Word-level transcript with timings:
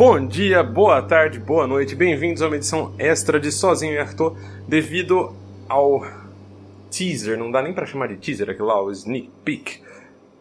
Bom 0.00 0.26
dia, 0.26 0.62
boa 0.62 1.02
tarde, 1.02 1.38
boa 1.38 1.66
noite, 1.66 1.94
bem-vindos 1.94 2.40
a 2.40 2.46
uma 2.46 2.56
edição 2.56 2.94
extra 2.98 3.38
de 3.38 3.52
Sozinho 3.52 3.92
e 3.92 3.98
Arthur, 3.98 4.34
devido 4.66 5.36
ao 5.68 6.00
teaser, 6.90 7.36
não 7.36 7.50
dá 7.50 7.60
nem 7.60 7.74
pra 7.74 7.84
chamar 7.84 8.08
de 8.08 8.16
teaser 8.16 8.48
aquilo 8.48 8.68
lá, 8.68 8.82
o 8.82 8.90
sneak 8.90 9.30
peek, 9.44 9.82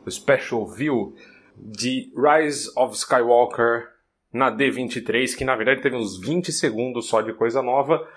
o 0.06 0.10
special 0.10 0.66
view 0.66 1.14
de 1.58 2.10
Rise 2.16 2.72
of 2.78 2.96
Skywalker 2.96 3.86
na 4.32 4.50
D23, 4.50 5.36
que 5.36 5.44
na 5.44 5.58
verdade 5.58 5.82
teve 5.82 5.98
uns 5.98 6.18
20 6.22 6.54
segundos 6.54 7.10
só 7.10 7.20
de 7.20 7.34
coisa 7.34 7.62
nova, 7.62 8.08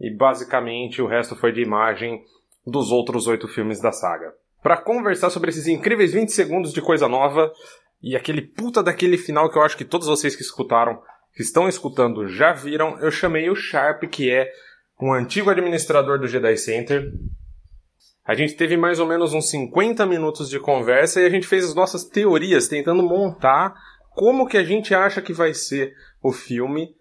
e 0.00 0.10
basicamente 0.10 1.02
o 1.02 1.06
resto 1.06 1.36
foi 1.36 1.52
de 1.52 1.60
imagem 1.60 2.24
dos 2.66 2.90
outros 2.90 3.26
oito 3.26 3.46
filmes 3.46 3.82
da 3.82 3.92
saga. 3.92 4.32
Para 4.62 4.78
conversar 4.78 5.28
sobre 5.28 5.50
esses 5.50 5.66
incríveis 5.66 6.14
20 6.14 6.30
segundos 6.30 6.72
de 6.72 6.80
coisa 6.80 7.06
nova, 7.06 7.52
e 8.06 8.14
aquele 8.14 8.40
puta 8.40 8.84
daquele 8.84 9.18
final 9.18 9.50
que 9.50 9.58
eu 9.58 9.62
acho 9.62 9.76
que 9.76 9.84
todos 9.84 10.06
vocês 10.06 10.36
que 10.36 10.42
escutaram, 10.42 11.02
que 11.34 11.42
estão 11.42 11.68
escutando, 11.68 12.28
já 12.28 12.52
viram, 12.52 12.96
eu 13.00 13.10
chamei 13.10 13.50
o 13.50 13.56
Sharp, 13.56 14.04
que 14.04 14.30
é 14.30 14.48
um 15.02 15.12
antigo 15.12 15.50
administrador 15.50 16.16
do 16.16 16.28
Jedi 16.28 16.56
Center. 16.56 17.12
A 18.24 18.32
gente 18.32 18.54
teve 18.54 18.76
mais 18.76 19.00
ou 19.00 19.08
menos 19.08 19.34
uns 19.34 19.50
50 19.50 20.06
minutos 20.06 20.48
de 20.48 20.60
conversa 20.60 21.20
e 21.20 21.26
a 21.26 21.28
gente 21.28 21.48
fez 21.48 21.64
as 21.64 21.74
nossas 21.74 22.04
teorias, 22.04 22.68
tentando 22.68 23.02
montar 23.02 23.74
como 24.10 24.46
que 24.46 24.56
a 24.56 24.62
gente 24.62 24.94
acha 24.94 25.20
que 25.20 25.32
vai 25.32 25.52
ser 25.52 25.92
o 26.22 26.30
filme, 26.30 26.94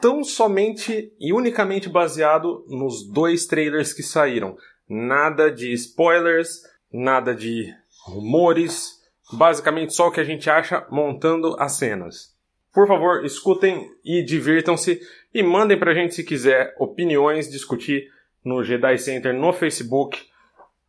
tão 0.00 0.24
somente 0.24 1.12
e 1.20 1.34
unicamente 1.34 1.86
baseado 1.86 2.64
nos 2.66 3.06
dois 3.06 3.44
trailers 3.44 3.92
que 3.92 4.02
saíram. 4.02 4.56
Nada 4.88 5.50
de 5.50 5.70
spoilers, 5.74 6.62
nada 6.90 7.34
de 7.34 7.70
rumores, 8.06 8.99
basicamente 9.32 9.94
só 9.94 10.08
o 10.08 10.10
que 10.10 10.20
a 10.20 10.24
gente 10.24 10.48
acha 10.48 10.86
montando 10.90 11.56
as 11.58 11.72
cenas. 11.72 12.34
Por 12.72 12.86
favor, 12.86 13.24
escutem 13.24 13.90
e 14.04 14.22
divirtam-se 14.22 15.00
e 15.34 15.42
mandem 15.42 15.78
pra 15.78 15.94
gente 15.94 16.14
se 16.14 16.24
quiser 16.24 16.74
opiniões, 16.78 17.50
discutir 17.50 18.08
no 18.44 18.62
Jedi 18.62 18.96
Center 18.98 19.34
no 19.34 19.52
Facebook, 19.52 20.18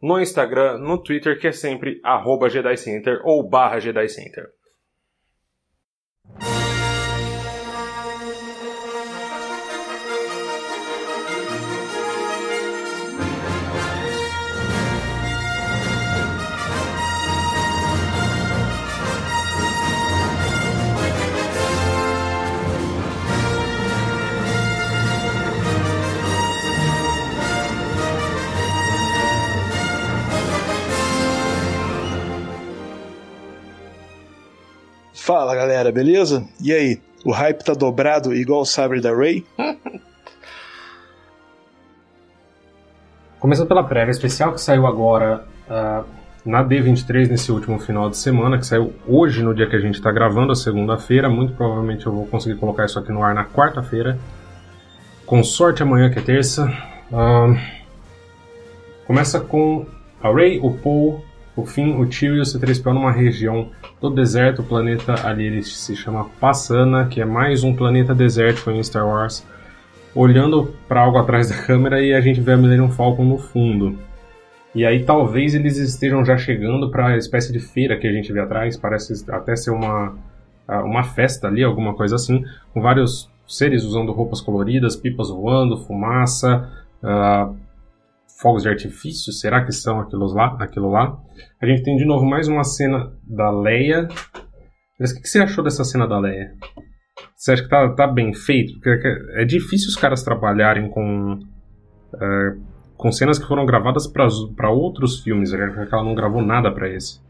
no 0.02 0.20
Instagram, 0.20 0.78
no 0.78 0.98
Twitter, 0.98 1.40
que 1.40 1.48
é 1.48 1.52
sempre 1.52 2.00
arroba 2.04 2.50
Jedi 2.50 2.78
Center 2.78 3.22
ou 3.24 3.48
barra 3.48 3.80
Jedi 3.80 4.08
Center. 4.08 4.50
Fala 35.34 35.56
galera, 35.56 35.94
beleza? 35.94 36.46
E 36.62 36.74
aí, 36.74 37.00
o 37.24 37.32
hype 37.32 37.64
tá 37.64 37.74
dobrado 37.74 38.36
igual 38.36 38.64
o 38.64 38.66
sabre 38.66 39.00
da 39.00 39.16
Ray? 39.16 39.46
Começando 43.40 43.70
pela 43.70 43.82
prévia 43.82 44.12
especial 44.12 44.52
que 44.52 44.60
saiu 44.60 44.86
agora 44.86 45.46
uh, 45.70 46.04
na 46.46 46.62
D23 46.66 47.30
nesse 47.30 47.50
último 47.50 47.80
final 47.80 48.10
de 48.10 48.18
semana, 48.18 48.58
que 48.58 48.66
saiu 48.66 48.94
hoje 49.08 49.42
no 49.42 49.56
dia 49.56 49.70
que 49.70 49.76
a 49.78 49.80
gente 49.80 49.96
está 49.96 50.12
gravando, 50.12 50.52
a 50.52 50.56
segunda-feira. 50.56 51.30
Muito 51.30 51.54
provavelmente 51.54 52.06
eu 52.06 52.12
vou 52.12 52.26
conseguir 52.26 52.60
colocar 52.60 52.84
isso 52.84 53.00
aqui 53.00 53.14
no 53.14 53.24
ar 53.24 53.34
na 53.34 53.46
quarta-feira. 53.46 54.20
Com 55.26 55.42
sorte 55.46 55.82
amanhã 55.82 56.10
que 56.10 56.20
é 56.20 56.22
terça. 56.22 56.66
Uh, 57.10 57.58
começa 59.08 59.40
com 59.40 59.86
a 60.22 60.30
Ray, 60.30 60.60
o 60.60 60.74
Paul, 60.74 61.24
o 61.56 61.66
Finn, 61.66 62.00
o 62.00 62.06
Tio 62.06 62.36
e 62.36 62.40
o 62.40 62.44
C3PO 62.44 62.94
numa 62.94 63.12
região 63.12 63.70
do 64.00 64.10
deserto. 64.10 64.62
O 64.62 64.66
planeta 64.66 65.28
ali 65.28 65.46
ele 65.46 65.64
se 65.64 65.96
chama 65.96 66.30
Passana, 66.40 67.08
que 67.08 67.22
é 67.22 67.26
mais 67.26 67.64
um 67.64 67.76
planeta 67.76 68.16
desértico 68.16 68.72
em 68.72 68.82
Star 68.84 69.08
Wars. 69.08 69.46
Olhando 70.16 70.74
para 70.88 71.02
algo 71.02 71.18
atrás 71.18 71.50
da 71.50 71.58
câmera 71.64 72.02
e 72.02 72.14
a 72.14 72.22
gente 72.22 72.42
vê 72.42 72.54
a 72.54 72.58
Millennium 72.58 72.90
Falcon 72.90 73.26
no 73.26 73.38
fundo. 73.38 73.98
E 74.74 74.86
aí 74.86 75.04
talvez 75.04 75.54
eles 75.54 75.78
estejam 75.78 76.24
já 76.24 76.38
chegando 76.38 76.90
para 76.90 77.08
a 77.08 77.18
espécie 77.18 77.52
de 77.52 77.60
feira 77.60 77.98
que 77.98 78.08
a 78.08 78.12
gente 78.12 78.32
vê 78.32 78.40
atrás. 78.40 78.78
Parece 78.78 79.14
até 79.30 79.56
ser 79.56 79.72
uma, 79.72 80.16
uma 80.68 81.04
festa 81.04 81.48
ali, 81.48 81.64
alguma 81.64 81.94
coisa 81.94 82.16
assim, 82.16 82.44
com 82.74 82.82
vários 82.82 83.30
seres 83.48 83.84
usando 83.84 84.14
roupas 84.14 84.40
coloridas, 84.40 84.96
pipas 84.96 85.30
voando, 85.30 85.78
fumaça. 85.78 86.70
Uh, 87.04 87.56
fogos 88.42 88.64
de 88.64 88.70
artifício, 88.70 89.32
será 89.32 89.64
que 89.64 89.72
são 89.72 90.00
aquilo 90.00 90.26
lá? 90.26 90.58
Aquilo 90.60 90.90
lá? 90.90 91.18
A 91.62 91.66
gente 91.66 91.84
tem 91.84 91.96
de 91.96 92.06
novo 92.06 92.26
mais 92.26 92.48
uma 92.48 92.64
cena 92.64 93.14
da 93.24 93.52
Leia. 93.52 94.08
Mas 95.00 95.12
o 95.12 95.22
que 95.22 95.28
você 95.28 95.40
achou 95.40 95.64
dessa 95.64 95.84
cena 95.84 96.08
da 96.08 96.20
Leia? 96.20 96.52
Você 97.36 97.52
acha 97.52 97.64
que 97.64 97.70
tá, 97.70 97.94
tá 97.94 98.08
bem 98.08 98.34
feito? 98.34 98.74
Porque 98.74 99.08
é 99.36 99.46
difícil 99.46 99.90
os 99.90 99.96
caras 99.96 100.24
trabalharem 100.24 100.90
com, 100.90 101.40
é, 102.16 102.56
com 102.96 103.12
cenas 103.12 103.38
que 103.38 103.48
foram 103.48 103.66
gravadas 103.66 104.08
para 104.08 104.70
outros 104.72 105.22
filmes, 105.22 105.52
que 105.52 105.58
ela 105.58 106.04
não 106.04 106.16
gravou 106.16 106.42
nada 106.42 106.72
para 106.72 106.90
esse. 106.90 107.22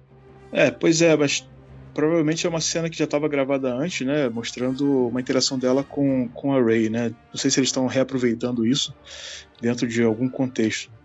É, 0.52 0.72
pois 0.72 1.02
é, 1.02 1.16
mas 1.16 1.48
provavelmente 1.94 2.46
é 2.46 2.50
uma 2.50 2.62
cena 2.62 2.90
que 2.90 2.98
já 2.98 3.06
estava 3.06 3.28
gravada 3.28 3.74
antes, 3.74 4.06
né? 4.06 4.30
Mostrando 4.30 5.08
uma 5.08 5.20
interação 5.20 5.60
dela 5.60 5.84
com, 5.84 6.28
com 6.30 6.54
a 6.54 6.62
Ray, 6.62 6.90
né? 6.90 7.10
Não 7.10 7.38
sei 7.38 7.52
se 7.52 7.60
eles 7.60 7.70
estão 7.70 7.86
reaproveitando 7.88 8.66
isso 8.66 8.94
dentro 9.62 9.88
de 9.88 10.04
algum 10.04 10.30
contexto. 10.30 11.01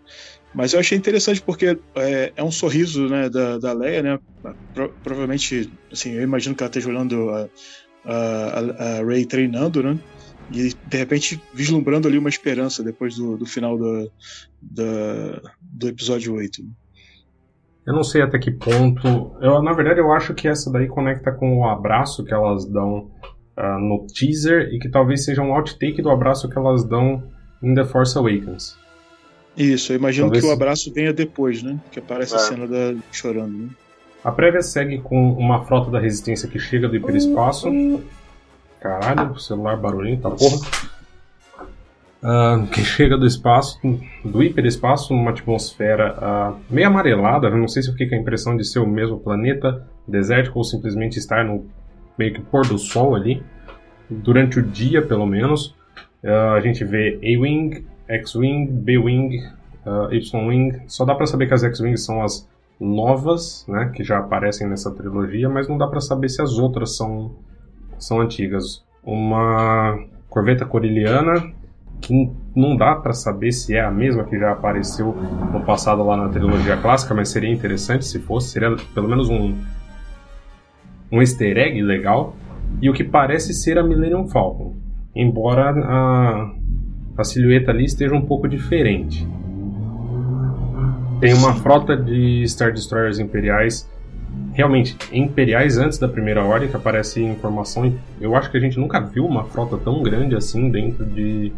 Mas 0.53 0.73
eu 0.73 0.79
achei 0.79 0.97
interessante 0.97 1.41
porque 1.41 1.77
é, 1.95 2.33
é 2.35 2.43
um 2.43 2.51
sorriso 2.51 3.07
né, 3.07 3.29
da, 3.29 3.57
da 3.57 3.73
Leia, 3.73 4.01
né? 4.01 4.19
Pro, 4.73 4.89
provavelmente, 5.03 5.71
assim, 5.91 6.13
eu 6.13 6.23
imagino 6.23 6.55
que 6.55 6.63
ela 6.63 6.69
esteja 6.69 6.89
olhando 6.89 7.29
a, 7.29 7.49
a, 8.05 8.99
a 8.99 9.05
Ray 9.05 9.25
treinando, 9.25 9.83
né? 9.83 9.99
E 10.51 10.73
de 10.73 10.97
repente 10.97 11.41
vislumbrando 11.53 12.07
ali 12.07 12.17
uma 12.17 12.29
esperança 12.29 12.81
depois 12.81 13.15
do, 13.15 13.37
do 13.37 13.45
final 13.45 13.77
do, 13.77 14.09
do, 14.61 15.41
do 15.61 15.87
episódio 15.89 16.33
8. 16.33 16.63
Eu 17.85 17.93
não 17.93 18.03
sei 18.03 18.21
até 18.21 18.39
que 18.39 18.51
ponto. 18.51 19.37
Eu, 19.41 19.61
na 19.61 19.73
verdade, 19.73 19.99
eu 19.99 20.11
acho 20.11 20.33
que 20.33 20.47
essa 20.47 20.71
daí 20.71 20.87
conecta 20.87 21.31
com 21.31 21.59
o 21.59 21.65
abraço 21.65 22.23
que 22.23 22.33
elas 22.33 22.65
dão 22.65 23.11
uh, 23.57 23.79
no 23.79 24.05
teaser 24.07 24.73
e 24.73 24.79
que 24.79 24.89
talvez 24.89 25.23
seja 25.23 25.41
um 25.41 25.53
outtake 25.53 26.01
do 26.01 26.09
abraço 26.09 26.49
que 26.49 26.57
elas 26.57 26.83
dão 26.83 27.23
em 27.61 27.73
The 27.73 27.85
Force 27.85 28.17
Awakens. 28.17 28.77
Isso, 29.57 29.91
eu 29.91 29.97
imagino 29.97 30.27
Talvez... 30.27 30.43
que 30.43 30.49
o 30.49 30.53
abraço 30.53 30.93
venha 30.93 31.11
depois, 31.11 31.63
né? 31.63 31.79
Que 31.91 31.97
aparece 31.97 32.33
é. 32.33 32.35
a 32.35 32.39
cena 32.39 32.67
da 32.67 32.95
chorando, 33.11 33.57
né? 33.57 33.69
A 34.23 34.31
prévia 34.31 34.61
segue 34.61 34.99
com 34.99 35.31
uma 35.33 35.63
frota 35.65 35.89
da 35.89 35.99
resistência 35.99 36.47
que 36.47 36.59
chega 36.59 36.87
do 36.87 36.95
hiperespaço. 36.95 37.69
Caralho, 38.79 39.39
celular 39.39 39.77
barulhento, 39.77 40.23
tá 40.23 40.29
porra. 40.29 40.57
Uh, 42.21 42.67
que 42.67 42.83
chega 42.83 43.17
do 43.17 43.25
espaço, 43.25 43.79
do 44.25 44.43
hiperespaço, 44.43 45.13
numa 45.13 45.31
atmosfera 45.31 46.15
uh, 46.17 46.59
meio 46.69 46.87
amarelada. 46.87 47.49
não 47.49 47.67
sei 47.67 47.83
se 47.83 47.89
eu 47.89 47.93
fiquei 47.93 48.09
com 48.09 48.15
a 48.15 48.17
impressão 48.17 48.57
de 48.57 48.65
ser 48.65 48.79
o 48.79 48.87
mesmo 48.87 49.19
planeta 49.19 49.87
desértico 50.07 50.57
ou 50.57 50.63
simplesmente 50.63 51.17
estar 51.17 51.45
no 51.45 51.65
meio 52.17 52.33
que 52.33 52.41
pôr 52.41 52.67
do 52.67 52.77
sol 52.77 53.15
ali. 53.15 53.41
Durante 54.09 54.59
o 54.59 54.63
dia, 54.63 55.01
pelo 55.01 55.25
menos. 55.25 55.75
Uh, 56.23 56.55
a 56.55 56.59
gente 56.59 56.83
vê 56.83 57.19
A-Wing, 57.23 57.85
X-Wing, 58.07 58.67
B-Wing, 58.67 59.37
uh, 59.85 60.13
Y-Wing. 60.13 60.81
Só 60.87 61.05
dá 61.05 61.15
para 61.15 61.25
saber 61.25 61.47
que 61.47 61.53
as 61.53 61.63
X-Wings 61.63 62.03
são 62.03 62.21
as 62.21 62.47
novas, 62.79 63.65
né, 63.67 63.91
que 63.95 64.03
já 64.03 64.19
aparecem 64.19 64.67
nessa 64.67 64.91
trilogia, 64.91 65.49
mas 65.49 65.67
não 65.67 65.77
dá 65.77 65.87
para 65.87 65.99
saber 65.99 66.29
se 66.29 66.41
as 66.41 66.57
outras 66.57 66.95
são, 66.95 67.31
são 67.97 68.21
antigas. 68.21 68.85
Uma 69.03 69.97
corveta 70.29 70.65
coriliana 70.65 71.51
que 71.99 72.31
não 72.55 72.75
dá 72.75 72.95
para 72.95 73.13
saber 73.13 73.51
se 73.51 73.75
é 73.75 73.81
a 73.81 73.89
mesma 73.89 74.23
que 74.23 74.37
já 74.37 74.51
apareceu 74.51 75.15
no 75.51 75.61
passado 75.61 76.03
lá 76.03 76.15
na 76.15 76.29
trilogia 76.29 76.77
clássica, 76.77 77.13
mas 77.15 77.29
seria 77.29 77.51
interessante 77.51 78.05
se 78.05 78.19
fosse, 78.19 78.49
seria 78.49 78.75
pelo 78.93 79.07
menos 79.07 79.29
um 79.29 79.55
um 81.11 81.21
easter 81.21 81.57
egg 81.57 81.81
legal. 81.81 82.35
e 82.81 82.89
o 82.89 82.93
que 82.93 83.03
parece 83.03 83.53
ser 83.53 83.77
a 83.77 83.83
Millennium 83.83 84.27
Falcon, 84.27 84.75
embora 85.15 85.71
a, 85.71 86.51
a 87.17 87.23
silhueta 87.23 87.71
ali 87.71 87.85
esteja 87.85 88.13
um 88.13 88.21
pouco 88.21 88.47
diferente. 88.47 89.27
Tem 91.19 91.33
uma 91.33 91.53
frota 91.55 91.97
de 91.97 92.47
Star 92.47 92.71
Destroyers 92.71 93.17
imperiais, 93.17 93.89
realmente 94.53 94.95
imperiais 95.11 95.77
antes 95.77 95.97
da 95.97 96.07
Primeira 96.07 96.43
Ordem, 96.43 96.69
que 96.69 96.75
aparece 96.75 97.21
informação. 97.23 97.91
Eu 98.21 98.35
acho 98.35 98.51
que 98.51 98.57
a 98.57 98.59
gente 98.59 98.77
nunca 98.79 98.99
viu 98.99 99.25
uma 99.25 99.43
frota 99.45 99.77
tão 99.77 100.03
grande 100.03 100.35
assim 100.35 100.69
dentro 100.69 101.03
de, 101.05 101.51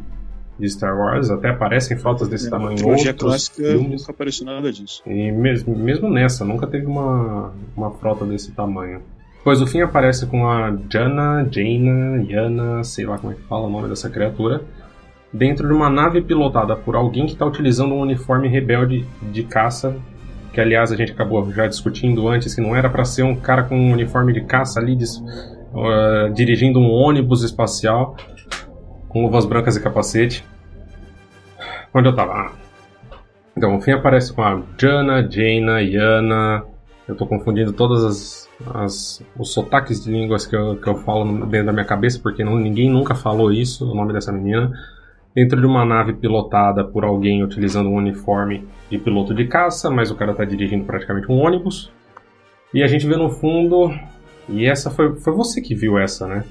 de 0.57 0.69
Star 0.69 0.97
Wars. 0.97 1.29
Até 1.29 1.49
aparecem 1.49 1.97
frotas 1.97 2.29
desse 2.29 2.47
É, 2.47 2.49
tamanho 2.49 2.73
em 2.73 2.75
trilogia 2.77 3.11
outros 3.11 3.29
clássica 3.31 3.63
filmes. 3.63 3.99
nunca 4.01 4.11
apareceu 4.13 4.45
nada 4.45 4.71
disso. 4.71 5.01
E 5.05 5.29
mesmo, 5.29 5.75
mesmo 5.75 6.09
nessa, 6.09 6.45
nunca 6.45 6.65
teve 6.65 6.85
uma, 6.85 7.51
uma 7.75 7.91
frota 7.91 8.25
desse 8.25 8.53
tamanho. 8.53 9.01
Pois 9.43 9.61
o 9.61 9.67
fim 9.67 9.81
aparece 9.81 10.25
com 10.25 10.47
a 10.47 10.73
Jana, 10.89 11.45
Jaina, 11.51 12.23
Yana, 12.29 12.83
sei 12.85 13.05
lá 13.05 13.17
como 13.17 13.33
é 13.33 13.35
que 13.35 13.41
fala 13.43 13.67
o 13.67 13.69
nome 13.69 13.87
dessa 13.89 14.09
criatura, 14.09 14.61
dentro 15.31 15.67
de 15.67 15.73
uma 15.73 15.89
nave 15.89 16.21
pilotada 16.21 16.75
por 16.75 16.95
alguém 16.95 17.25
que 17.25 17.33
está 17.33 17.45
utilizando 17.45 17.93
um 17.93 17.99
uniforme 18.01 18.47
rebelde 18.47 19.05
de 19.31 19.43
caça, 19.43 19.95
que 20.53 20.59
aliás 20.59 20.91
a 20.91 20.95
gente 20.95 21.11
acabou 21.11 21.51
já 21.51 21.67
discutindo 21.67 22.27
antes 22.27 22.55
que 22.55 22.61
não 22.61 22.75
era 22.75 22.89
para 22.89 23.05
ser 23.05 23.23
um 23.23 23.35
cara 23.35 23.63
com 23.63 23.77
um 23.77 23.91
uniforme 23.91 24.33
de 24.33 24.41
caça 24.41 24.79
ali 24.79 24.95
uh, 24.95 26.33
dirigindo 26.33 26.79
um 26.79 26.89
ônibus 26.89 27.43
espacial 27.43 28.15
com 29.07 29.23
luvas 29.23 29.45
brancas 29.45 29.75
e 29.75 29.81
capacete. 29.81 30.43
Onde 31.93 32.07
eu 32.07 32.15
tava? 32.15 32.33
Ah. 32.33 32.51
Então, 33.57 33.75
o 33.77 33.81
fim 33.81 33.91
aparece 33.91 34.31
com 34.33 34.41
a 34.41 34.61
Jana, 34.79 35.27
Jaina, 35.29 35.81
Yana. 35.81 36.63
Eu 37.07 37.15
tô 37.15 37.25
confundindo 37.25 37.73
todas 37.73 38.03
as, 38.05 38.49
as- 38.73 39.23
os 39.37 39.51
sotaques 39.53 40.03
de 40.03 40.11
línguas 40.11 40.45
que 40.45 40.55
eu, 40.55 40.75
que 40.77 40.87
eu 40.87 40.95
falo 40.97 41.45
dentro 41.47 41.65
da 41.67 41.73
minha 41.73 41.85
cabeça, 41.85 42.19
porque 42.21 42.43
não- 42.43 42.55
ninguém 42.57 42.89
nunca 42.89 43.15
falou 43.15 43.51
isso, 43.51 43.91
o 43.91 43.95
nome 43.95 44.13
dessa 44.13 44.31
menina. 44.31 44.71
Dentro 45.33 45.59
de 45.59 45.67
uma 45.67 45.85
nave 45.85 46.13
pilotada 46.13 46.83
por 46.83 47.03
alguém 47.03 47.43
utilizando 47.43 47.89
um 47.89 47.95
uniforme 47.95 48.67
de 48.89 48.97
piloto 48.97 49.33
de 49.33 49.47
caça, 49.47 49.89
mas 49.89 50.09
o 50.09 50.15
cara 50.15 50.33
tá 50.33 50.43
dirigindo 50.43 50.85
praticamente 50.85 51.31
um 51.31 51.37
ônibus. 51.37 51.91
E 52.73 52.83
a 52.83 52.87
gente 52.87 53.07
vê 53.07 53.15
no 53.15 53.29
fundo. 53.29 53.91
E 54.47 54.65
essa 54.65 54.89
foi, 54.89 55.15
foi 55.17 55.33
você 55.33 55.61
que 55.61 55.75
viu 55.75 55.97
essa, 55.97 56.27
né? 56.27 56.43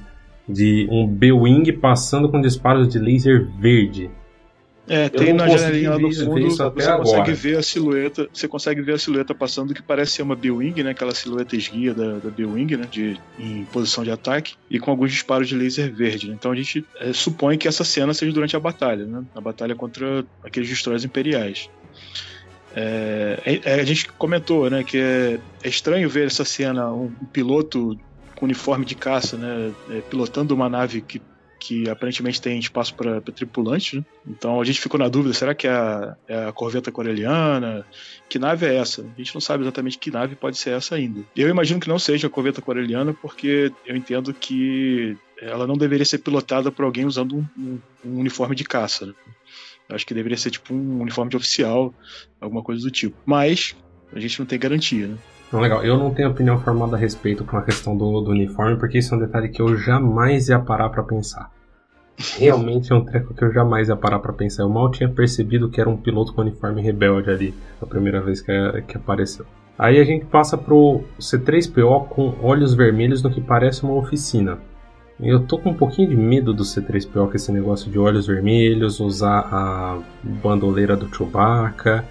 De 0.48 0.88
um 0.90 1.06
B-Wing 1.06 1.72
passando 1.72 2.30
com 2.30 2.40
disparos 2.40 2.88
de 2.88 2.98
laser 2.98 3.46
verde. 3.58 4.10
É, 4.88 5.08
tem 5.08 5.32
na 5.32 5.48
janelinha 5.48 5.90
lá 5.90 5.98
do 5.98 6.10
fundo, 6.12 6.50
você 6.50 6.62
até 6.62 6.96
consegue 6.96 7.20
agora. 7.20 7.34
ver 7.34 7.58
a 7.58 7.62
silhueta, 7.62 8.28
você 8.32 8.48
consegue 8.48 8.80
ver 8.80 8.94
a 8.94 8.98
silhueta 8.98 9.34
passando 9.34 9.74
que 9.74 9.82
parece 9.82 10.12
ser 10.12 10.22
uma 10.22 10.34
B-Wing, 10.34 10.82
né? 10.82 10.90
Aquela 10.90 11.14
silhueta 11.14 11.56
esguia 11.56 11.92
da, 11.92 12.18
da 12.18 12.30
B-Wing, 12.30 12.76
né? 12.76 12.88
De, 12.90 13.20
em 13.38 13.64
posição 13.66 14.02
de 14.02 14.10
ataque, 14.10 14.54
e 14.70 14.78
com 14.78 14.90
alguns 14.90 15.12
disparos 15.12 15.48
de 15.48 15.54
laser 15.54 15.92
verde. 15.92 16.28
né? 16.28 16.34
Então 16.38 16.50
a 16.50 16.56
gente 16.56 16.84
é, 17.00 17.12
supõe 17.12 17.58
que 17.58 17.68
essa 17.68 17.84
cena 17.84 18.14
seja 18.14 18.32
durante 18.32 18.56
a 18.56 18.60
batalha, 18.60 19.04
né? 19.04 19.24
A 19.34 19.40
batalha 19.40 19.74
contra 19.74 20.24
aqueles 20.42 20.68
destroyers 20.68 21.04
imperiais. 21.04 21.68
É, 22.74 23.60
é, 23.64 23.80
a 23.80 23.84
gente 23.84 24.08
comentou, 24.12 24.70
né, 24.70 24.84
que 24.84 24.98
é, 24.98 25.40
é 25.62 25.68
estranho 25.68 26.08
ver 26.08 26.26
essa 26.26 26.44
cena, 26.44 26.92
um, 26.92 27.10
um 27.20 27.26
piloto 27.26 27.98
com 28.36 28.44
uniforme 28.44 28.84
de 28.84 28.94
caça, 28.94 29.36
né, 29.36 29.72
é, 29.90 30.00
pilotando 30.02 30.54
uma 30.54 30.68
nave 30.68 31.00
que, 31.00 31.20
que 31.58 31.88
aparentemente 31.90 32.40
tem 32.40 32.58
espaço 32.58 32.94
para 32.94 33.20
tripulantes. 33.20 33.94
Né? 33.98 34.04
Então 34.26 34.60
a 34.60 34.64
gente 34.64 34.80
ficou 34.80 34.98
na 34.98 35.08
dúvida: 35.08 35.34
será 35.34 35.54
que 35.54 35.66
é 35.66 35.70
a, 35.70 36.16
é 36.28 36.44
a 36.46 36.52
corveta 36.52 36.90
coreliana? 36.92 37.84
Que 38.28 38.38
nave 38.38 38.66
é 38.66 38.76
essa? 38.76 39.02
A 39.02 39.18
gente 39.18 39.34
não 39.34 39.40
sabe 39.40 39.64
exatamente 39.64 39.98
que 39.98 40.10
nave 40.10 40.36
pode 40.36 40.56
ser 40.58 40.70
essa 40.70 40.94
ainda. 40.94 41.20
Eu 41.36 41.48
imagino 41.48 41.80
que 41.80 41.88
não 41.88 41.98
seja 41.98 42.26
a 42.26 42.30
corveta 42.30 42.62
coreliana, 42.62 43.12
porque 43.14 43.72
eu 43.86 43.96
entendo 43.96 44.32
que 44.32 45.16
ela 45.40 45.66
não 45.66 45.76
deveria 45.76 46.04
ser 46.04 46.18
pilotada 46.18 46.70
por 46.70 46.84
alguém 46.84 47.04
usando 47.04 47.36
um, 47.36 47.46
um- 47.56 47.78
um 48.04 48.18
uniforme 48.20 48.54
de 48.56 48.64
caça. 48.64 49.06
né? 49.06 49.12
Acho 49.90 50.06
que 50.06 50.12
deveria 50.14 50.36
ser 50.36 50.50
tipo 50.50 50.74
um 50.74 51.00
uniforme 51.00 51.30
de 51.30 51.36
oficial, 51.36 51.94
alguma 52.40 52.62
coisa 52.62 52.82
do 52.82 52.90
tipo. 52.90 53.16
Mas 53.24 53.74
a 54.12 54.20
gente 54.20 54.38
não 54.38 54.46
tem 54.46 54.58
garantia, 54.58 55.06
né? 55.08 55.16
Não, 55.52 55.60
legal. 55.60 55.84
Eu 55.84 55.96
não 55.96 56.12
tenho 56.12 56.30
opinião 56.30 56.58
formada 56.58 56.96
a 56.96 56.98
respeito 56.98 57.44
com 57.44 57.56
a 57.56 57.62
questão 57.62 57.96
do, 57.96 58.20
do 58.20 58.30
uniforme, 58.30 58.76
porque 58.76 58.98
isso 58.98 59.14
é 59.14 59.16
um 59.16 59.20
detalhe 59.20 59.48
que 59.48 59.62
eu 59.62 59.76
jamais 59.76 60.48
ia 60.48 60.58
parar 60.58 60.90
pra 60.90 61.02
pensar. 61.02 61.50
Realmente 62.36 62.92
é 62.92 62.96
um 62.96 63.04
treco 63.04 63.32
que 63.32 63.44
eu 63.44 63.52
jamais 63.52 63.88
ia 63.88 63.96
parar 63.96 64.18
pra 64.18 64.32
pensar. 64.32 64.64
Eu 64.64 64.68
mal 64.68 64.90
tinha 64.90 65.08
percebido 65.08 65.70
que 65.70 65.80
era 65.80 65.88
um 65.88 65.96
piloto 65.96 66.34
com 66.34 66.40
uniforme 66.40 66.82
rebelde 66.82 67.30
ali, 67.30 67.54
a 67.80 67.86
primeira 67.86 68.20
vez 68.20 68.40
que, 68.40 68.52
que 68.88 68.96
apareceu. 68.96 69.46
Aí 69.78 70.00
a 70.00 70.04
gente 70.04 70.26
passa 70.26 70.58
pro 70.58 71.04
C3PO 71.20 72.08
com 72.08 72.34
olhos 72.42 72.74
vermelhos 72.74 73.22
no 73.22 73.30
que 73.30 73.40
parece 73.40 73.84
uma 73.84 73.94
oficina. 73.94 74.58
Eu 75.20 75.46
tô 75.46 75.58
com 75.58 75.70
um 75.70 75.74
pouquinho 75.74 76.08
de 76.08 76.16
medo 76.16 76.52
do 76.52 76.64
C3PO 76.64 77.30
com 77.30 77.36
esse 77.36 77.52
negócio 77.52 77.90
de 77.90 77.98
olhos 77.98 78.26
vermelhos, 78.26 78.98
usar 78.98 79.48
a 79.52 79.98
bandoleira 80.22 80.96
do 80.96 81.12
Chewbacca. 81.14 82.04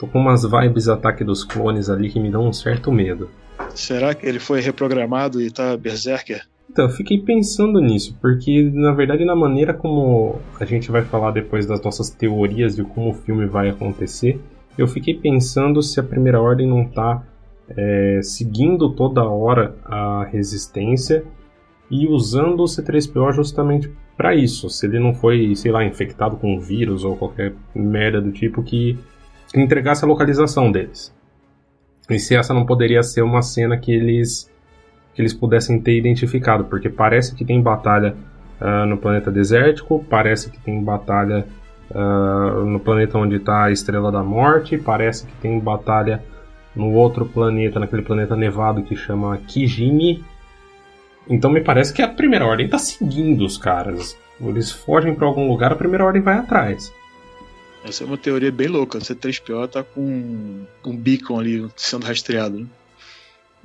Tô 0.00 0.06
com 0.06 0.18
umas 0.18 0.44
vibes 0.44 0.88
ataque 0.88 1.22
dos 1.22 1.44
clones 1.44 1.90
ali 1.90 2.08
que 2.08 2.18
me 2.18 2.30
dão 2.30 2.48
um 2.48 2.54
certo 2.54 2.90
medo. 2.90 3.28
Será 3.74 4.14
que 4.14 4.26
ele 4.26 4.38
foi 4.38 4.62
reprogramado 4.62 5.42
e 5.42 5.50
tá 5.50 5.76
berserker? 5.76 6.40
Então, 6.70 6.86
eu 6.86 6.90
fiquei 6.90 7.18
pensando 7.18 7.78
nisso, 7.80 8.16
porque 8.18 8.62
na 8.72 8.92
verdade, 8.92 9.26
na 9.26 9.36
maneira 9.36 9.74
como 9.74 10.40
a 10.58 10.64
gente 10.64 10.90
vai 10.90 11.02
falar 11.02 11.32
depois 11.32 11.66
das 11.66 11.82
nossas 11.82 12.08
teorias 12.08 12.76
de 12.76 12.82
como 12.82 13.10
o 13.10 13.14
filme 13.14 13.44
vai 13.44 13.68
acontecer, 13.68 14.40
eu 14.78 14.88
fiquei 14.88 15.12
pensando 15.12 15.82
se 15.82 16.00
a 16.00 16.02
Primeira 16.02 16.40
Ordem 16.40 16.66
não 16.66 16.86
tá 16.86 17.22
é, 17.76 18.20
seguindo 18.22 18.94
toda 18.94 19.22
hora 19.22 19.74
a 19.84 20.24
resistência 20.24 21.24
e 21.90 22.06
usando 22.06 22.60
o 22.60 22.64
C3PO 22.64 23.34
justamente 23.34 23.92
para 24.16 24.34
isso. 24.34 24.70
Se 24.70 24.86
ele 24.86 24.98
não 24.98 25.12
foi, 25.12 25.54
sei 25.56 25.70
lá, 25.70 25.84
infectado 25.84 26.36
com 26.36 26.54
um 26.54 26.58
vírus 26.58 27.04
ou 27.04 27.16
qualquer 27.16 27.52
merda 27.74 28.18
do 28.18 28.32
tipo 28.32 28.62
que 28.62 28.98
entregasse 29.54 30.04
a 30.04 30.08
localização 30.08 30.70
deles. 30.70 31.14
E 32.08 32.18
se 32.18 32.34
essa 32.34 32.52
não 32.52 32.66
poderia 32.66 33.02
ser 33.02 33.22
uma 33.22 33.42
cena 33.42 33.76
que 33.76 33.92
eles 33.92 34.50
que 35.14 35.20
eles 35.20 35.34
pudessem 35.34 35.80
ter 35.80 35.96
identificado, 35.96 36.64
porque 36.64 36.88
parece 36.88 37.34
que 37.34 37.44
tem 37.44 37.60
batalha 37.60 38.14
ah, 38.60 38.86
no 38.86 38.96
planeta 38.96 39.30
desértico, 39.30 40.04
parece 40.08 40.50
que 40.50 40.58
tem 40.60 40.82
batalha 40.82 41.46
ah, 41.92 42.62
no 42.64 42.78
planeta 42.78 43.18
onde 43.18 43.36
está 43.36 43.64
a 43.64 43.72
Estrela 43.72 44.12
da 44.12 44.22
Morte, 44.22 44.78
parece 44.78 45.26
que 45.26 45.32
tem 45.38 45.58
batalha 45.58 46.22
no 46.74 46.92
outro 46.92 47.26
planeta, 47.26 47.80
naquele 47.80 48.02
planeta 48.02 48.36
nevado 48.36 48.82
que 48.82 48.94
chama 48.94 49.36
Kijimi. 49.48 50.24
Então 51.28 51.50
me 51.50 51.60
parece 51.60 51.92
que 51.92 52.02
a 52.02 52.08
Primeira 52.08 52.46
Ordem 52.46 52.66
está 52.66 52.78
seguindo 52.78 53.44
os 53.44 53.58
caras. 53.58 54.16
Eles 54.40 54.70
fogem 54.70 55.14
para 55.14 55.26
algum 55.26 55.48
lugar, 55.48 55.72
a 55.72 55.76
Primeira 55.76 56.04
Ordem 56.04 56.22
vai 56.22 56.36
atrás. 56.36 56.92
Essa 57.84 58.04
é 58.04 58.06
uma 58.06 58.18
teoria 58.18 58.52
bem 58.52 58.68
louca. 58.68 58.98
O 58.98 59.00
C3PO 59.00 59.68
tá 59.68 59.82
com 59.82 60.64
um 60.84 60.96
beacon 60.96 61.38
ali 61.40 61.68
sendo 61.76 62.06
rastreado. 62.06 62.60
Né? 62.60 62.66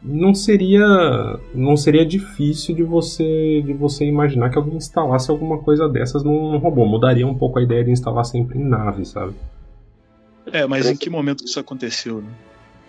não 0.04 0.36
seria 0.36 1.40
não 1.54 1.76
seria 1.76 2.06
difícil 2.06 2.76
de 2.76 2.84
você 2.84 3.62
de 3.66 3.74
você 3.74 4.06
imaginar 4.06 4.50
que 4.50 4.58
alguém 4.58 4.76
instalasse 4.76 5.32
alguma 5.32 5.58
coisa 5.58 5.90
dessas 5.90 6.24
num, 6.24 6.58
robô. 6.58 6.86
Mudaria 6.86 7.26
um 7.26 7.36
pouco 7.36 7.60
a 7.60 7.64
ideia 7.64 7.84
de 7.84 7.92
instalar 7.92 8.26
sempre 8.26 8.60
em 8.60 8.64
nave, 8.64 9.06
sabe? 9.06 9.34
É, 10.52 10.68
mas 10.68 10.88
em 10.88 10.96
que 10.96 11.10
momento 11.10 11.44
que 11.44 11.50
isso 11.50 11.60
aconteceu? 11.60 12.22
Né? 12.22 12.30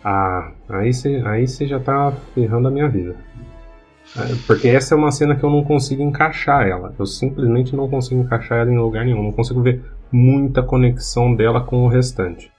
Ah, 0.04 0.52
aí 0.68 0.92
você 0.92 1.23
aí 1.25 1.49
você 1.49 1.66
já 1.66 1.80
tá 1.80 2.12
ferrando 2.35 2.68
a 2.68 2.71
minha 2.71 2.88
vida. 2.88 3.16
É, 4.16 4.35
Porque 4.47 4.68
essa 4.68 4.95
é 4.95 4.97
uma 4.97 5.11
cena 5.11 5.35
que 5.35 5.42
eu 5.42 5.50
não 5.50 5.64
consigo 5.64 6.02
encaixar 6.02 6.66
ela. 6.68 6.95
Eu 6.99 7.06
simplesmente 7.06 7.75
não 7.75 7.88
consigo 7.88 8.21
encaixar 8.21 8.59
ela 8.59 8.71
em 8.71 8.78
lugar 8.78 9.04
nenhum. 9.04 9.23
Não 9.23 9.33
consigo 9.33 9.62
ver 9.62 9.83
muita 10.10 10.62
conexão 10.62 11.34
dela 11.34 11.60
com 11.60 11.84
o 11.84 11.88
restante. 11.88 12.50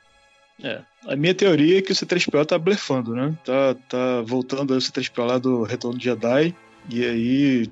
É. 0.64 0.82
A 1.08 1.16
minha 1.16 1.34
teoria 1.34 1.80
é 1.80 1.82
que 1.82 1.92
o 1.92 1.96
C3PO 1.96 2.46
tá 2.46 2.58
blefando, 2.58 3.14
né? 3.14 3.34
Tá, 3.46 3.76
tá 3.88 4.22
voltando 4.26 4.72
o 4.72 4.78
C3PO 4.78 5.26
lá 5.26 5.38
do 5.38 5.64
Retorno 5.64 5.98
de 5.98 6.06
Jedi. 6.06 6.54
E 6.90 7.06
aí 7.06 7.70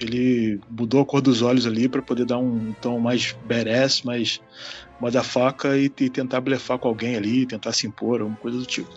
ele 0.00 0.60
mudou 0.70 1.00
a 1.00 1.04
cor 1.06 1.20
dos 1.20 1.40
olhos 1.42 1.66
ali 1.66 1.88
pra 1.88 2.02
poder 2.02 2.26
dar 2.26 2.38
um 2.38 2.74
tom 2.80 2.98
mais 2.98 3.34
badass, 3.46 4.02
mais 4.02 4.40
motherfucker 5.00 5.74
e, 5.74 5.84
e 5.84 6.10
tentar 6.10 6.40
blefar 6.40 6.78
com 6.78 6.88
alguém 6.88 7.16
ali, 7.16 7.46
tentar 7.46 7.72
se 7.72 7.86
impor, 7.86 8.20
alguma 8.20 8.36
coisa 8.38 8.58
do 8.58 8.66
tipo. 8.66 8.90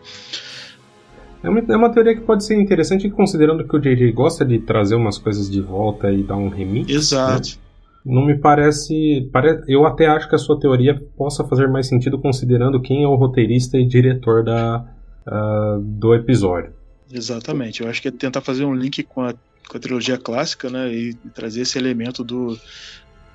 É 1.42 1.50
uma, 1.50 1.60
é 1.60 1.76
uma 1.76 1.90
teoria 1.90 2.16
que 2.16 2.22
pode 2.22 2.44
ser 2.44 2.60
interessante, 2.60 3.10
considerando 3.10 3.66
que 3.66 3.76
o 3.76 3.80
JJ 3.80 4.12
gosta 4.12 4.44
de 4.44 4.60
trazer 4.60 4.96
umas 4.96 5.18
coisas 5.18 5.50
de 5.50 5.62
volta 5.62 6.12
e 6.12 6.22
dar 6.22 6.36
um 6.36 6.50
remix. 6.50 6.90
Exato. 6.90 7.58
Não 8.06 8.26
me 8.26 8.38
parece, 8.38 9.30
pare... 9.32 9.62
Eu 9.68 9.86
até 9.86 10.08
acho 10.08 10.28
que 10.30 10.36
a 10.36 10.38
sua 10.38 10.60
teoria 10.60 10.96
possa 11.18 11.44
fazer 11.44 11.68
mais 11.68 11.88
sentido 11.88 12.18
considerando 12.18 12.82
quem 12.82 13.04
é 13.04 13.08
o 13.08 13.16
roteirista 13.16 13.78
e 13.78 13.86
diretor 13.86 14.44
da, 14.44 14.86
ah, 15.28 15.78
do 15.82 16.16
episódio. 16.16 16.74
Exatamente. 17.12 17.82
Eu 17.84 17.90
acho 17.90 18.02
que 18.02 18.08
é 18.08 18.12
tentar 18.12 18.42
fazer 18.42 18.64
um 18.66 18.74
link 18.74 19.04
com 19.04 19.22
a, 19.22 19.34
com 19.34 19.78
a 19.78 19.80
trilogia 19.80 20.18
clássica, 20.18 20.70
né? 20.70 20.92
E, 20.94 21.14
trazer 21.34 21.62
esse 21.62 21.78
elemento 21.78 22.24
do, 22.24 22.58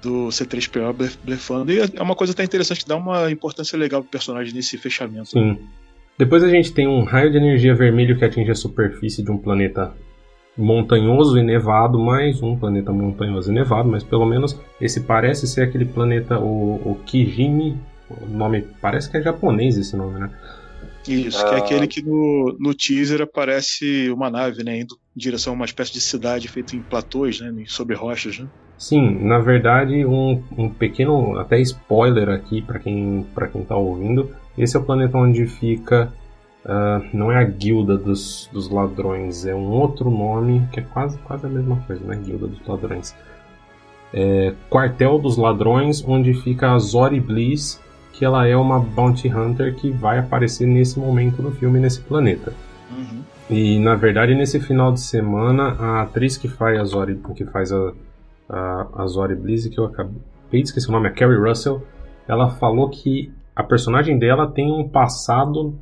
do 0.02 0.28
C3PO 0.28 0.92
blef- 0.92 1.18
blefando. 1.25 1.71
E 1.71 1.80
é 1.80 2.02
uma 2.02 2.14
coisa 2.14 2.33
até 2.33 2.42
interessante 2.42 2.83
que 2.83 2.88
dá 2.88 2.97
uma 2.97 3.30
importância 3.30 3.76
legal 3.78 4.00
pro 4.00 4.11
personagem 4.11 4.54
nesse 4.54 4.78
fechamento. 4.78 5.30
Sim. 5.30 5.59
Depois 6.16 6.44
a 6.44 6.49
gente 6.49 6.73
tem 6.73 6.87
um 6.87 7.02
raio 7.02 7.30
de 7.30 7.37
energia 7.37 7.75
vermelho 7.75 8.16
que 8.16 8.25
atinge 8.25 8.50
a 8.50 8.54
superfície 8.54 9.23
de 9.23 9.30
um 9.30 9.37
planeta 9.37 9.92
montanhoso 10.56 11.37
e 11.38 11.42
nevado, 11.42 11.99
mais 11.99 12.42
um 12.42 12.56
planeta 12.56 12.92
montanhoso 12.92 13.50
e 13.50 13.54
nevado, 13.54 13.88
mas 13.88 14.04
pelo 14.04 14.25
menos 14.25 14.58
esse 14.80 15.00
parece 15.00 15.46
ser 15.46 15.62
aquele 15.62 15.84
planeta, 15.84 16.38
o, 16.38 16.75
o 16.84 17.00
Kijimi, 17.04 17.76
o 18.08 18.26
nome 18.26 18.64
parece 18.80 19.11
que 19.11 19.16
é 19.16 19.23
japonês 19.23 19.76
esse 19.76 19.96
nome, 19.96 20.20
né? 20.20 20.30
Isso, 21.06 21.44
ah. 21.44 21.49
que 21.49 21.54
é 21.54 21.58
aquele 21.58 21.87
que 21.87 22.02
no, 22.02 22.56
no 22.58 22.73
teaser 22.75 23.20
aparece 23.20 24.08
uma 24.11 24.30
nave, 24.30 24.64
né, 24.64 24.80
indo 24.80 24.96
em 25.14 25.20
direção 25.20 25.52
a 25.52 25.56
uma 25.56 25.64
espécie 25.64 25.92
de 25.92 26.00
cidade 26.00 26.49
feita 26.49 26.75
em 26.75 26.80
platôs, 26.80 27.40
né, 27.40 27.52
sobre 27.66 27.94
rochas, 27.94 28.38
né? 28.38 28.46
Sim, 28.78 29.25
na 29.25 29.38
verdade, 29.38 30.04
um, 30.04 30.42
um 30.56 30.68
pequeno 30.68 31.38
até 31.38 31.61
spoiler 31.61 32.28
aqui 32.28 32.61
para 32.61 32.78
quem 32.78 33.25
para 33.34 33.46
quem 33.46 33.62
tá 33.64 33.76
ouvindo. 33.76 34.30
Esse 34.58 34.76
é 34.76 34.80
o 34.80 34.82
planeta 34.82 35.16
onde 35.16 35.46
fica 35.46 36.12
Uh, 36.64 37.04
não 37.12 37.30
é 37.30 37.37
a 37.37 37.44
guilda 37.44 37.99
dos, 37.99 38.49
dos 38.50 38.71
ladrões, 38.71 39.44
é 39.44 39.54
um 39.54 39.68
outro 39.68 40.11
nome 40.11 40.66
que 40.73 40.80
é 40.80 40.83
quase, 40.83 41.18
quase 41.18 41.44
a 41.44 41.49
mesma 41.49 41.76
coisa, 41.87 42.02
né? 42.06 42.16
Guilda 42.16 42.47
dos 42.47 42.66
ladrões. 42.66 43.14
É 44.14 44.54
Quartel 44.71 45.18
dos 45.18 45.37
Ladrões, 45.37 46.02
onde 46.06 46.33
fica 46.35 46.73
a 46.73 46.78
Zori 46.78 47.21
Bliss, 47.21 47.83
que 48.12 48.25
ela 48.25 48.47
é 48.47 48.56
uma 48.56 48.78
bounty 48.78 49.28
hunter 49.28 49.75
que 49.75 49.90
vai 49.90 50.18
aparecer 50.18 50.66
nesse 50.66 50.99
momento 50.99 51.42
do 51.42 51.50
filme 51.50 51.80
nesse 51.80 52.00
planeta. 52.00 52.52
Uhum. 52.90 53.23
E 53.50 53.78
na 53.80 53.97
verdade 53.97 54.35
nesse 54.35 54.61
final 54.61 54.92
de 54.92 55.00
semana 55.00 55.76
a 55.78 56.02
atriz 56.02 56.38
que 56.38 56.49
faz 56.49 56.78
a 56.80 56.85
Zori, 56.85 57.21
que 57.35 57.44
faz 57.44 57.73
a, 57.73 57.92
a, 58.49 58.87
a 58.99 59.06
Zori 59.06 59.35
Bliss, 59.35 59.66
que 59.66 59.78
eu 59.78 59.85
acabei 59.85 60.14
de 60.52 60.61
esquecer 60.61 60.88
o 60.88 60.92
nome, 60.92 61.09
é 61.09 61.11
Carrie 61.11 61.37
Russell, 61.37 61.83
ela 62.28 62.50
falou 62.50 62.88
que 62.88 63.33
a 63.54 63.62
personagem 63.62 64.18
dela 64.18 64.47
tem 64.47 64.73
um 64.73 64.88
passado 64.88 65.75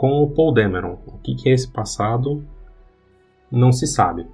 com 0.00 0.22
o 0.22 0.30
Paul 0.30 0.54
Dameron. 0.54 0.98
O 1.06 1.18
que, 1.18 1.34
que 1.34 1.50
é 1.50 1.52
esse 1.52 1.70
passado 1.70 2.42
não 3.52 3.70
se 3.70 3.86
sabe. 3.86 4.26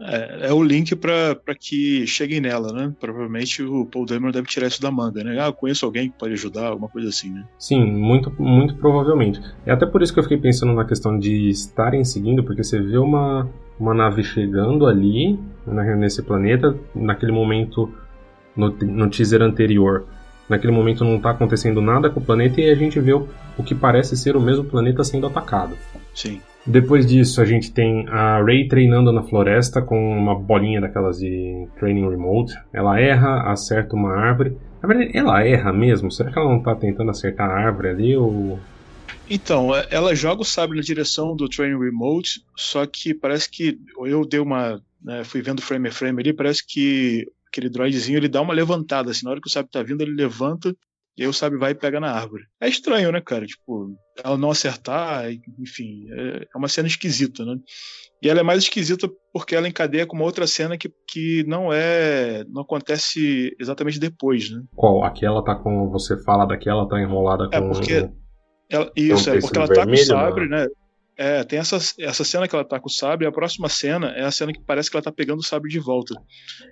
É, 0.00 0.46
é 0.46 0.52
o 0.52 0.62
link 0.62 0.94
para 0.94 1.34
que 1.58 2.06
cheguem 2.06 2.40
nela, 2.40 2.72
né? 2.72 2.94
Provavelmente 3.00 3.60
o 3.64 3.84
Paul 3.84 4.06
Dameron 4.06 4.30
deve 4.30 4.46
tirar 4.46 4.68
isso 4.68 4.80
da 4.80 4.92
manga, 4.92 5.24
né? 5.24 5.36
Ah, 5.40 5.50
conheço 5.50 5.84
alguém 5.84 6.08
que 6.08 6.16
pode 6.16 6.34
ajudar, 6.34 6.68
alguma 6.68 6.88
coisa 6.88 7.08
assim, 7.08 7.30
né? 7.30 7.44
Sim, 7.58 7.84
muito, 7.84 8.32
muito 8.40 8.76
provavelmente. 8.76 9.40
É 9.66 9.72
até 9.72 9.86
por 9.86 10.02
isso 10.02 10.14
que 10.14 10.20
eu 10.20 10.22
fiquei 10.22 10.38
pensando 10.38 10.72
na 10.72 10.84
questão 10.84 11.18
de 11.18 11.48
estarem 11.48 12.04
seguindo, 12.04 12.44
porque 12.44 12.62
você 12.62 12.80
vê 12.80 12.96
uma, 12.96 13.50
uma 13.76 13.92
nave 13.92 14.22
chegando 14.22 14.86
ali, 14.86 15.36
né, 15.66 15.96
nesse 15.96 16.22
planeta, 16.22 16.78
naquele 16.94 17.32
momento, 17.32 17.92
no, 18.54 18.70
no 18.70 19.10
teaser 19.10 19.42
anterior, 19.42 20.06
Naquele 20.48 20.72
momento 20.72 21.04
não 21.04 21.16
está 21.16 21.30
acontecendo 21.30 21.80
nada 21.80 22.08
com 22.08 22.20
o 22.20 22.24
planeta 22.24 22.60
e 22.60 22.70
a 22.70 22.74
gente 22.74 22.98
vê 22.98 23.12
o, 23.12 23.28
o 23.56 23.62
que 23.62 23.74
parece 23.74 24.16
ser 24.16 24.36
o 24.36 24.40
mesmo 24.40 24.64
planeta 24.64 25.04
sendo 25.04 25.26
atacado. 25.26 25.76
Sim. 26.14 26.40
Depois 26.66 27.06
disso, 27.06 27.40
a 27.40 27.46
gente 27.46 27.72
tem 27.72 28.06
a 28.08 28.42
Ray 28.42 28.68
treinando 28.68 29.10
na 29.10 29.22
floresta 29.22 29.80
com 29.80 29.96
uma 29.96 30.38
bolinha 30.38 30.80
daquelas 30.80 31.18
de 31.18 31.66
training 31.78 32.08
remote. 32.10 32.54
Ela 32.72 33.00
erra, 33.00 33.50
acerta 33.50 33.96
uma 33.96 34.14
árvore. 34.14 34.54
Na 34.82 34.88
verdade, 34.88 35.16
ela 35.16 35.42
erra 35.42 35.72
mesmo? 35.72 36.10
Será 36.10 36.30
que 36.30 36.38
ela 36.38 36.50
não 36.50 36.58
está 36.58 36.74
tentando 36.74 37.10
acertar 37.10 37.48
a 37.48 37.54
árvore 37.54 37.88
ali 37.88 38.16
ou. 38.16 38.58
Então, 39.30 39.74
é, 39.74 39.86
ela 39.90 40.14
joga 40.14 40.42
o 40.42 40.44
sabre 40.44 40.76
na 40.76 40.82
direção 40.82 41.34
do 41.34 41.48
training 41.48 41.78
remote, 41.78 42.42
só 42.54 42.84
que 42.84 43.14
parece 43.14 43.50
que 43.50 43.78
eu 44.04 44.26
dei 44.26 44.40
uma. 44.40 44.82
Né, 45.02 45.24
fui 45.24 45.40
vendo 45.40 45.62
frame 45.62 45.88
a 45.88 45.92
frame 45.92 46.20
ali, 46.20 46.32
parece 46.34 46.66
que 46.66 47.26
aquele 47.48 47.68
droidzinho, 47.68 48.18
ele 48.18 48.28
dá 48.28 48.40
uma 48.40 48.54
levantada, 48.54 49.10
assim, 49.10 49.24
na 49.24 49.32
hora 49.32 49.40
que 49.40 49.48
o 49.48 49.52
sabre 49.52 49.70
tá 49.70 49.82
vindo, 49.82 50.02
ele 50.02 50.14
levanta 50.14 50.74
e 51.18 51.22
aí 51.22 51.28
o 51.28 51.32
sabre 51.32 51.58
vai 51.58 51.72
e 51.72 51.74
pega 51.74 51.98
na 51.98 52.12
árvore. 52.12 52.44
É 52.60 52.68
estranho, 52.68 53.10
né, 53.10 53.20
cara? 53.20 53.44
Tipo, 53.44 53.92
ela 54.22 54.38
não 54.38 54.52
acertar, 54.52 55.24
enfim, 55.58 56.06
é, 56.12 56.46
é 56.54 56.58
uma 56.58 56.68
cena 56.68 56.86
esquisita, 56.86 57.44
né? 57.44 57.56
E 58.22 58.28
ela 58.28 58.38
é 58.38 58.42
mais 58.44 58.62
esquisita 58.62 59.08
porque 59.32 59.56
ela 59.56 59.68
encadeia 59.68 60.06
com 60.06 60.14
uma 60.14 60.24
outra 60.24 60.46
cena 60.46 60.78
que, 60.78 60.88
que 61.08 61.44
não 61.46 61.72
é. 61.72 62.44
não 62.48 62.62
acontece 62.62 63.54
exatamente 63.60 63.98
depois, 63.98 64.48
né? 64.50 64.62
Qual? 64.76 65.02
Aqui 65.04 65.26
ela 65.26 65.42
tá 65.42 65.56
com. 65.56 65.90
Você 65.90 66.22
fala 66.22 66.46
daqui, 66.46 66.68
ela 66.68 66.88
tá 66.88 67.00
enrolada 67.00 67.48
é, 67.52 67.60
com. 67.60 67.66
É 67.66 67.72
porque. 67.72 68.10
Ela, 68.70 68.92
isso, 68.94 69.30
é 69.30 69.40
porque 69.40 69.58
ela 69.58 69.68
tá 69.68 69.86
com 69.86 69.92
o 69.92 69.96
sabre, 69.96 70.48
né? 70.48 70.68
É, 71.20 71.42
tem 71.42 71.58
essa, 71.58 71.78
essa 71.98 72.22
cena 72.22 72.46
que 72.46 72.54
ela 72.54 72.64
tá 72.64 72.78
com 72.78 72.86
o 72.86 72.92
sabre, 72.92 73.26
a 73.26 73.32
próxima 73.32 73.68
cena 73.68 74.10
é 74.10 74.22
a 74.22 74.30
cena 74.30 74.52
que 74.52 74.60
parece 74.60 74.88
que 74.88 74.96
ela 74.96 75.02
tá 75.02 75.10
pegando 75.10 75.40
o 75.40 75.44
sabre 75.44 75.68
de 75.68 75.80
volta. 75.80 76.14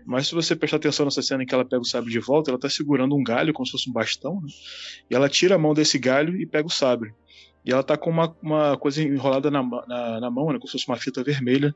Mas 0.07 0.29
se 0.29 0.37
você 0.37 0.55
prestar 0.55 0.77
atenção 0.77 1.05
nessa 1.05 1.21
cena 1.21 1.43
em 1.43 1.47
que 1.47 1.53
ela 1.53 1.65
pega 1.65 1.83
o 1.83 1.85
sabre 1.85 2.13
de 2.13 2.21
volta, 2.21 2.53
ela 2.53 2.59
tá 2.59 2.69
segurando 2.69 3.17
um 3.17 3.25
galho, 3.25 3.53
como 3.53 3.67
se 3.67 3.73
fosse 3.73 3.91
um 3.91 3.93
bastão, 3.93 4.41
né? 4.41 4.47
E 5.11 5.17
ela 5.17 5.29
tira 5.29 5.57
a 5.57 5.59
mão 5.59 5.75
desse 5.75 5.99
galho 5.99 6.41
e 6.41 6.47
pega 6.47 6.69
o 6.69 6.71
sabre. 6.71 7.13
E 7.65 7.73
ela 7.73 7.83
tá 7.83 7.97
com 7.97 8.09
uma, 8.09 8.37
uma 8.41 8.77
coisa 8.77 9.03
enrolada 9.03 9.51
na, 9.51 9.65
na, 9.65 10.21
na, 10.21 10.31
mão, 10.31 10.53
né? 10.53 10.59
Como 10.61 10.69
se 10.69 10.73
fosse 10.79 10.87
uma 10.87 10.97
fita 10.97 11.25
vermelha, 11.25 11.75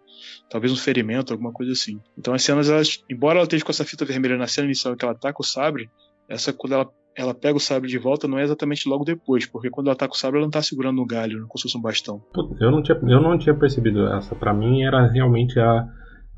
talvez 0.49 0.73
um 0.73 0.77
ferimento, 0.77 1.33
alguma 1.33 1.53
coisa 1.53 1.73
assim. 1.73 2.01
Então 2.17 2.33
as 2.33 2.45
cenas, 2.45 2.71
elas, 2.71 3.03
embora 3.11 3.39
ela 3.39 3.45
esteja 3.47 3.65
com 3.65 3.73
essa 3.73 3.85
fita 3.85 4.05
vermelha 4.05 4.37
na 4.37 4.47
cena 4.47 4.67
inicial 4.67 4.95
que 4.95 5.05
ela 5.05 5.17
tá 5.17 5.33
com 5.33 5.43
o 5.43 5.47
sabre, 5.47 5.91
essa 6.29 6.53
quando 6.53 6.75
ela 6.75 6.89
ela 7.17 7.35
pega 7.35 7.57
o 7.57 7.61
sabre 7.61 7.89
de 7.89 7.99
volta 7.99 8.29
não 8.29 8.39
é 8.39 8.43
exatamente 8.43 8.89
logo 8.89 9.05
depois, 9.05 9.47
porque 9.47 9.71
quando 9.71 9.89
ela 9.89 9.97
tá 9.97 10.07
com 10.07 10.15
o 10.15 10.17
sabre 10.17 10.39
ela 10.39 10.47
não 10.47 10.51
tá 10.51 10.63
segurando 10.63 11.03
um 11.03 11.07
galho, 11.07 11.47
como 11.47 11.59
se 11.59 11.63
fosse 11.65 11.77
um 11.77 11.83
bastão. 11.83 12.23
Eu 12.61 12.71
não 12.71 12.83
tinha, 12.83 12.99
eu 13.03 13.21
não 13.21 13.39
tinha 13.39 13.55
percebido 13.55 14.07
essa. 14.09 14.35
Para 14.35 14.55
mim 14.55 14.83
era 14.83 15.07
realmente 15.07 15.59
a, 15.59 15.87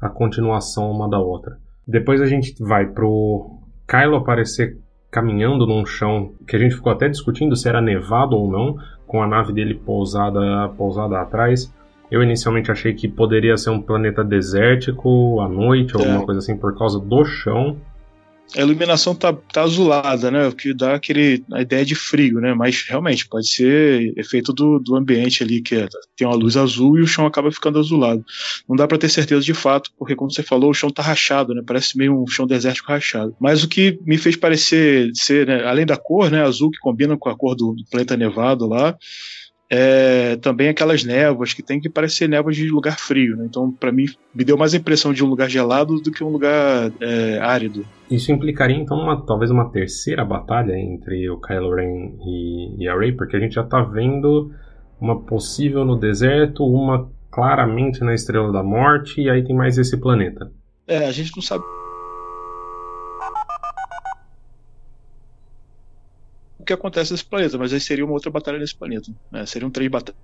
a 0.01 0.09
continuação 0.09 0.91
uma 0.91 1.09
da 1.09 1.19
outra. 1.19 1.57
Depois 1.87 2.21
a 2.21 2.27
gente 2.27 2.55
vai 2.63 2.87
pro 2.87 3.59
Kylo 3.87 4.17
aparecer 4.17 4.79
caminhando 5.11 5.67
num 5.67 5.85
chão 5.85 6.33
que 6.49 6.57
a 6.57 6.59
gente 6.59 6.75
ficou 6.75 6.91
até 6.91 7.09
discutindo 7.09 7.55
se 7.55 7.69
era 7.69 7.83
nevado 7.83 8.35
ou 8.35 8.51
não, 8.51 8.77
com 9.07 9.23
a 9.23 9.27
nave 9.27 9.53
dele 9.53 9.75
pousada, 9.75 10.71
pousada 10.77 11.21
atrás. 11.21 11.73
Eu 12.11 12.23
inicialmente 12.23 12.71
achei 12.71 12.95
que 12.95 13.09
poderia 13.09 13.57
ser 13.57 13.71
um 13.71 13.81
planeta 13.81 14.25
desértico 14.25 15.41
à 15.41 15.49
noite, 15.49 15.95
alguma 15.95 16.23
é. 16.23 16.25
coisa 16.25 16.39
assim, 16.39 16.57
por 16.57 16.77
causa 16.77 16.99
do 16.99 17.25
chão 17.25 17.77
a 18.57 18.61
iluminação 18.61 19.15
tá, 19.15 19.33
tá 19.33 19.63
azulada, 19.63 20.31
né? 20.31 20.49
O 20.49 20.53
que 20.53 20.75
dá 20.75 20.95
aquele, 20.95 21.45
a 21.53 21.63
ideia 21.63 21.85
de 21.85 21.95
frio, 21.95 22.41
né? 22.41 22.55
Mas 22.55 22.85
realmente 22.87 23.27
pode 23.27 23.49
ser 23.49 24.13
efeito 24.17 24.53
do, 24.53 24.79
do 24.79 24.97
ambiente 24.97 25.43
ali, 25.43 25.63
que 25.63 25.77
é, 25.77 25.89
tem 26.17 26.27
uma 26.27 26.37
luz 26.37 26.57
azul 26.57 26.99
e 26.99 27.03
o 27.03 27.07
chão 27.07 27.27
acaba 27.27 27.51
ficando 27.51 27.79
azulado. 27.79 28.25
Não 28.69 28.77
dá 28.77 28.87
para 28.87 28.99
ter 28.99 29.09
certeza 29.09 29.43
de 29.43 29.55
fato, 29.55 29.91
porque 29.99 30.15
como 30.15 30.31
você 30.31 30.43
falou, 30.43 30.71
o 30.71 30.75
chão 30.75 30.91
tá 30.91 31.03
rachado, 31.03 31.55
né? 31.55 31.63
Parece 31.67 31.97
meio 31.97 32.23
um 32.23 32.27
chão 32.27 32.47
desértico 32.47 32.93
rachado. 32.93 33.35
Mas 33.41 33.63
o 33.63 33.69
que 33.69 33.99
me 34.05 34.19
fez 34.19 34.37
parecer 34.37 35.11
ser, 35.15 35.47
né? 35.47 35.65
além 35.65 35.87
da 35.87 35.97
cor, 35.97 36.31
né? 36.31 36.43
Azul 36.43 36.71
que 36.71 36.79
combina 36.79 37.17
com 37.17 37.29
a 37.29 37.37
cor 37.37 37.55
do, 37.55 37.73
do 37.73 37.85
planeta 37.91 38.17
nevado 38.17 38.67
lá 38.67 38.97
é, 39.75 40.37
também 40.37 40.69
aquelas 40.69 41.03
névoas 41.03 41.55
que 41.55 41.63
tem 41.63 41.81
que 41.81 41.89
parecer 41.89 42.29
névoas 42.29 42.57
de 42.57 42.69
lugar 42.69 42.99
frio. 42.99 43.39
Né? 43.39 43.47
Então, 43.49 43.73
para 43.73 43.91
mim, 43.91 44.05
me 44.35 44.45
deu 44.45 44.59
mais 44.59 44.75
a 44.75 44.77
impressão 44.77 45.15
de 45.15 45.25
um 45.25 45.27
lugar 45.27 45.49
gelado 45.49 45.99
do 45.99 46.13
que 46.13 46.23
um 46.23 46.29
lugar 46.29 46.93
é, 47.01 47.39
árido. 47.39 47.87
Isso 48.11 48.31
implicaria, 48.31 48.77
então, 48.77 48.99
uma, 48.99 49.25
talvez 49.25 49.51
uma 49.51 49.71
terceira 49.71 50.27
batalha 50.27 50.75
entre 50.77 51.31
o 51.31 51.41
Kylo 51.41 51.75
Ren 51.75 52.13
e, 52.23 52.85
e 52.85 52.87
a 52.87 52.95
Rey, 52.95 53.13
porque 53.13 53.35
a 53.35 53.41
gente 53.41 53.55
já 53.55 53.63
está 53.63 53.81
vendo 53.81 54.51
uma 55.01 55.19
possível 55.23 55.87
no 55.87 55.97
deserto, 55.97 56.67
uma 56.67 57.11
claramente 57.31 58.05
na 58.05 58.13
Estrela 58.13 58.53
da 58.53 58.63
Morte, 58.63 59.23
e 59.23 59.31
aí 59.31 59.43
tem 59.43 59.57
mais 59.57 59.79
esse 59.79 59.97
planeta. 59.97 60.53
É, 60.87 61.07
a 61.07 61.13
gente 61.13 61.35
não 61.35 61.43
sabe 61.43 61.65
o 66.63 66.65
que 66.65 66.73
acontece 66.73 67.11
nesse 67.13 67.25
planeta, 67.25 67.59
mas 67.59 67.73
aí 67.73 67.81
seria 67.81 68.05
uma 68.05 68.15
outra 68.15 68.31
batalha 68.31 68.59
nesse 68.59 68.77
planeta. 68.77 69.13
Né? 69.31 69.45
Seriam 69.45 69.71
três 69.71 69.91
batalhas. 69.91 70.21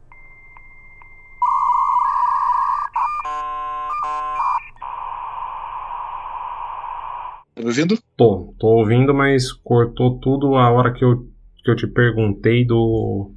Tá 7.54 7.62
me 7.62 7.66
ouvindo? 7.66 7.98
Tô, 8.16 8.54
tô 8.56 8.68
ouvindo, 8.68 9.12
mas 9.12 9.52
cortou 9.52 10.20
tudo 10.20 10.54
a 10.54 10.70
hora 10.70 10.92
que 10.92 11.04
eu, 11.04 11.28
que 11.64 11.70
eu 11.70 11.74
te 11.74 11.88
perguntei 11.88 12.64
do, 12.64 13.32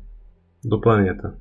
do 0.63 0.79
planeta. 0.79 1.36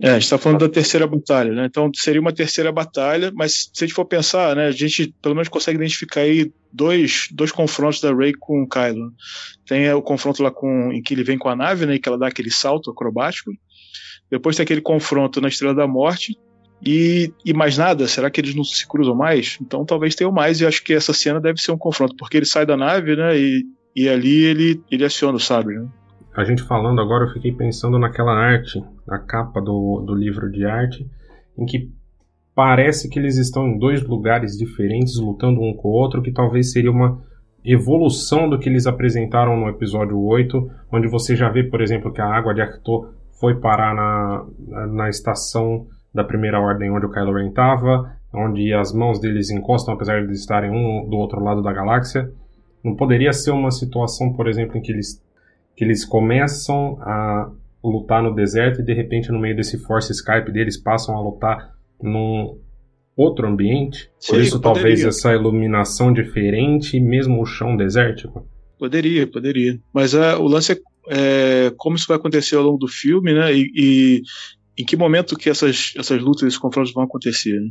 É, 0.00 0.10
a 0.10 0.12
gente 0.14 0.24
está 0.24 0.38
falando 0.38 0.60
da 0.60 0.68
terceira 0.68 1.06
batalha, 1.06 1.52
né? 1.52 1.66
Então 1.66 1.90
seria 1.94 2.20
uma 2.20 2.32
terceira 2.32 2.72
batalha, 2.72 3.30
mas 3.32 3.70
se 3.72 3.84
a 3.84 3.86
gente 3.86 3.94
for 3.94 4.04
pensar, 4.04 4.56
né, 4.56 4.66
a 4.66 4.72
gente 4.72 5.14
pelo 5.22 5.36
menos 5.36 5.48
consegue 5.48 5.78
identificar 5.78 6.22
aí 6.22 6.52
dois, 6.72 7.28
dois 7.30 7.52
confrontos 7.52 8.00
da 8.00 8.12
Rey 8.12 8.32
com 8.34 8.62
o 8.62 8.68
Kylo. 8.68 9.12
Tem 9.66 9.92
o 9.92 10.02
confronto 10.02 10.42
lá 10.42 10.50
com 10.50 10.92
em 10.92 11.00
que 11.00 11.14
ele 11.14 11.22
vem 11.22 11.38
com 11.38 11.48
a 11.48 11.54
nave, 11.54 11.86
né, 11.86 11.98
que 11.98 12.08
ela 12.08 12.18
dá 12.18 12.26
aquele 12.26 12.50
salto 12.50 12.90
acrobático. 12.90 13.52
Depois 14.28 14.56
tem 14.56 14.64
aquele 14.64 14.80
confronto 14.80 15.40
na 15.40 15.48
Estrela 15.48 15.74
da 15.74 15.86
Morte. 15.86 16.36
E, 16.84 17.32
e 17.44 17.54
mais 17.54 17.78
nada? 17.78 18.06
Será 18.08 18.28
que 18.28 18.40
eles 18.40 18.54
não 18.54 18.64
se 18.64 18.86
cruzam 18.86 19.14
mais? 19.14 19.56
Então 19.62 19.86
talvez 19.86 20.14
tenham 20.14 20.32
mais, 20.32 20.60
e 20.60 20.66
acho 20.66 20.82
que 20.82 20.92
essa 20.92 21.12
cena 21.14 21.40
deve 21.40 21.60
ser 21.60 21.70
um 21.70 21.78
confronto, 21.78 22.16
porque 22.16 22.36
ele 22.36 22.44
sai 22.44 22.66
da 22.66 22.76
nave, 22.76 23.14
né, 23.16 23.38
e, 23.38 23.64
e 23.94 24.08
ali 24.08 24.44
ele, 24.44 24.82
ele 24.90 25.04
aciona 25.04 25.36
o 25.36 25.40
sabre, 25.40 25.78
né? 25.78 25.88
A 26.36 26.44
gente 26.44 26.62
falando 26.62 27.00
agora, 27.00 27.24
eu 27.24 27.32
fiquei 27.32 27.52
pensando 27.52 27.98
naquela 27.98 28.32
arte, 28.32 28.82
na 29.06 29.18
capa 29.18 29.60
do, 29.60 30.02
do 30.06 30.14
livro 30.14 30.50
de 30.50 30.64
arte, 30.64 31.08
em 31.56 31.64
que 31.64 31.90
parece 32.54 33.08
que 33.08 33.18
eles 33.18 33.36
estão 33.36 33.66
em 33.66 33.78
dois 33.78 34.02
lugares 34.02 34.56
diferentes, 34.56 35.18
lutando 35.18 35.60
um 35.60 35.74
com 35.74 35.88
o 35.88 35.92
outro, 35.92 36.22
que 36.22 36.32
talvez 36.32 36.72
seria 36.72 36.90
uma 36.90 37.20
evolução 37.64 38.48
do 38.48 38.58
que 38.58 38.68
eles 38.68 38.86
apresentaram 38.86 39.56
no 39.56 39.68
episódio 39.68 40.20
8, 40.20 40.70
onde 40.92 41.08
você 41.08 41.34
já 41.34 41.48
vê, 41.48 41.64
por 41.64 41.80
exemplo, 41.80 42.12
que 42.12 42.20
a 42.20 42.26
água 42.26 42.54
de 42.54 42.60
Arcto 42.60 43.08
foi 43.40 43.54
parar 43.56 43.94
na, 43.94 44.86
na 44.86 45.08
estação 45.08 45.86
da 46.14 46.22
Primeira 46.22 46.60
Ordem 46.60 46.90
onde 46.90 47.06
o 47.06 47.10
Kylo 47.10 47.34
Ren 47.34 47.48
estava, 47.48 48.12
onde 48.32 48.72
as 48.72 48.92
mãos 48.92 49.18
deles 49.18 49.50
encostam, 49.50 49.94
apesar 49.94 50.26
de 50.26 50.32
estarem 50.32 50.70
um 50.70 51.08
do 51.08 51.16
outro 51.16 51.42
lado 51.42 51.62
da 51.62 51.72
galáxia. 51.72 52.30
Não 52.84 52.94
poderia 52.94 53.32
ser 53.32 53.50
uma 53.50 53.70
situação, 53.70 54.32
por 54.34 54.46
exemplo, 54.46 54.76
em 54.76 54.82
que 54.82 54.92
eles, 54.92 55.20
que 55.76 55.84
eles 55.84 56.04
começam 56.04 56.98
a 57.00 57.50
lutar 57.82 58.22
no 58.22 58.34
deserto 58.34 58.80
e 58.80 58.84
de 58.84 58.94
repente 58.94 59.30
no 59.30 59.38
meio 59.38 59.56
desse 59.56 59.78
force 59.78 60.12
Skype 60.12 60.50
deles 60.50 60.76
passam 60.76 61.16
a 61.16 61.20
lutar 61.20 61.74
num 62.02 62.58
outro 63.16 63.46
ambiente? 63.46 64.10
Sim, 64.18 64.32
por 64.32 64.40
isso 64.40 64.60
poderia. 64.60 64.74
talvez 64.74 65.04
essa 65.04 65.32
iluminação 65.32 66.12
diferente, 66.12 66.98
mesmo 66.98 67.40
o 67.40 67.46
chão 67.46 67.76
desértico? 67.76 68.46
Poderia, 68.78 69.26
poderia. 69.26 69.78
Mas 69.92 70.14
é, 70.14 70.34
o 70.36 70.46
lance 70.46 70.72
é, 70.72 70.78
é, 71.08 71.72
como 71.76 71.96
isso 71.96 72.08
vai 72.08 72.16
acontecer 72.16 72.56
ao 72.56 72.62
longo 72.64 72.78
do 72.78 72.88
filme, 72.88 73.32
né? 73.32 73.54
E, 73.54 73.70
e 73.74 74.22
em 74.76 74.84
que 74.84 74.96
momento 74.96 75.36
que 75.36 75.48
essas, 75.48 75.92
essas 75.96 76.20
lutas, 76.20 76.42
esses 76.42 76.58
confrontos 76.58 76.92
vão 76.92 77.04
acontecer. 77.04 77.60
Né? 77.60 77.70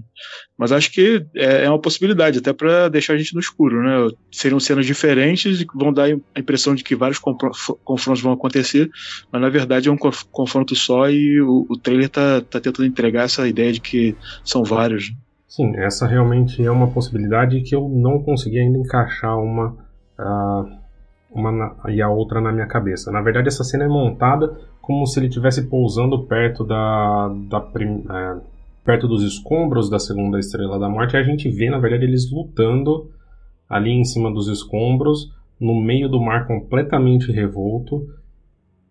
Mas 0.58 0.72
acho 0.72 0.92
que 0.92 1.26
é, 1.36 1.66
é 1.66 1.70
uma 1.70 1.80
possibilidade, 1.80 2.40
até 2.40 2.54
para 2.54 2.90
deixar 2.90 3.14
a 3.14 3.18
gente 3.18 3.34
no 3.34 3.40
escuro. 3.40 3.82
Né? 3.82 4.16
Seriam 4.32 4.60
cenas 4.60 4.86
diferentes 4.86 5.62
e 5.62 5.68
vão 5.76 5.92
dar 5.92 6.06
a 6.06 6.40
impressão 6.40 6.74
de 6.74 6.84
que 6.84 6.96
vários 6.96 7.20
confrontos 7.20 8.22
vão 8.22 8.34
acontecer, 8.34 8.90
mas 9.32 9.42
na 9.42 9.50
verdade 9.50 9.90
é 9.90 9.92
um 9.92 9.98
confronto 9.98 10.76
só 10.76 11.10
e 11.10 11.42
o, 11.42 11.66
o 11.70 11.78
trailer 11.78 12.06
está 12.06 12.42
tá 12.42 12.60
tentando 12.60 12.88
entregar 12.88 13.26
essa 13.26 13.48
ideia 13.48 13.72
de 13.72 13.82
que 13.82 14.16
são 14.44 14.64
vários. 14.64 15.10
Né? 15.10 15.16
Sim, 15.48 15.76
essa 15.78 16.08
realmente 16.08 16.64
é 16.64 16.72
uma 16.72 16.90
possibilidade 16.90 17.62
que 17.62 17.76
eu 17.76 17.88
não 17.88 18.24
consegui 18.24 18.60
ainda 18.60 18.78
encaixar 18.78 19.38
uma. 19.38 19.78
Uh 20.18 20.83
uma 21.34 21.52
na, 21.52 21.76
e 21.90 22.02
a 22.02 22.10
outra 22.10 22.40
na 22.40 22.52
minha 22.52 22.68
cabeça. 22.68 23.12
Na 23.12 23.22
verdade, 23.22 23.48
essa 23.48 23.64
cena 23.64 23.86
é 23.86 23.88
montada 23.88 24.56
como 24.82 25.06
se 25.06 25.20
ele 25.20 25.28
estivesse 25.28 25.68
pousando 25.70 26.24
perto 26.26 26.64
da, 26.64 27.30
da 27.50 27.60
é, 27.60 28.42
perto 28.84 29.08
dos 29.08 29.24
escombros 29.24 29.90
da 29.90 30.00
segunda 30.00 30.40
estrela 30.40 30.78
da 30.80 30.90
morte. 30.90 31.16
E 31.16 31.18
a 31.18 31.24
gente 31.24 31.50
vê, 31.50 31.70
na 31.70 31.80
verdade, 31.80 32.06
eles 32.06 32.32
lutando 32.32 33.10
ali 33.70 33.92
em 33.92 34.04
cima 34.04 34.32
dos 34.32 34.48
escombros, 34.48 35.32
no 35.60 35.80
meio 35.82 36.10
do 36.10 36.22
mar 36.22 36.46
completamente 36.48 37.32
revolto. 37.32 38.06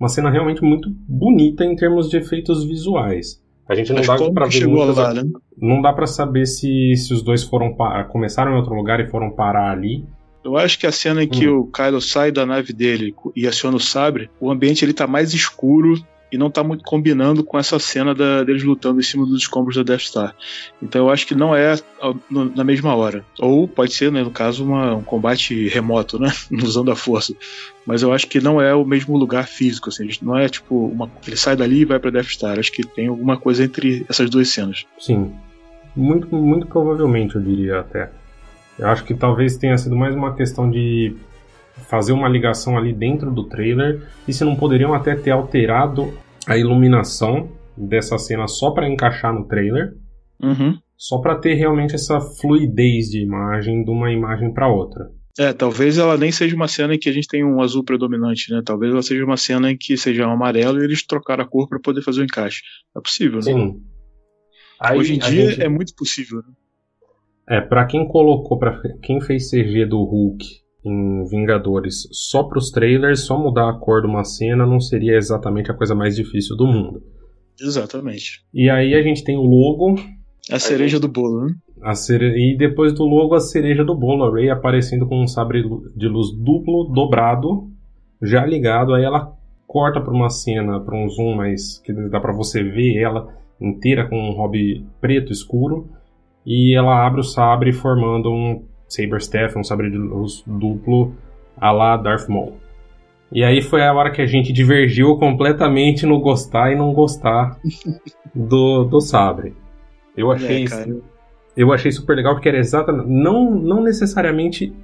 Uma 0.01 0.09
cena 0.09 0.31
realmente 0.31 0.63
muito 0.63 0.91
bonita 1.07 1.65
em 1.65 1.77
termos 1.77 2.09
de 2.09 2.17
efeitos 2.17 2.65
visuais. 2.65 3.41
A 3.69 3.75
gente 3.75 3.93
não 3.93 4.03
Mas 4.05 4.21
dá 4.21 4.31
para 4.33 4.47
ver 4.47 4.67
muitas, 4.67 4.97
lá, 4.97 5.15
né? 5.15 5.23
não 5.57 5.81
dá 5.81 5.93
para 5.93 6.07
saber 6.07 6.47
se, 6.47 6.97
se 6.97 7.15
os 7.15 7.23
dois 7.23 7.45
foram 7.45 7.75
começaram 8.09 8.53
em 8.53 8.57
outro 8.57 8.75
lugar 8.75 8.99
e 8.99 9.09
foram 9.09 9.31
parar 9.31 9.71
ali 9.71 10.05
eu 10.45 10.57
acho 10.57 10.79
que 10.79 10.87
a 10.87 10.93
cena 10.93 11.23
em 11.23 11.29
que 11.29 11.49
hum. 11.49 11.61
o 11.61 11.67
Kylo 11.67 12.01
sai 12.01 12.33
da 12.33 12.45
nave 12.45 12.73
dele 12.73 13.15
e 13.35 13.47
aciona 13.47 13.77
o 13.77 13.81
sabre, 13.81 14.31
o 14.41 14.51
ambiente 14.51 14.85
ele 14.85 14.93
tá 14.93 15.07
mais 15.07 15.33
escuro 15.33 15.95
e 16.33 16.39
não 16.39 16.51
tá 16.51 16.65
muito 16.65 16.83
combinando 16.83 17.45
com 17.45 17.59
essa 17.59 17.79
cena 17.79 18.15
da, 18.15 18.43
deles 18.43 18.63
lutando 18.63 18.99
em 18.99 19.03
cima 19.03 19.27
dos 19.27 19.43
escombros 19.43 19.77
da 19.77 19.83
Death 19.83 20.01
Star. 20.01 20.35
Então 20.83 21.03
eu 21.03 21.11
acho 21.11 21.27
que 21.27 21.35
não 21.35 21.55
é 21.55 21.75
na 22.31 22.65
mesma 22.65 22.95
hora. 22.97 23.23
Ou 23.39 23.69
pode 23.69 23.93
ser, 23.93 24.11
né, 24.11 24.23
no 24.23 24.31
caso, 24.31 24.65
uma, 24.65 24.95
um 24.95 25.03
combate 25.03 25.69
remoto, 25.69 26.19
né? 26.19 26.33
Usando 26.65 26.91
a 26.91 26.97
força. 26.97 27.35
Mas 27.85 28.01
eu 28.03 28.13
acho 28.15 28.27
que 28.27 28.41
não 28.41 28.59
é 28.59 28.75
o 28.75 28.85
mesmo 28.85 29.15
lugar 29.19 29.47
físico, 29.47 29.91
assim. 29.91 30.09
Não 30.23 30.35
é 30.35 30.49
tipo, 30.49 30.87
uma, 30.87 31.11
ele 31.27 31.37
sai 31.37 31.55
dali 31.55 31.81
e 31.81 31.85
vai 31.85 31.99
pra 31.99 32.11
Death 32.11 32.29
Star. 32.29 32.59
Acho 32.59 32.73
que 32.73 32.87
tem 32.87 33.09
alguma 33.09 33.37
coisa 33.37 33.63
entre 33.63 34.07
essas 34.09 34.31
duas 34.31 34.49
cenas. 34.49 34.87
Sim. 34.99 35.33
Muito, 35.95 36.35
muito 36.35 36.67
provavelmente, 36.67 37.35
eu 37.35 37.43
diria 37.43 37.81
até. 37.81 38.11
Eu 38.79 38.89
acho 38.89 39.05
que 39.05 39.15
talvez 39.15 39.57
tenha 39.57 39.77
sido 39.77 39.97
mais 39.97 40.15
uma 40.15 40.35
questão 40.35 40.71
de 40.71 41.15
fazer 41.89 42.13
uma 42.13 42.29
ligação 42.29 42.77
ali 42.77 42.93
dentro 42.93 43.31
do 43.31 43.45
trailer 43.45 44.03
e 44.27 44.33
se 44.33 44.45
não 44.45 44.57
poderiam 44.57 44.95
até 44.95 45.15
ter 45.15 45.31
alterado 45.31 46.13
a 46.47 46.57
iluminação 46.57 47.51
dessa 47.77 48.19
cena 48.19 48.47
só 48.47 48.71
para 48.71 48.89
encaixar 48.89 49.33
no 49.33 49.47
trailer, 49.47 49.95
uhum. 50.43 50.79
só 50.97 51.19
para 51.19 51.37
ter 51.37 51.55
realmente 51.55 51.95
essa 51.95 52.21
fluidez 52.21 53.07
de 53.07 53.23
imagem 53.23 53.85
de 53.85 53.91
uma 53.91 54.11
imagem 54.13 54.53
para 54.53 54.69
outra. 54.69 55.11
É, 55.39 55.51
talvez 55.53 55.97
ela 55.97 56.17
nem 56.19 56.31
seja 56.31 56.55
uma 56.55 56.69
cena 56.69 56.95
em 56.95 56.99
que 56.99 57.09
a 57.09 57.13
gente 57.13 57.27
tem 57.27 57.43
um 57.43 57.63
azul 57.63 57.83
predominante, 57.83 58.53
né? 58.53 58.61
Talvez 58.63 58.93
ela 58.93 59.03
seja 59.03 59.25
uma 59.25 59.39
cena 59.39 59.71
em 59.71 59.79
que 59.79 59.97
seja 59.97 60.27
um 60.27 60.31
amarelo 60.31 60.81
e 60.81 60.85
eles 60.85 61.07
trocaram 61.07 61.43
a 61.43 61.49
cor 61.49 61.67
para 61.69 61.81
poder 61.81 62.03
fazer 62.03 62.21
o 62.21 62.25
encaixe. 62.25 62.61
É 62.95 63.01
possível, 63.01 63.37
né? 63.37 63.45
Sim. 63.45 63.81
Aí, 64.79 64.99
Hoje 64.99 65.15
em 65.15 65.19
dia 65.19 65.51
gente... 65.51 65.63
é 65.63 65.69
muito 65.71 65.95
possível. 65.95 66.39
Né? 66.39 66.53
É, 67.53 67.61
para 67.61 67.85
quem 67.85 68.09
colocou, 68.09 68.59
para 68.59 68.81
quem 69.03 69.21
fez 69.21 69.51
CG 69.51 69.85
do 69.85 70.03
Hulk 70.03 70.43
em 70.87 71.23
Vingadores 71.25 72.09
só 72.11 72.45
para 72.45 72.57
os 72.57 72.71
trailers, 72.71 73.27
só 73.27 73.39
mudar 73.39 73.69
a 73.69 73.75
cor 73.75 74.01
de 74.01 74.07
uma 74.07 74.25
cena 74.25 74.65
não 74.65 74.81
seria 74.81 75.19
exatamente 75.19 75.71
a 75.71 75.75
coisa 75.75 75.95
mais 75.95 76.17
difícil 76.17 76.57
do 76.57 76.67
mundo. 76.67 77.03
Exatamente. 77.61 78.41
E 78.55 78.71
aí 78.71 78.95
a 78.95 79.03
gente 79.03 79.23
tem 79.23 79.37
o 79.37 79.43
logo. 79.43 79.97
A 80.51 80.59
cereja 80.59 80.99
do 80.99 81.09
bolo, 81.09 81.45
né? 81.45 81.55
A 81.83 81.95
cere... 81.95 82.33
E 82.39 82.57
depois 82.57 82.95
do 82.95 83.05
logo, 83.05 83.35
a 83.35 83.41
cereja 83.41 83.85
do 83.85 83.95
bolo, 83.95 84.25
a 84.25 84.33
Ray 84.33 84.49
aparecendo 84.49 85.07
com 85.07 85.23
um 85.23 85.27
sabre 85.27 85.63
de 85.95 86.09
luz 86.09 86.29
duplo, 86.35 86.85
dobrado, 86.85 87.71
já 88.23 88.47
ligado. 88.47 88.95
Aí 88.95 89.05
ela 89.05 89.31
corta 89.67 90.01
para 90.01 90.15
uma 90.15 90.31
cena, 90.31 90.81
para 90.81 90.97
um 90.97 91.07
zoom 91.07 91.35
mais 91.35 91.79
que 91.81 91.93
dá 91.93 92.19
para 92.19 92.33
você 92.33 92.63
ver 92.63 92.97
ela 92.97 93.29
inteira 93.61 94.09
com 94.09 94.17
um 94.17 94.33
hobby 94.33 94.87
preto 95.03 95.31
escuro 95.31 96.01
e 96.45 96.77
ela 96.77 97.07
abre 97.07 97.21
o 97.21 97.25
sabre 97.25 97.73
formando 97.73 98.31
um 98.31 98.65
Saber 98.89 99.19
Staff, 99.19 99.59
um 99.59 99.65
sabre 99.65 99.91
de 99.91 99.97
luz 99.97 100.43
duplo 100.47 101.15
a 101.57 101.71
la 101.71 101.97
Darth 101.97 102.29
Maul. 102.29 102.57
E 103.31 103.43
aí 103.43 103.63
foi 103.63 103.83
a 103.83 103.93
hora 103.95 104.11
que 104.11 104.21
a 104.21 104.27
gente 104.27 104.53
divergiu 104.53 105.17
completamente 105.17 106.05
no 106.05 106.21
gostar 106.21 106.71
e 106.71 106.77
não 106.77 106.93
gostar 106.93 107.57
do, 108.35 108.85
do 108.85 109.01
sabre. 109.01 109.55
Eu 110.15 110.31
é, 110.31 110.37
achei 110.37 110.65
é, 110.65 110.87
eu 111.57 111.73
achei 111.73 111.91
super 111.91 112.15
legal 112.15 112.35
porque 112.35 112.49
era 112.49 112.59
exatamente 112.59 113.09
não 113.09 113.51
não 113.51 113.83
necessariamente 113.83 114.75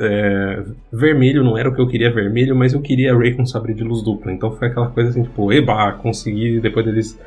é, 0.00 0.64
vermelho 0.90 1.44
não 1.44 1.56
era 1.56 1.68
o 1.68 1.74
que 1.74 1.80
eu 1.80 1.86
queria 1.86 2.10
vermelho, 2.10 2.56
mas 2.56 2.72
eu 2.72 2.80
queria 2.80 3.14
Ray 3.14 3.34
com 3.34 3.44
sabre 3.44 3.74
de 3.74 3.84
luz 3.84 4.02
dupla. 4.02 4.32
Então 4.32 4.50
foi 4.52 4.68
aquela 4.68 4.88
coisa 4.88 5.10
assim, 5.10 5.22
tipo, 5.22 5.52
eba, 5.52 5.92
consegui 5.92 6.60
depois 6.60 6.86
deles 6.86 7.20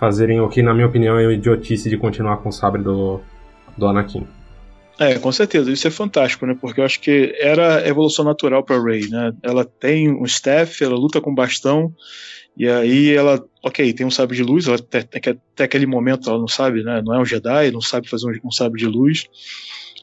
fazerem 0.00 0.40
o 0.40 0.48
que, 0.48 0.62
na 0.62 0.72
minha 0.72 0.86
opinião, 0.86 1.18
é 1.18 1.30
idiotice 1.30 1.90
de 1.90 1.98
continuar 1.98 2.38
com 2.38 2.48
o 2.48 2.52
sabre 2.52 2.82
do, 2.82 3.20
do 3.76 3.86
Anakin. 3.86 4.26
É, 4.98 5.18
com 5.18 5.30
certeza, 5.30 5.70
isso 5.70 5.86
é 5.86 5.90
fantástico, 5.90 6.44
né? 6.46 6.56
Porque 6.58 6.80
eu 6.80 6.84
acho 6.84 7.00
que 7.00 7.34
era 7.38 7.86
evolução 7.86 8.24
natural 8.24 8.64
para 8.64 8.82
Rey, 8.82 9.08
né? 9.08 9.32
Ela 9.42 9.64
tem 9.64 10.10
um 10.10 10.24
staff, 10.24 10.82
ela 10.82 10.94
luta 10.94 11.20
com 11.20 11.34
bastão, 11.34 11.94
e 12.56 12.68
aí 12.68 13.14
ela, 13.14 13.42
ok, 13.62 13.92
tem 13.92 14.06
um 14.06 14.10
sabre 14.10 14.36
de 14.36 14.42
luz, 14.42 14.66
ela 14.66 14.76
até, 14.76 14.98
até 14.98 15.64
aquele 15.64 15.86
momento 15.86 16.28
ela 16.28 16.38
não 16.38 16.48
sabe, 16.48 16.82
né? 16.82 17.02
Não 17.04 17.14
é 17.14 17.18
um 17.18 17.24
Jedi, 17.24 17.70
não 17.70 17.80
sabe 17.80 18.08
fazer 18.08 18.26
um, 18.26 18.48
um 18.48 18.50
sabre 18.50 18.78
de 18.78 18.86
luz. 18.86 19.26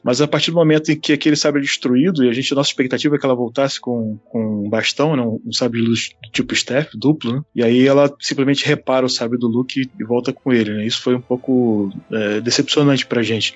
Mas 0.04 0.20
a 0.20 0.28
partir 0.28 0.50
do 0.50 0.56
momento 0.56 0.90
em 0.90 0.98
que 0.98 1.12
aquele 1.12 1.36
sabre 1.36 1.60
é 1.60 1.64
destruído, 1.64 2.24
e 2.24 2.28
a 2.28 2.32
gente, 2.32 2.52
a 2.52 2.56
nossa 2.56 2.70
expectativa 2.70 3.16
é 3.16 3.18
que 3.18 3.26
ela 3.26 3.34
voltasse 3.34 3.80
com, 3.80 4.18
com 4.24 4.66
um 4.66 4.68
bastão, 4.68 5.16
né, 5.16 5.22
um, 5.22 5.52
sabre 5.52 5.80
de 5.80 5.86
luz 5.86 6.10
tipo 6.32 6.54
staff, 6.54 6.96
duplo, 6.96 7.34
né, 7.34 7.42
e 7.54 7.62
aí 7.62 7.86
ela 7.86 8.12
simplesmente 8.20 8.66
repara 8.66 9.04
o 9.04 9.08
sabre 9.08 9.38
do 9.38 9.48
Luke 9.48 9.90
e 9.98 10.04
volta 10.04 10.32
com 10.32 10.52
ele. 10.52 10.72
Né, 10.72 10.86
isso 10.86 11.02
foi 11.02 11.14
um 11.14 11.20
pouco 11.20 11.90
é, 12.12 12.40
decepcionante 12.40 13.06
pra 13.06 13.22
gente. 13.22 13.54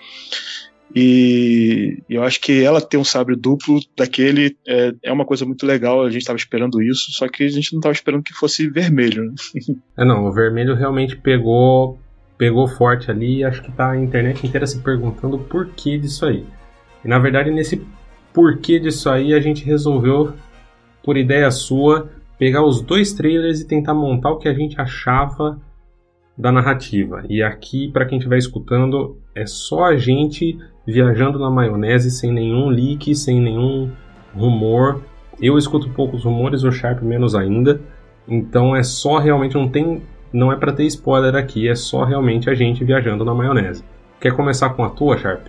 E 0.95 2.03
eu 2.09 2.23
acho 2.23 2.39
que 2.41 2.63
ela 2.63 2.81
ter 2.81 2.99
um 2.99 3.05
sabre 3.05 3.35
duplo 3.35 3.81
daquele 3.97 4.57
é, 4.69 4.93
é 5.05 5.13
uma 5.13 5.25
coisa 5.25 5.47
muito 5.47 5.67
legal. 5.67 6.03
A 6.03 6.11
gente 6.11 6.21
estava 6.21 6.37
esperando 6.37 6.83
isso, 6.83 7.13
só 7.13 7.29
que 7.29 7.45
a 7.45 7.49
gente 7.49 7.73
não 7.73 7.79
estava 7.79 7.95
esperando 7.95 8.23
que 8.23 8.35
fosse 8.35 8.69
vermelho. 8.69 9.25
Né? 9.25 9.35
É, 9.97 10.05
não, 10.05 10.27
o 10.27 10.33
vermelho 10.33 10.75
realmente 10.75 11.17
pegou 11.17 11.99
pegou 12.43 12.67
forte 12.67 13.09
ali 13.09 13.37
e 13.37 13.45
acho 13.45 13.63
que 13.63 13.71
tá 13.71 13.93
a 13.93 13.97
internet 13.97 14.45
inteira 14.45 14.67
se 14.67 14.81
perguntando 14.81 15.37
o 15.37 15.45
porquê 15.45 15.97
disso 15.97 16.27
aí. 16.27 16.45
E 17.05 17.07
na 17.07 17.17
verdade, 17.17 17.53
nesse 17.53 17.87
porquê 18.35 18.81
disso 18.81 19.09
aí, 19.09 19.33
a 19.33 19.39
gente 19.39 19.65
resolveu, 19.65 20.33
por 21.05 21.17
ideia 21.17 21.49
sua, 21.53 22.11
pegar 22.37 22.67
os 22.67 22.81
dois 22.81 23.13
trailers 23.13 23.61
e 23.61 23.69
tentar 23.69 23.95
montar 23.95 24.33
o 24.33 24.39
que 24.39 24.49
a 24.49 24.55
gente 24.55 24.81
achava 24.81 25.57
da 26.37 26.51
narrativa. 26.51 27.23
E 27.29 27.45
aqui, 27.45 27.89
para 27.93 28.07
quem 28.07 28.19
estiver 28.19 28.39
escutando, 28.39 29.19
é 29.37 29.47
só 29.47 29.85
a 29.85 29.97
gente 29.97 30.59
viajando 30.85 31.39
na 31.39 31.49
maionese, 31.49 32.11
sem 32.11 32.33
nenhum 32.33 32.67
leak, 32.71 33.15
sem 33.15 33.41
nenhum 33.41 33.89
rumor. 34.35 35.01
Eu 35.41 35.57
escuto 35.57 35.91
poucos 35.91 36.25
rumores, 36.25 36.65
o 36.65 36.73
Sharp 36.73 37.03
menos 37.03 37.37
ainda. 37.37 37.81
Então 38.27 38.75
é 38.75 38.83
só 38.83 39.19
realmente 39.19 39.55
não 39.55 39.69
tem 39.69 40.03
não 40.33 40.53
é 40.53 40.57
para 40.57 40.73
ter 40.73 40.85
spoiler 40.87 41.35
aqui, 41.35 41.69
é 41.69 41.75
só 41.75 42.05
realmente 42.05 42.49
a 42.49 42.55
gente 42.55 42.85
viajando 42.85 43.25
na 43.25 43.35
maionese. 43.35 43.85
Quer 44.21 44.35
começar 44.35 44.71
com 44.71 44.85
a 44.85 44.91
tua, 44.91 45.19
Sharp? 45.19 45.47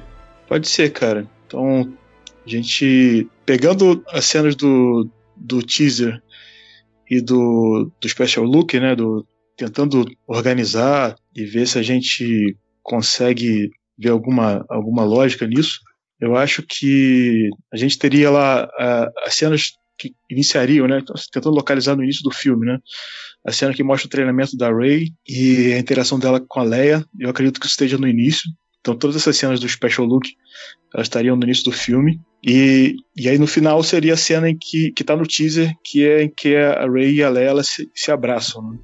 Pode 0.47 0.67
ser, 0.67 0.91
cara. 0.91 1.27
Então, 1.47 1.93
a 2.45 2.49
gente 2.49 3.27
pegando 3.45 4.03
as 4.09 4.25
cenas 4.25 4.55
do, 4.55 5.07
do 5.35 5.61
teaser 5.61 6.21
e 7.09 7.21
do, 7.21 7.91
do 7.99 8.09
special 8.09 8.45
look, 8.45 8.79
né, 8.79 8.95
do 8.95 9.25
tentando 9.55 10.05
organizar 10.27 11.15
e 11.35 11.45
ver 11.45 11.67
se 11.67 11.77
a 11.77 11.83
gente 11.83 12.57
consegue 12.81 13.69
ver 13.97 14.09
alguma, 14.09 14.65
alguma 14.67 15.03
lógica 15.03 15.45
nisso. 15.47 15.79
Eu 16.19 16.35
acho 16.35 16.63
que 16.63 17.49
a 17.71 17.77
gente 17.77 17.97
teria 17.97 18.29
lá 18.29 18.67
as 19.25 19.35
cenas 19.35 19.73
que 19.97 20.13
iniciariam, 20.29 20.87
né, 20.87 21.01
tentando 21.31 21.55
localizar 21.55 21.95
no 21.95 22.03
início 22.03 22.23
do 22.23 22.31
filme, 22.31 22.65
né, 22.65 22.79
a 23.45 23.51
cena 23.51 23.73
que 23.73 23.83
mostra 23.83 24.07
o 24.07 24.09
treinamento 24.09 24.55
da 24.57 24.73
Rey 24.73 25.13
e 25.27 25.73
a 25.73 25.79
interação 25.79 26.17
dela 26.17 26.39
com 26.39 26.59
a 26.59 26.63
Leia. 26.63 27.05
Eu 27.19 27.29
acredito 27.29 27.59
que 27.59 27.67
esteja 27.67 27.97
no 27.97 28.07
início. 28.07 28.49
Então 28.79 28.95
todas 28.95 29.15
essas 29.15 29.37
cenas 29.37 29.59
do 29.59 29.67
Special 29.67 30.05
Look 30.05 30.27
elas 30.93 31.07
estariam 31.07 31.35
no 31.35 31.43
início 31.43 31.63
do 31.65 31.71
filme. 31.71 32.19
E, 32.45 32.95
e 33.15 33.27
aí 33.27 33.37
no 33.37 33.47
final 33.47 33.81
seria 33.83 34.13
a 34.13 34.17
cena 34.17 34.49
em 34.49 34.57
que, 34.57 34.91
que 34.91 35.03
tá 35.03 35.15
no 35.15 35.25
teaser, 35.25 35.73
que 35.83 36.05
é 36.05 36.23
em 36.23 36.29
que 36.29 36.55
a 36.55 36.85
Ray 36.85 37.15
e 37.15 37.23
a 37.23 37.29
Leia 37.29 37.63
se, 37.63 37.89
se 37.93 38.11
abraçam. 38.11 38.61
Né? 38.69 38.77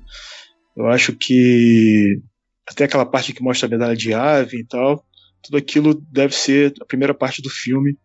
Eu 0.75 0.87
acho 0.87 1.13
que 1.13 2.19
até 2.67 2.85
aquela 2.85 3.05
parte 3.05 3.33
que 3.33 3.43
mostra 3.43 3.67
a 3.67 3.69
medalha 3.69 3.95
de 3.95 4.13
ave 4.13 4.57
e 4.57 4.65
tal, 4.65 5.05
tudo 5.43 5.57
aquilo 5.57 5.93
deve 6.11 6.35
ser 6.35 6.73
a 6.81 6.85
primeira 6.85 7.13
parte 7.13 7.41
do 7.41 7.49
filme 7.49 7.97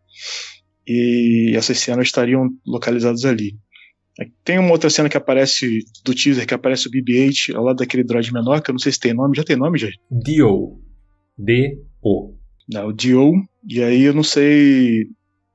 e 0.86 1.52
essas 1.56 1.78
cenas 1.78 2.06
estariam 2.06 2.48
localizadas 2.66 3.24
ali. 3.24 3.56
Tem 4.44 4.58
uma 4.58 4.70
outra 4.70 4.88
cena 4.88 5.08
que 5.08 5.16
aparece 5.16 5.80
do 6.04 6.14
teaser 6.14 6.46
que 6.46 6.54
aparece 6.54 6.86
o 6.86 6.90
BB-8 6.90 7.54
ao 7.56 7.64
lado 7.64 7.76
daquele 7.76 8.04
droid 8.04 8.32
menor, 8.32 8.62
que 8.62 8.70
eu 8.70 8.74
não 8.74 8.78
sei 8.78 8.92
se 8.92 9.00
tem 9.00 9.12
nome, 9.12 9.36
já 9.36 9.42
tem 9.42 9.56
nome 9.56 9.76
já? 9.78 9.88
Dio. 10.10 10.80
D-O. 11.36 12.34
O 12.86 12.92
Dio, 12.92 13.32
e 13.68 13.82
aí 13.82 14.02
eu 14.02 14.14
não 14.14 14.22
sei. 14.22 15.06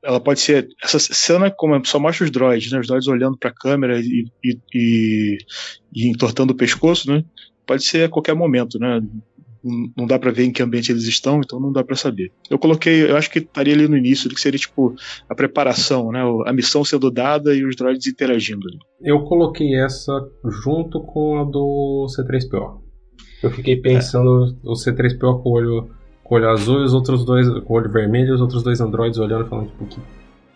Ela 0.04 0.20
pode 0.20 0.42
ser. 0.42 0.68
Essa 0.84 1.00
cena 1.00 1.50
como 1.50 1.84
só 1.86 2.00
mostra 2.00 2.26
os 2.26 2.32
droids, 2.32 2.72
né? 2.72 2.80
Os 2.80 2.88
droids 2.88 3.08
olhando 3.08 3.38
para 3.38 3.50
a 3.50 3.54
câmera 3.54 4.00
e, 4.00 4.26
e, 4.44 4.58
e, 4.74 5.38
e 5.94 6.10
entortando 6.10 6.54
o 6.54 6.56
pescoço, 6.56 7.10
né? 7.10 7.24
Pode 7.66 7.84
ser 7.84 8.06
a 8.06 8.10
qualquer 8.10 8.36
momento, 8.36 8.78
né? 8.78 9.00
Não 9.64 10.08
dá 10.08 10.18
para 10.18 10.32
ver 10.32 10.46
em 10.46 10.52
que 10.52 10.64
ambiente 10.64 10.92
eles 10.92 11.04
estão, 11.04 11.40
então 11.40 11.60
não 11.60 11.72
dá 11.72 11.84
para 11.84 11.96
saber. 11.96 12.32
Eu 12.50 12.58
coloquei, 12.58 13.10
eu 13.10 13.18
acho 13.18 13.30
que 13.30 13.40
estaria 13.40 13.74
ali 13.74 13.88
no 13.88 13.98
início, 13.98 14.30
que 14.30 14.40
seria 14.40 14.60
tipo 14.60 14.96
a 15.28 15.36
preparação, 15.36 16.12
né, 16.12 16.22
a 16.46 16.54
missão 16.54 16.84
sendo 16.84 17.12
dada 17.12 17.54
e 17.54 17.66
os 17.66 17.76
droids 17.76 18.08
interagindo. 18.08 18.68
Eu 19.02 19.22
coloquei 19.22 19.76
essa 19.76 20.12
junto 20.64 21.02
com 21.02 21.40
a 21.40 21.44
do 21.44 22.08
C3PO. 22.18 22.82
Eu 23.42 23.52
fiquei 23.52 23.78
pensando 23.78 24.58
é. 24.64 24.70
o 24.70 24.74
C3PO 24.74 25.42
com 25.42 25.50
o 25.50 25.54
olho, 25.54 25.90
com 26.24 26.36
o 26.36 26.38
olho 26.38 26.50
azul 26.50 26.82
e 26.82 26.86
os 26.86 26.94
outros 26.94 27.26
dois 27.26 27.48
com 27.64 27.74
o 27.74 27.78
olho 27.78 27.92
vermelho, 27.92 28.30
e 28.30 28.34
os 28.34 28.42
outros 28.42 28.64
dois 28.64 28.82
androides 28.82 29.20
olhando 29.20 29.46
e 29.46 29.50
falando 29.50 29.68
tipo, 29.70 29.86
que 29.86 30.00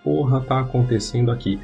porra 0.04 0.42
tá 0.42 0.60
acontecendo 0.60 1.32
aqui? 1.32 1.60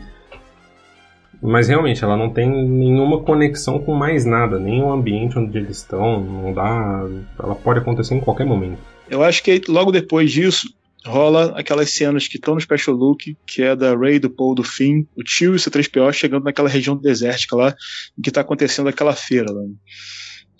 Mas 1.41 1.69
realmente, 1.69 2.03
ela 2.03 2.17
não 2.17 2.29
tem 2.29 2.49
nenhuma 2.49 3.21
conexão 3.21 3.79
com 3.79 3.93
mais 3.93 4.25
nada, 4.25 4.59
nem 4.59 4.81
o 4.81 4.91
ambiente 4.91 5.39
onde 5.39 5.57
eles 5.57 5.77
estão, 5.77 6.21
não 6.21 6.53
dá. 6.53 7.07
Ela 7.41 7.55
pode 7.55 7.79
acontecer 7.79 8.13
em 8.13 8.19
qualquer 8.19 8.45
momento. 8.45 8.79
Eu 9.09 9.23
acho 9.23 9.41
que 9.41 9.61
logo 9.67 9.91
depois 9.91 10.31
disso, 10.31 10.67
rola 11.05 11.53
aquelas 11.57 11.91
cenas 11.91 12.27
que 12.27 12.35
estão 12.35 12.55
no 12.55 12.61
Special 12.61 12.95
Look, 12.95 13.37
que 13.45 13.61
é 13.61 13.75
da 13.75 13.95
Ray, 13.95 14.19
do 14.19 14.29
Paul, 14.29 14.53
do 14.53 14.63
Finn, 14.63 15.05
o 15.15 15.23
tio 15.23 15.53
e 15.53 15.55
o 15.55 15.59
C3PO 15.59 16.11
chegando 16.11 16.43
naquela 16.43 16.69
região 16.69 16.95
desértica 16.95 17.55
lá, 17.55 17.75
em 18.17 18.21
que 18.21 18.29
está 18.29 18.41
acontecendo 18.41 18.89
aquela 18.89 19.13
feira 19.13 19.51
lá. 19.51 19.63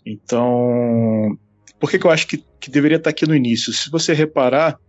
Então, 0.06 1.38
por 1.80 1.92
que, 1.92 2.00
que 2.00 2.06
eu 2.06 2.12
acho 2.12 2.26
que, 2.26 2.44
que 2.60 2.72
deveria 2.72 2.98
estar 2.98 3.10
tá 3.10 3.12
aqui 3.12 3.28
no 3.28 3.36
início? 3.36 3.74
Se 3.74 3.89
você 3.92 4.13
reparar, 4.13 4.80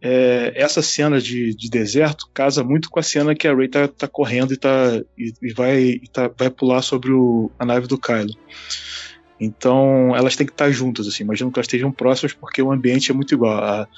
é, 0.00 0.52
essa 0.54 0.80
cena 0.80 1.20
de, 1.20 1.54
de, 1.54 1.68
deserto 1.68 2.28
casa 2.32 2.62
muito 2.62 2.88
com 2.88 3.00
a 3.00 3.02
cena 3.02 3.34
que 3.34 3.48
a 3.48 3.54
Rey 3.54 3.68
tá, 3.68 3.88
tá 3.88 4.06
correndo 4.06 4.52
e, 4.52 4.56
tá, 4.56 5.00
e, 5.16 5.32
e 5.42 5.52
vai, 5.52 5.80
e 5.80 6.08
tá, 6.12 6.30
vai 6.36 6.50
pular 6.50 6.82
sobre 6.82 7.12
o, 7.12 7.50
a 7.58 7.64
nave 7.64 7.86
do 7.86 7.98
Kylo. 7.98 8.34
Então 9.40 10.14
elas 10.16 10.36
têm 10.36 10.46
que 10.46 10.52
estar 10.52 10.70
juntas, 10.70 11.06
assim. 11.06 11.24
Imagino 11.24 11.50
que 11.50 11.58
elas 11.58 11.66
estejam 11.66 11.92
próximas 11.92 12.32
porque 12.32 12.62
o 12.62 12.72
ambiente 12.72 13.10
é 13.10 13.14
muito 13.14 13.34
igual. 13.34 13.58
A, 13.58 13.88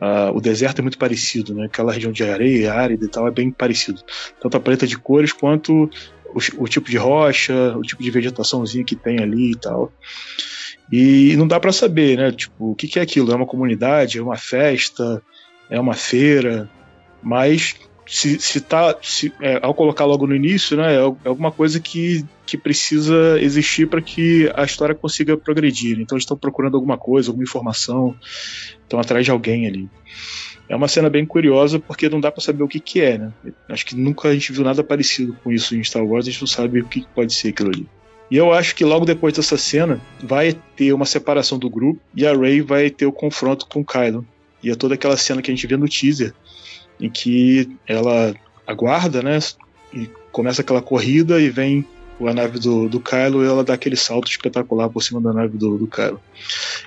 a, 0.00 0.30
o 0.30 0.40
deserto 0.40 0.78
é 0.78 0.82
muito 0.82 0.98
parecido, 0.98 1.54
né? 1.54 1.66
Aquela 1.66 1.92
região 1.92 2.12
de 2.12 2.24
areia, 2.24 2.72
árida 2.72 3.04
e 3.04 3.08
tal 3.08 3.26
é 3.26 3.30
bem 3.30 3.50
parecido. 3.50 4.00
Tanto 4.40 4.56
a 4.56 4.60
paleta 4.60 4.86
de 4.86 4.98
cores 4.98 5.32
quanto 5.32 5.90
o, 6.26 6.38
o 6.64 6.68
tipo 6.68 6.90
de 6.90 6.96
rocha, 6.96 7.76
o 7.76 7.82
tipo 7.82 8.02
de 8.02 8.10
vegetaçãozinha 8.10 8.84
que 8.84 8.96
tem 8.96 9.20
ali 9.20 9.52
e 9.52 9.56
tal. 9.56 9.92
E 10.90 11.34
não 11.36 11.48
dá 11.48 11.58
para 11.58 11.72
saber, 11.72 12.16
né? 12.16 12.32
Tipo, 12.32 12.70
o 12.70 12.74
que, 12.74 12.86
que 12.86 12.98
é 12.98 13.02
aquilo? 13.02 13.32
É 13.32 13.34
uma 13.34 13.46
comunidade? 13.46 14.18
É 14.18 14.22
uma 14.22 14.36
festa? 14.36 15.22
É 15.70 15.80
uma 15.80 15.94
feira, 15.94 16.68
mas 17.22 17.74
se, 18.06 18.38
se 18.38 18.60
tá 18.60 18.96
se, 19.02 19.32
é, 19.40 19.58
ao 19.62 19.74
colocar 19.74 20.04
logo 20.04 20.26
no 20.26 20.34
início, 20.34 20.76
né, 20.76 20.94
é, 20.94 20.98
é 20.98 21.28
alguma 21.28 21.50
coisa 21.50 21.80
que, 21.80 22.24
que 22.46 22.56
precisa 22.56 23.40
existir 23.40 23.88
para 23.88 24.00
que 24.00 24.50
a 24.54 24.64
história 24.64 24.94
consiga 24.94 25.36
progredir. 25.36 26.00
Então 26.00 26.16
eles 26.16 26.22
estão 26.22 26.36
procurando 26.36 26.76
alguma 26.76 26.96
coisa, 26.96 27.30
alguma 27.30 27.44
informação, 27.44 28.14
estão 28.82 29.00
atrás 29.00 29.24
de 29.24 29.30
alguém 29.30 29.66
ali. 29.66 29.90
É 30.68 30.74
uma 30.74 30.88
cena 30.88 31.08
bem 31.08 31.24
curiosa 31.24 31.78
porque 31.78 32.08
não 32.08 32.20
dá 32.20 32.30
para 32.30 32.42
saber 32.42 32.62
o 32.62 32.68
que, 32.68 32.80
que 32.80 33.00
é, 33.00 33.18
né? 33.18 33.32
Acho 33.68 33.86
que 33.86 33.94
nunca 33.94 34.28
a 34.28 34.34
gente 34.34 34.52
viu 34.52 34.64
nada 34.64 34.82
parecido 34.82 35.36
com 35.42 35.52
isso 35.52 35.76
em 35.76 35.84
Star 35.84 36.04
Wars, 36.04 36.26
a 36.26 36.30
gente 36.30 36.40
não 36.40 36.48
sabe 36.48 36.80
o 36.80 36.86
que 36.86 37.06
pode 37.14 37.32
ser 37.34 37.48
aquilo 37.48 37.70
ali. 37.70 37.88
E 38.28 38.36
eu 38.36 38.52
acho 38.52 38.74
que 38.74 38.84
logo 38.84 39.04
depois 39.04 39.34
dessa 39.34 39.56
cena 39.56 40.00
vai 40.20 40.52
ter 40.74 40.92
uma 40.92 41.04
separação 41.04 41.58
do 41.58 41.70
grupo 41.70 42.00
e 42.14 42.26
a 42.26 42.36
Rey 42.36 42.60
vai 42.60 42.90
ter 42.90 43.06
o 43.06 43.12
confronto 43.12 43.66
com 43.66 43.84
Kylo. 43.84 44.26
E 44.66 44.70
é 44.72 44.74
toda 44.74 44.94
aquela 44.94 45.16
cena 45.16 45.40
que 45.40 45.48
a 45.48 45.54
gente 45.54 45.64
vê 45.64 45.76
no 45.76 45.88
teaser, 45.88 46.34
em 47.00 47.08
que 47.08 47.70
ela 47.86 48.34
aguarda, 48.66 49.22
né? 49.22 49.38
E 49.94 50.10
começa 50.32 50.60
aquela 50.60 50.82
corrida 50.82 51.40
e 51.40 51.48
vem 51.48 51.86
a 52.20 52.34
nave 52.34 52.58
do, 52.58 52.88
do 52.88 52.98
Kylo 52.98 53.44
e 53.44 53.46
ela 53.46 53.62
dá 53.62 53.74
aquele 53.74 53.94
salto 53.94 54.28
espetacular 54.28 54.88
por 54.88 55.04
cima 55.04 55.20
da 55.20 55.32
nave 55.32 55.56
do, 55.56 55.78
do 55.78 55.86
Kylo. 55.86 56.20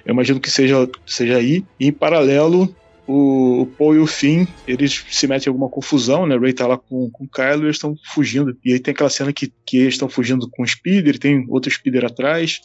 Eu 0.05 0.13
imagino 0.13 0.41
que 0.41 0.51
seja, 0.51 0.89
seja 1.05 1.37
aí. 1.37 1.63
E 1.79 1.87
em 1.87 1.91
paralelo, 1.93 2.75
o, 3.07 3.61
o 3.61 3.65
Paul 3.65 3.95
e 3.95 3.99
o 3.99 4.05
Finn, 4.05 4.45
eles 4.67 5.05
se 5.09 5.25
metem 5.25 5.47
em 5.47 5.53
alguma 5.53 5.69
confusão, 5.69 6.27
né? 6.27 6.35
Ray 6.35 6.51
tá 6.51 6.67
lá 6.67 6.77
com, 6.77 7.09
com 7.09 7.23
o 7.23 7.29
Kylo 7.29 7.61
e 7.61 7.67
eles 7.67 7.77
estão 7.77 7.95
fugindo. 8.13 8.57
E 8.65 8.73
aí 8.73 8.79
tem 8.79 8.91
aquela 8.91 9.09
cena 9.09 9.31
que, 9.31 9.53
que 9.65 9.77
eles 9.77 9.93
estão 9.93 10.09
fugindo 10.09 10.49
com 10.49 10.63
o 10.63 10.67
Speeder, 10.67 11.17
tem 11.17 11.45
outro 11.47 11.71
Speeder 11.71 12.03
atrás. 12.03 12.59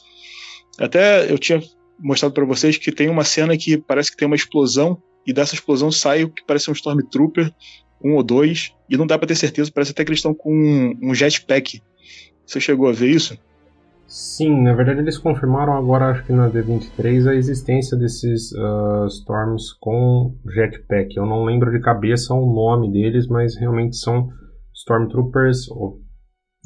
Até 0.77 1.31
eu 1.31 1.39
tinha 1.39 1.63
mostrado 1.99 2.35
para 2.35 2.45
vocês 2.45 2.77
que 2.77 2.93
tem 2.93 3.09
uma 3.09 3.25
cena 3.25 3.57
que 3.57 3.77
parece 3.77 4.11
que 4.11 4.17
tem 4.17 4.27
uma 4.27 4.37
explosão 4.37 5.01
e 5.27 5.33
dessa 5.33 5.55
explosão 5.55 5.91
sai 5.91 6.25
o 6.25 6.31
que 6.31 6.45
parece 6.47 6.71
um 6.71 6.75
Stormtrooper, 6.75 7.53
um 8.05 8.15
ou 8.15 8.23
dois, 8.23 8.75
e 8.89 8.97
não 8.97 9.07
dá 9.07 9.19
para 9.19 9.29
ter 9.29 9.35
certeza, 9.35 9.71
parece 9.73 9.93
até 9.93 10.05
que 10.05 10.11
eles 10.11 10.19
estão 10.19 10.35
com 10.35 10.53
um, 11.03 11.15
jetpack. 11.15 11.83
Você 12.45 12.61
chegou 12.61 12.89
a 12.89 12.93
ver 12.93 13.09
isso? 13.09 13.39
Sim, 14.07 14.63
na 14.63 14.75
verdade 14.75 15.01
eles 15.01 15.17
confirmaram 15.17 15.73
agora, 15.73 16.11
acho 16.11 16.25
que 16.25 16.33
na 16.33 16.51
D23, 16.51 17.27
a 17.27 17.35
existência 17.35 17.97
desses 17.97 18.53
uh, 18.53 19.07
Storms 19.07 19.73
com 19.81 20.37
jetpack. 20.47 21.17
Eu 21.17 21.25
não 21.25 21.45
lembro 21.45 21.73
de 21.73 21.81
cabeça 21.81 22.35
o 22.35 22.53
nome 22.53 22.93
deles, 22.93 23.27
mas 23.27 23.57
realmente 23.57 23.97
são 23.97 24.29
Stormtroopers, 24.75 25.71
ou 25.71 26.01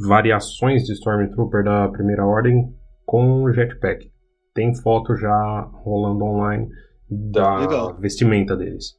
variações 0.07 0.83
de 0.83 0.93
Stormtrooper 0.95 1.63
da 1.63 1.89
primeira 1.89 2.27
ordem 2.27 2.73
com 3.07 3.51
jetpack 3.53 4.11
tem 4.59 4.75
foto 4.75 5.15
já 5.17 5.71
rolando 5.85 6.25
online 6.25 6.69
da 7.09 7.59
Legal. 7.59 7.97
vestimenta 8.01 8.57
deles. 8.57 8.98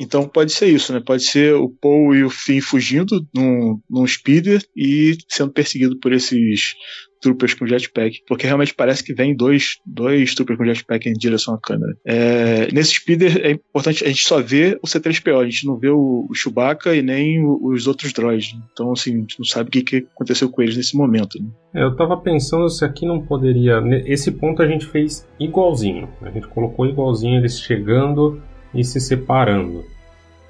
Então 0.00 0.26
pode 0.26 0.52
ser 0.52 0.66
isso, 0.66 0.92
né? 0.92 1.00
Pode 1.04 1.24
ser 1.24 1.54
o 1.54 1.68
Paul 1.68 2.14
e 2.14 2.24
o 2.24 2.30
Finn 2.30 2.62
fugindo 2.62 3.20
num, 3.34 3.78
num 3.88 4.06
speeder 4.06 4.62
e 4.74 5.16
sendo 5.28 5.52
perseguido 5.52 6.00
por 6.00 6.12
esses 6.12 6.74
troopers 7.20 7.54
com 7.54 7.66
jetpack, 7.66 8.22
porque 8.26 8.46
realmente 8.46 8.74
parece 8.74 9.04
que 9.04 9.12
vem 9.12 9.36
dois, 9.36 9.76
dois 9.84 10.34
troopers 10.34 10.58
com 10.58 10.64
jetpack 10.64 11.08
em 11.08 11.12
direção 11.12 11.54
à 11.54 11.60
câmera. 11.60 11.94
É, 12.04 12.72
nesse 12.72 12.94
speeder 12.94 13.44
é 13.44 13.50
importante, 13.50 14.02
a 14.04 14.08
gente 14.08 14.26
só 14.26 14.40
vê 14.40 14.78
o 14.82 14.86
C3PO, 14.86 15.40
a 15.40 15.44
gente 15.44 15.66
não 15.66 15.76
vê 15.76 15.90
o, 15.90 16.26
o 16.28 16.34
Chewbacca 16.34 16.94
e 16.94 17.02
nem 17.02 17.44
o, 17.44 17.68
os 17.68 17.86
outros 17.86 18.12
droids. 18.12 18.56
Então, 18.72 18.92
assim, 18.92 19.14
a 19.14 19.18
gente 19.18 19.38
não 19.38 19.44
sabe 19.44 19.68
o 19.68 19.70
que, 19.70 19.82
que 19.82 19.96
aconteceu 20.14 20.48
com 20.48 20.62
eles 20.62 20.76
nesse 20.76 20.96
momento. 20.96 21.38
Né? 21.38 21.50
Eu 21.74 21.94
tava 21.94 22.16
pensando 22.16 22.68
se 22.70 22.84
aqui 22.84 23.04
não 23.06 23.20
poderia. 23.20 23.82
Esse 24.06 24.32
ponto 24.32 24.62
a 24.62 24.66
gente 24.66 24.86
fez 24.86 25.28
igualzinho. 25.38 26.08
A 26.22 26.30
gente 26.30 26.48
colocou 26.48 26.86
igualzinho 26.86 27.38
eles 27.38 27.60
chegando 27.60 28.40
e 28.74 28.84
se 28.84 29.00
separando. 29.00 29.84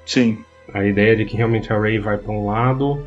Sim. 0.05 0.39
A 0.73 0.85
ideia 0.85 1.15
de 1.15 1.25
que 1.25 1.35
realmente 1.35 1.71
a 1.71 1.79
Rey 1.79 1.99
vai 1.99 2.17
para 2.17 2.31
um 2.31 2.47
lado, 2.47 3.05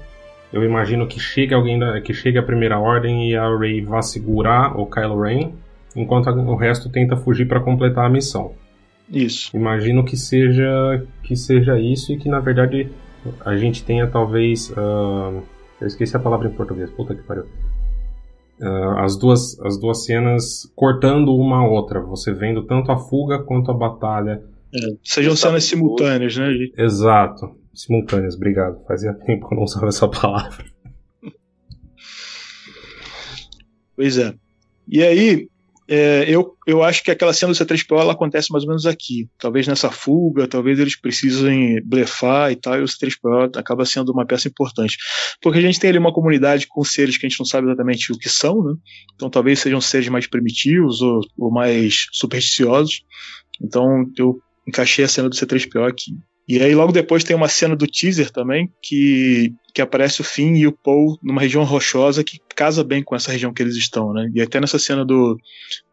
eu 0.52 0.62
imagino 0.62 1.06
que 1.06 1.18
chegue 1.18 1.54
alguém 1.54 1.78
da, 1.78 2.00
que 2.00 2.12
chegue 2.12 2.38
a 2.38 2.42
primeira 2.42 2.78
ordem 2.78 3.30
e 3.30 3.36
a 3.36 3.56
Rey 3.56 3.80
vá 3.80 4.02
segurar 4.02 4.78
o 4.78 4.86
Kylo 4.86 5.20
Ren, 5.20 5.52
enquanto 5.96 6.28
o 6.28 6.56
resto 6.56 6.88
tenta 6.90 7.16
fugir 7.16 7.46
para 7.46 7.60
completar 7.60 8.06
a 8.06 8.10
missão. 8.10 8.52
Isso. 9.10 9.54
Imagino 9.54 10.04
que 10.04 10.16
seja 10.16 11.04
que 11.22 11.36
seja 11.36 11.78
isso 11.78 12.12
e 12.12 12.16
que 12.16 12.28
na 12.28 12.40
verdade 12.40 12.90
a 13.44 13.54
gente 13.56 13.84
tenha 13.84 14.06
talvez 14.06 14.70
uh, 14.70 15.42
eu 15.80 15.86
esqueci 15.86 16.16
a 16.16 16.20
palavra 16.20 16.48
em 16.48 16.52
português. 16.52 16.90
Puta 16.90 17.14
que 17.14 17.22
pariu. 17.22 17.44
Uh, 18.60 18.98
as, 18.98 19.18
duas, 19.18 19.58
as 19.60 19.78
duas 19.78 20.04
cenas 20.04 20.72
cortando 20.76 21.34
uma 21.34 21.58
a 21.58 21.68
outra, 21.68 22.00
você 22.00 22.32
vendo 22.32 22.62
tanto 22.62 22.92
a 22.92 22.96
fuga 22.96 23.40
quanto 23.40 23.70
a 23.70 23.74
batalha 23.74 24.42
é, 24.74 24.96
sejam 25.02 25.36
cenas 25.36 25.64
simultâneas, 25.64 26.36
né? 26.36 26.48
Exato. 26.76 27.56
Simultâneas, 27.72 28.34
obrigado. 28.34 28.84
Fazia 28.86 29.14
tempo 29.14 29.48
que 29.48 29.54
eu 29.54 29.56
não 29.56 29.64
usava 29.64 29.88
essa 29.88 30.08
palavra. 30.08 30.64
Pois 33.96 34.18
é. 34.18 34.34
E 34.88 35.02
aí, 35.02 35.48
é, 35.86 36.24
eu, 36.28 36.56
eu 36.66 36.82
acho 36.82 37.02
que 37.04 37.10
aquela 37.10 37.32
cena 37.32 37.52
do 37.52 37.58
C3PO 37.58 38.00
ela 38.00 38.12
acontece 38.12 38.50
mais 38.50 38.64
ou 38.64 38.70
menos 38.70 38.86
aqui. 38.86 39.28
Talvez 39.38 39.66
nessa 39.66 39.90
fuga, 39.90 40.48
talvez 40.48 40.78
eles 40.78 40.98
precisem 40.98 41.80
blefar 41.84 42.50
e 42.50 42.56
tal, 42.56 42.78
e 42.78 42.82
o 42.82 42.86
C3PO 42.86 43.56
acaba 43.56 43.84
sendo 43.84 44.10
uma 44.10 44.26
peça 44.26 44.48
importante. 44.48 44.96
Porque 45.42 45.58
a 45.58 45.62
gente 45.62 45.78
tem 45.78 45.90
ali 45.90 45.98
uma 45.98 46.12
comunidade 46.12 46.66
com 46.68 46.82
seres 46.82 47.18
que 47.18 47.26
a 47.26 47.28
gente 47.28 47.38
não 47.38 47.46
sabe 47.46 47.66
exatamente 47.66 48.12
o 48.12 48.18
que 48.18 48.28
são, 48.28 48.62
né? 48.62 48.74
Então 49.14 49.28
talvez 49.28 49.60
sejam 49.60 49.80
seres 49.80 50.08
mais 50.08 50.26
primitivos 50.26 51.02
ou, 51.02 51.20
ou 51.38 51.50
mais 51.50 52.06
supersticiosos 52.12 53.02
Então 53.62 54.06
eu 54.16 54.40
encaixei 54.66 55.04
a 55.04 55.08
cena 55.08 55.28
do 55.28 55.36
C3PO 55.36 55.88
aqui. 55.88 56.16
E 56.46 56.60
aí 56.60 56.74
logo 56.74 56.92
depois 56.92 57.24
tem 57.24 57.34
uma 57.34 57.48
cena 57.48 57.74
do 57.74 57.86
teaser 57.86 58.30
também 58.30 58.70
que, 58.82 59.52
que 59.72 59.80
aparece 59.80 60.20
o 60.20 60.24
Finn 60.24 60.54
e 60.56 60.66
o 60.66 60.72
Paul 60.72 61.18
numa 61.22 61.40
região 61.40 61.64
rochosa 61.64 62.22
que 62.22 62.38
casa 62.54 62.84
bem 62.84 63.02
com 63.02 63.16
essa 63.16 63.32
região 63.32 63.52
que 63.52 63.62
eles 63.62 63.76
estão, 63.76 64.12
né? 64.12 64.30
E 64.34 64.42
até 64.42 64.60
nessa 64.60 64.78
cena 64.78 65.06
do, 65.06 65.38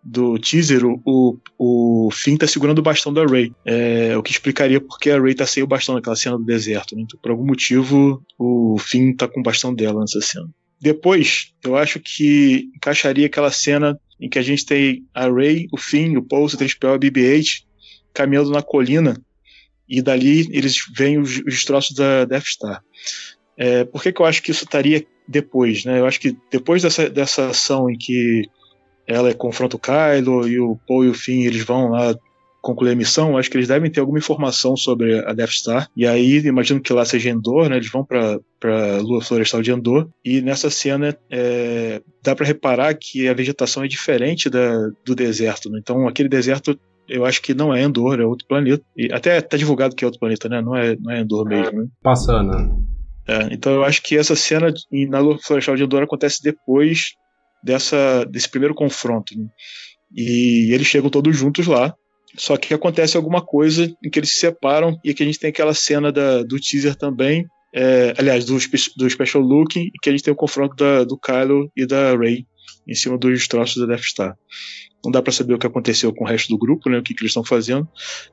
do 0.03 0.37
teaser 0.37 0.81
o, 0.85 1.39
o, 1.57 2.09
Finn 2.11 2.35
tá 2.35 2.45
segurando 2.45 2.79
o 2.79 2.83
bastão 2.83 3.13
da 3.13 3.25
Rey, 3.25 3.53
é, 3.65 4.15
o 4.17 4.21
que 4.21 4.31
explicaria 4.31 4.81
porque 4.81 5.09
a 5.09 5.21
Rey 5.21 5.33
tá 5.33 5.45
sem 5.45 5.63
o 5.63 5.67
bastão 5.67 5.95
naquela 5.95 6.17
cena 6.17 6.37
do 6.37 6.43
deserto. 6.43 6.97
Né? 6.97 7.03
Então, 7.03 7.17
por 7.21 7.31
algum 7.31 7.45
motivo 7.45 8.21
o 8.37 8.77
Finn 8.77 9.15
tá 9.15 9.29
com 9.29 9.39
o 9.39 9.43
bastão 9.43 9.73
dela 9.73 10.01
nessa 10.01 10.19
cena. 10.19 10.49
Depois, 10.81 11.53
eu 11.63 11.77
acho 11.77 11.99
que 11.99 12.69
encaixaria 12.75 13.27
aquela 13.27 13.51
cena 13.51 13.97
em 14.19 14.27
que 14.27 14.37
a 14.37 14.41
gente 14.41 14.65
tem 14.65 15.05
a 15.13 15.29
Rey, 15.29 15.67
o 15.71 15.77
Finn, 15.77 16.17
o 16.17 16.23
Paul, 16.23 16.45
o 16.45 16.47
C3PO 16.47 16.91
e 16.91 16.95
a 16.95 16.99
BB-8 16.99 17.70
caminhando 18.13 18.51
na 18.51 18.61
colina 18.61 19.15
e 19.87 20.01
dali 20.01 20.47
eles 20.51 20.77
veem 20.95 21.19
os, 21.19 21.37
os 21.37 21.43
destroços 21.43 21.95
da 21.95 22.25
Death 22.25 22.45
Star. 22.45 22.83
É, 23.57 23.83
por 23.83 24.01
que, 24.01 24.11
que 24.11 24.21
eu 24.21 24.25
acho 24.25 24.41
que 24.41 24.51
isso 24.51 24.63
estaria 24.63 25.05
depois? 25.27 25.85
Né? 25.85 25.99
Eu 25.99 26.05
acho 26.05 26.19
que 26.19 26.35
depois 26.49 26.81
dessa, 26.81 27.09
dessa 27.09 27.47
ação 27.47 27.89
em 27.89 27.97
que 27.97 28.49
ela 29.05 29.33
confronta 29.33 29.75
o 29.75 29.79
Kylo 29.79 30.47
e 30.47 30.59
o 30.59 30.77
Paul 30.87 31.05
e 31.05 31.09
o 31.09 31.13
Finn 31.13 31.43
eles 31.43 31.63
vão 31.63 31.89
lá 31.89 32.15
concluir 32.61 32.91
a 32.91 32.95
missão, 32.95 33.37
acho 33.37 33.49
que 33.49 33.57
eles 33.57 33.67
devem 33.67 33.89
ter 33.89 33.99
alguma 33.99 34.19
informação 34.19 34.77
sobre 34.77 35.19
a 35.25 35.33
Death 35.33 35.49
Star. 35.49 35.89
E 35.97 36.05
aí, 36.05 36.37
imagino 36.37 36.79
que 36.79 36.93
lá 36.93 37.03
seja 37.03 37.31
Endor, 37.31 37.67
né? 37.67 37.77
Eles 37.77 37.89
vão 37.89 38.05
para 38.05 38.39
a 38.63 39.01
lua 39.01 39.21
florestal 39.21 39.63
de 39.63 39.71
Endor. 39.71 40.07
E 40.23 40.41
nessa 40.41 40.69
cena 40.69 41.17
é, 41.29 42.01
dá 42.21 42.35
para 42.35 42.45
reparar 42.45 42.93
que 42.93 43.27
a 43.27 43.33
vegetação 43.33 43.83
é 43.83 43.87
diferente 43.87 44.47
da, 44.47 44.89
do 45.03 45.15
deserto. 45.15 45.69
Né? 45.71 45.79
Então, 45.81 46.07
aquele 46.07 46.29
deserto 46.29 46.79
eu 47.07 47.25
acho 47.25 47.41
que 47.41 47.53
não 47.53 47.73
é 47.73 47.81
Endor, 47.81 48.19
é 48.19 48.25
outro 48.25 48.47
planeta. 48.47 48.83
E 48.95 49.11
até 49.11 49.39
tá 49.41 49.57
divulgado 49.57 49.95
que 49.95 50.03
é 50.03 50.07
outro 50.07 50.19
planeta, 50.19 50.47
né? 50.47 50.61
Não 50.61 50.75
é, 50.75 50.95
não 50.95 51.11
é 51.11 51.21
Endor 51.21 51.45
mesmo, 51.45 51.81
né? 51.81 51.87
Passando. 52.01 52.81
É, 53.27 53.53
então 53.53 53.73
eu 53.73 53.83
acho 53.83 54.01
que 54.01 54.17
essa 54.17 54.35
cena 54.35 54.73
na 55.09 55.19
Lua 55.19 55.37
Florestal 55.39 55.75
de 55.75 55.83
Endor 55.83 56.03
acontece 56.03 56.41
depois 56.41 57.13
dessa, 57.63 58.25
desse 58.25 58.49
primeiro 58.49 58.73
confronto. 58.73 59.37
Né? 59.37 59.47
E 60.15 60.73
eles 60.73 60.87
chegam 60.87 61.09
todos 61.09 61.35
juntos 61.35 61.67
lá. 61.67 61.93
Só 62.37 62.55
que 62.55 62.73
acontece 62.73 63.17
alguma 63.17 63.41
coisa 63.41 63.93
em 64.03 64.09
que 64.09 64.17
eles 64.17 64.33
se 64.33 64.39
separam 64.39 64.97
e 65.03 65.13
que 65.13 65.21
a 65.21 65.25
gente 65.25 65.39
tem 65.39 65.49
aquela 65.49 65.73
cena 65.73 66.11
da, 66.11 66.43
do 66.43 66.57
teaser 66.59 66.95
também, 66.95 67.45
é, 67.75 68.13
aliás, 68.17 68.45
do, 68.45 68.57
do 68.97 69.09
Special 69.09 69.43
Look, 69.43 69.77
e 69.77 69.91
que 70.01 70.09
a 70.09 70.11
gente 70.13 70.23
tem 70.23 70.33
o 70.33 70.37
confronto 70.37 70.73
da, 70.75 71.03
do 71.03 71.17
Kylo 71.17 71.69
e 71.75 71.85
da 71.85 72.15
Rey 72.15 72.45
em 72.87 72.95
cima 72.95 73.17
dos 73.17 73.31
destroços 73.31 73.77
da 73.77 73.85
Death 73.85 74.03
Star. 74.03 74.37
Não 75.03 75.11
dá 75.11 75.21
para 75.21 75.33
saber 75.33 75.53
o 75.53 75.57
que 75.57 75.65
aconteceu 75.65 76.13
com 76.13 76.23
o 76.23 76.27
resto 76.27 76.49
do 76.49 76.57
grupo, 76.57 76.89
né, 76.89 76.99
o 76.99 77.03
que, 77.03 77.13
que 77.13 77.23
eles 77.23 77.31
estão 77.31 77.43
fazendo, 77.43 77.87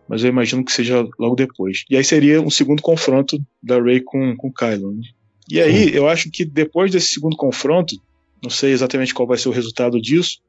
mas 0.08 0.22
eu 0.22 0.28
imagino 0.28 0.64
que 0.64 0.72
seja 0.72 1.06
logo 1.18 1.34
depois. 1.34 1.84
E 1.88 1.96
aí 1.96 2.04
seria 2.04 2.40
um 2.42 2.50
segundo 2.50 2.82
confronto 2.82 3.38
da 3.62 3.80
Rey 3.80 4.00
com, 4.00 4.36
com 4.36 4.52
Kylo. 4.52 4.94
Né? 4.94 5.02
E 5.50 5.60
aí, 5.60 5.94
eu 5.94 6.06
acho 6.06 6.30
que 6.30 6.44
depois 6.44 6.92
desse 6.92 7.08
segundo 7.08 7.36
confronto, 7.36 7.96
não 8.42 8.50
sei 8.50 8.72
exatamente 8.72 9.14
qual 9.14 9.26
vai 9.26 9.38
ser 9.38 9.48
o 9.48 9.52
resultado 9.52 10.00
disso, 10.00 10.40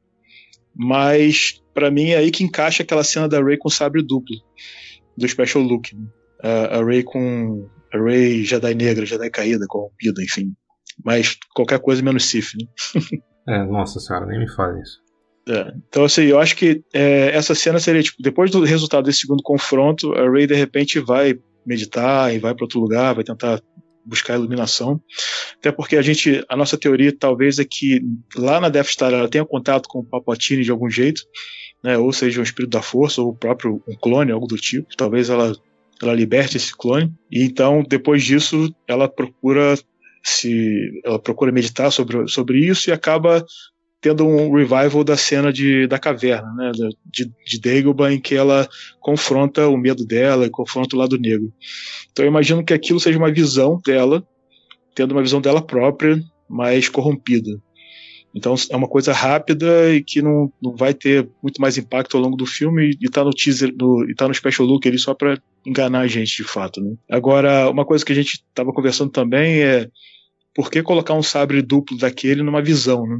mas 0.74 1.62
para 1.72 1.90
mim 1.90 2.10
é 2.10 2.18
aí 2.18 2.30
que 2.30 2.44
encaixa 2.44 2.82
aquela 2.82 3.02
cena 3.02 3.28
da 3.28 3.42
Rey 3.42 3.56
com 3.56 3.68
o 3.68 3.72
sabre 3.72 4.02
duplo 4.02 4.36
do 5.16 5.26
Special 5.26 5.64
Look. 5.64 5.94
Né? 5.94 6.06
A, 6.42 6.78
a 6.78 6.84
Rey 6.84 7.02
com 7.02 7.68
a 7.92 7.98
Rey 7.98 8.44
Jedi 8.44 8.74
negra, 8.74 9.06
Jedi 9.06 9.30
caída, 9.30 9.66
corrompida, 9.66 10.22
enfim. 10.22 10.54
Mas 11.02 11.36
qualquer 11.54 11.80
coisa 11.80 12.02
menos 12.02 12.26
Sif, 12.26 12.56
né? 12.58 12.66
é, 13.46 13.64
nossa 13.64 13.98
senhora, 14.00 14.26
nem 14.26 14.38
me 14.38 14.48
fale 14.48 14.80
isso. 14.80 15.00
É, 15.48 15.72
então, 15.88 16.04
assim, 16.04 16.24
eu 16.24 16.38
acho 16.38 16.54
que 16.54 16.82
é, 16.92 17.34
essa 17.34 17.54
cena 17.54 17.80
seria, 17.80 18.02
tipo, 18.02 18.22
depois 18.22 18.50
do 18.50 18.62
resultado 18.62 19.04
desse 19.04 19.20
segundo 19.20 19.42
confronto, 19.42 20.12
a 20.12 20.30
Rey 20.30 20.46
de 20.46 20.54
repente 20.54 21.00
vai 21.00 21.38
meditar 21.64 22.34
e 22.34 22.38
vai 22.38 22.54
para 22.54 22.64
outro 22.64 22.80
lugar, 22.80 23.14
vai 23.14 23.24
tentar 23.24 23.60
buscar 24.04 24.34
iluminação. 24.34 25.00
Até 25.58 25.70
porque 25.72 25.96
a 25.96 26.02
gente, 26.02 26.44
a 26.48 26.56
nossa 26.56 26.78
teoria 26.78 27.14
talvez 27.16 27.58
é 27.58 27.64
que 27.64 28.02
lá 28.36 28.60
na 28.60 28.68
Death 28.68 28.88
Star 28.88 29.12
ela 29.12 29.28
tenha 29.28 29.44
contato 29.44 29.88
com 29.88 30.00
o 30.00 30.04
Palpatine 30.04 30.62
de 30.62 30.70
algum 30.70 30.88
jeito, 30.88 31.22
né, 31.82 31.96
ou 31.98 32.12
seja, 32.12 32.40
um 32.40 32.44
espírito 32.44 32.70
da 32.70 32.82
força, 32.82 33.22
ou 33.22 33.30
o 33.30 33.36
próprio 33.36 33.82
um 33.88 33.94
clone, 33.94 34.32
algo 34.32 34.46
do 34.46 34.56
tipo. 34.56 34.88
Talvez 34.96 35.30
ela, 35.30 35.54
ela 36.02 36.14
liberte 36.14 36.56
esse 36.56 36.76
clone. 36.76 37.12
E 37.30 37.42
então, 37.42 37.82
depois 37.88 38.22
disso, 38.22 38.74
ela 38.86 39.08
procura 39.08 39.76
se 40.22 41.00
ela 41.04 41.18
procura 41.18 41.52
meditar 41.52 41.90
sobre, 41.90 42.28
sobre 42.28 42.58
isso 42.58 42.90
e 42.90 42.92
acaba 42.92 43.44
tendo 44.00 44.26
um 44.26 44.54
revival 44.54 45.04
da 45.04 45.16
cena 45.16 45.52
de, 45.52 45.86
da 45.86 45.98
caverna, 45.98 46.52
né, 46.54 46.72
de, 47.04 47.30
de 47.46 47.60
Dagobah, 47.60 48.12
em 48.12 48.20
que 48.20 48.34
ela 48.34 48.66
confronta 48.98 49.68
o 49.68 49.76
medo 49.76 50.06
dela 50.06 50.46
e 50.46 50.50
confronta 50.50 50.96
o 50.96 50.98
lado 50.98 51.18
negro. 51.18 51.52
Então 52.10 52.24
eu 52.24 52.30
imagino 52.30 52.64
que 52.64 52.72
aquilo 52.72 52.98
seja 52.98 53.18
uma 53.18 53.30
visão 53.30 53.78
dela, 53.84 54.26
tendo 54.94 55.12
uma 55.12 55.22
visão 55.22 55.40
dela 55.40 55.60
própria, 55.60 56.22
mais 56.48 56.88
corrompida. 56.88 57.60
Então 58.34 58.54
é 58.70 58.76
uma 58.76 58.88
coisa 58.88 59.12
rápida 59.12 59.92
e 59.92 60.02
que 60.02 60.22
não, 60.22 60.52
não 60.62 60.74
vai 60.74 60.94
ter 60.94 61.28
muito 61.42 61.60
mais 61.60 61.76
impacto 61.76 62.16
ao 62.16 62.22
longo 62.22 62.36
do 62.36 62.46
filme 62.46 62.96
e 63.00 63.08
tá 63.08 63.24
no 63.24 63.30
teaser 63.30 63.74
e 64.08 64.14
tá 64.14 64.28
no 64.28 64.34
special 64.34 64.68
look 64.68 64.86
ali 64.86 64.98
só 64.98 65.14
para 65.14 65.40
enganar 65.66 66.00
a 66.00 66.06
gente 66.06 66.36
de 66.36 66.44
fato. 66.44 66.80
Né? 66.80 66.94
Agora, 67.10 67.68
uma 67.68 67.84
coisa 67.84 68.04
que 68.04 68.12
a 68.12 68.14
gente 68.14 68.34
estava 68.34 68.72
conversando 68.72 69.10
também 69.10 69.62
é 69.62 69.88
por 70.54 70.70
que 70.70 70.82
colocar 70.82 71.14
um 71.14 71.22
sabre 71.22 71.60
duplo 71.60 71.98
daquele 71.98 72.42
numa 72.42 72.62
visão, 72.62 73.06
né? 73.06 73.18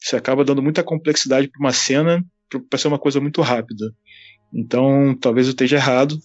Você 0.00 0.16
acaba 0.16 0.44
dando 0.44 0.62
muita 0.62 0.84
complexidade 0.84 1.48
para 1.48 1.60
uma 1.60 1.72
cena 1.72 2.24
para 2.70 2.78
ser 2.78 2.88
uma 2.88 2.98
coisa 2.98 3.20
muito 3.20 3.42
rápida. 3.42 3.92
Então, 4.52 5.14
talvez 5.20 5.46
eu 5.46 5.50
esteja 5.50 5.76
errado, 5.76 6.16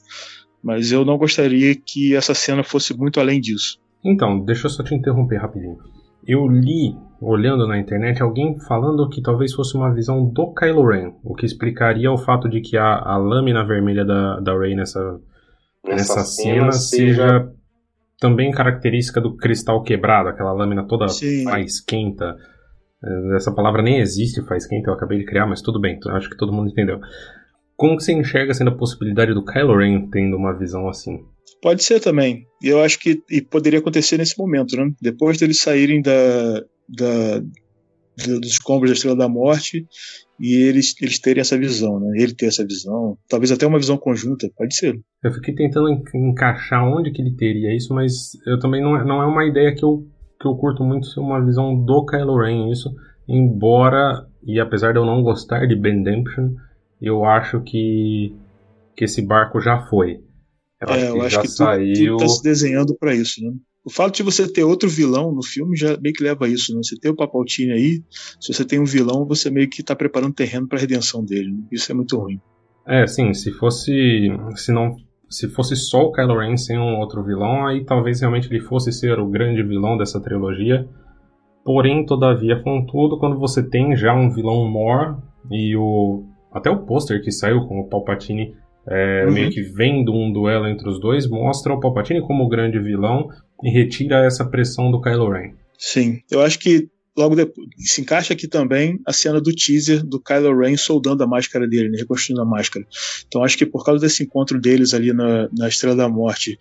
mas 0.64 0.92
eu 0.92 1.04
não 1.04 1.18
gostaria 1.18 1.76
que 1.76 2.16
essa 2.16 2.34
cena 2.34 2.64
fosse 2.64 2.96
muito 2.96 3.20
além 3.20 3.42
disso. 3.42 3.80
Então, 4.04 4.40
deixa 4.40 4.68
eu 4.68 4.70
só 4.70 4.84
te 4.84 4.96
interromper 4.96 5.38
rapidinho. 5.38 5.78
Eu 6.26 6.48
li, 6.48 6.96
olhando 7.24 7.68
na 7.68 7.80
internet, 7.80 8.22
alguém 8.22 8.60
falando 8.68 9.10
que 9.10 9.22
talvez 9.22 9.54
fosse 9.54 9.76
uma 9.76 9.94
visão 9.94 10.26
do 10.26 10.54
Kylo 10.54 10.88
Ren, 10.88 11.14
o 11.24 11.34
que 11.34 11.46
explicaria 11.46 12.12
o 12.12 12.18
fato 12.18 12.50
de 12.50 12.62
que 12.62 12.78
a, 12.78 13.00
a 13.00 13.18
lâmina 13.18 13.66
vermelha 13.66 14.04
da, 14.04 14.40
da 14.40 14.58
Rey 14.58 14.76
nessa, 14.76 15.20
nessa, 15.86 15.96
nessa 16.16 16.24
cena, 16.24 16.54
cena 16.56 16.72
seja 16.72 17.52
também 18.20 18.52
característica 18.52 19.22
do 19.22 19.36
cristal 19.36 19.82
quebrado, 19.84 20.30
aquela 20.30 20.52
lâmina 20.52 20.86
toda 20.88 21.08
Sim. 21.08 21.44
mais 21.44 21.80
quenta. 21.80 22.36
É, 23.04 23.36
essa 23.36 23.54
palavra 23.54 23.82
nem 23.82 24.00
existe 24.00 24.42
faz 24.46 24.68
quente, 24.68 24.88
eu 24.88 24.94
acabei 24.94 25.18
de 25.18 25.26
criar, 25.26 25.46
mas 25.46 25.62
tudo 25.62 25.80
bem, 25.80 26.00
acho 26.10 26.30
que 26.30 26.38
todo 26.38 26.54
mundo 26.54 26.70
entendeu. 26.70 27.00
Como 27.76 28.00
você 28.00 28.14
enxerga 28.14 28.54
sendo 28.54 28.70
a 28.70 28.78
possibilidade 28.78 29.34
do 29.34 29.44
Kylo 29.44 29.78
Ren 29.78 30.10
tendo 30.10 30.38
uma 30.38 30.58
visão 30.58 30.88
assim? 30.88 31.20
Pode 31.62 31.84
ser 31.84 32.00
também. 32.00 32.46
E 32.62 32.68
eu 32.68 32.82
acho 32.82 33.00
que 33.00 33.22
e 33.30 33.42
poderia 33.42 33.80
acontecer 33.80 34.18
nesse 34.18 34.38
momento, 34.38 34.76
né? 34.76 34.92
Depois 35.02 35.38
deles 35.38 35.60
saírem 35.60 36.02
da, 36.02 36.62
da, 36.88 37.40
dos 38.18 38.50
escombros 38.50 38.90
da 38.90 38.94
Estrela 38.96 39.18
da 39.18 39.30
Morte 39.30 39.88
e 40.40 40.56
eles, 40.56 40.94
eles 41.02 41.20
terem 41.20 41.42
essa 41.42 41.58
visão, 41.58 42.00
né? 42.00 42.18
Ele 42.18 42.34
ter 42.34 42.48
essa 42.48 42.66
visão, 42.66 43.18
talvez 43.30 43.52
até 43.52 43.66
uma 43.66 43.80
visão 43.80 43.98
conjunta, 43.98 44.50
pode 44.58 44.76
ser. 44.76 45.00
Eu 45.24 45.32
fiquei 45.34 45.56
tentando 45.56 45.90
encaixar 46.14 46.84
onde 46.86 47.12
que 47.12 47.22
ele 47.22 47.36
teria 47.36 47.76
isso, 47.76 47.94
mas 47.94 48.32
eu 48.46 48.60
também 48.60 48.82
não 48.82 48.98
é, 48.98 49.06
não 49.06 49.22
é 49.22 49.26
uma 49.26 49.46
ideia 49.46 49.74
que 49.74 49.84
eu 49.84 50.08
que 50.40 50.48
eu 50.48 50.58
curto 50.58 50.84
muito 50.84 51.08
ser 51.08 51.22
uma 51.22 51.44
visão 51.44 51.74
do 51.86 52.06
Kylo 52.06 52.38
Ren 52.38 52.70
isso, 52.70 52.94
embora 53.30 54.28
e 54.46 54.60
apesar 54.60 54.92
de 54.92 55.00
eu 55.00 55.06
não 55.06 55.24
gostar 55.24 55.66
de 55.66 55.76
Bendemption, 55.76 56.56
eu 57.02 57.24
acho 57.24 57.62
que 57.62 58.36
que 58.96 59.06
esse 59.06 59.22
barco 59.22 59.60
já 59.60 59.88
foi. 59.88 60.20
Eu 60.82 60.90
é, 60.90 60.94
acho 60.94 61.06
eu 61.06 61.22
acho 61.22 61.42
que 61.42 61.48
saiu... 61.48 62.18
tudo, 62.18 62.18
tá 62.18 62.28
se 62.28 62.44
desenhando 62.44 62.96
para 63.00 63.16
isso, 63.16 63.42
né? 63.42 63.54
O 63.86 63.90
fato 63.90 64.16
de 64.16 64.24
você 64.24 64.48
ter 64.48 64.64
outro 64.64 64.90
vilão 64.90 65.32
no 65.32 65.44
filme 65.44 65.76
já 65.76 65.98
meio 65.98 66.16
que 66.16 66.24
leva 66.24 66.46
a 66.46 66.48
isso, 66.48 66.74
né? 66.74 66.80
Você 66.82 66.98
tem 66.98 67.12
o 67.12 67.16
Papaltine 67.16 67.74
aí, 67.74 68.04
se 68.40 68.54
você 68.54 68.64
tem 68.64 68.80
um 68.80 68.86
vilão, 68.86 69.26
você 69.26 69.50
meio 69.50 69.70
que 69.70 69.84
tá 69.84 69.96
preparando 69.96 70.34
terreno 70.34 70.68
para 70.68 70.80
redenção 70.80 71.24
dele. 71.24 71.52
Né? 71.52 71.64
Isso 71.72 71.92
é 71.92 71.96
muito 71.96 72.18
ruim. 72.18 72.40
É, 72.88 73.06
sim, 73.08 73.34
se 73.34 73.52
fosse. 73.52 73.92
Se 74.56 74.72
não 74.72 74.96
se 75.30 75.50
fosse 75.50 75.76
só 75.76 76.04
o 76.04 76.12
Kylo 76.12 76.38
Ren 76.38 76.56
sem 76.56 76.78
um 76.78 77.00
outro 77.00 77.24
vilão, 77.24 77.66
aí 77.66 77.84
talvez 77.84 78.22
realmente 78.22 78.48
ele 78.48 78.60
fosse 78.60 78.92
ser 78.92 79.20
o 79.20 79.28
grande 79.28 79.64
vilão 79.64 79.98
dessa 79.98 80.22
trilogia. 80.22 80.88
Porém, 81.66 82.06
todavia, 82.06 82.62
contudo, 82.62 83.18
quando 83.18 83.40
você 83.40 83.68
tem 83.68 83.96
já 83.96 84.14
um 84.14 84.30
vilão 84.30 84.70
mor 84.70 85.18
e 85.50 85.76
o 85.76 86.24
até 86.52 86.70
o 86.70 86.86
pôster 86.86 87.20
que 87.24 87.32
saiu 87.32 87.66
com 87.68 87.80
o 87.80 87.90
Palpatine 87.90 88.54
é, 88.88 89.26
uhum. 89.26 89.34
meio 89.34 89.50
que 89.50 89.62
vendo 89.62 90.14
um 90.14 90.32
duelo 90.32 90.68
entre 90.68 90.88
os 90.88 91.00
dois, 91.00 91.28
mostra 91.28 91.74
o 91.74 91.80
Palpatine 91.80 92.22
como 92.22 92.44
o 92.44 92.50
grande 92.50 92.78
vilão 92.80 93.28
e 93.64 93.70
retira 93.70 94.26
essa 94.26 94.46
pressão 94.46 94.92
do 94.92 95.02
Kylo 95.02 95.32
Ren. 95.32 95.54
Sim, 95.78 96.22
eu 96.30 96.42
acho 96.42 96.60
que 96.60 96.90
logo 97.16 97.36
depois 97.36 97.68
se 97.78 98.02
encaixa 98.02 98.34
aqui 98.34 98.48
também 98.48 99.00
a 99.06 99.14
cena 99.14 99.40
do 99.40 99.54
teaser 99.54 100.04
do 100.04 100.20
Kylo 100.20 100.58
Ren 100.58 100.76
soldando 100.76 101.24
a 101.24 101.28
máscara 101.28 101.68
dele, 101.68 101.90
né, 101.90 101.98
reconstruindo 102.00 102.42
a 102.42 102.46
máscara. 102.46 102.86
Então 103.28 103.44
acho 103.44 103.58
que 103.58 103.66
por 103.66 103.86
causa 103.86 104.02
desse 104.02 104.24
encontro 104.24 104.60
deles 104.60 104.94
ali 104.94 105.14
na, 105.14 105.48
na 105.58 105.68
Estrela 105.68 105.96
da 105.96 106.10
Morte 106.10 106.58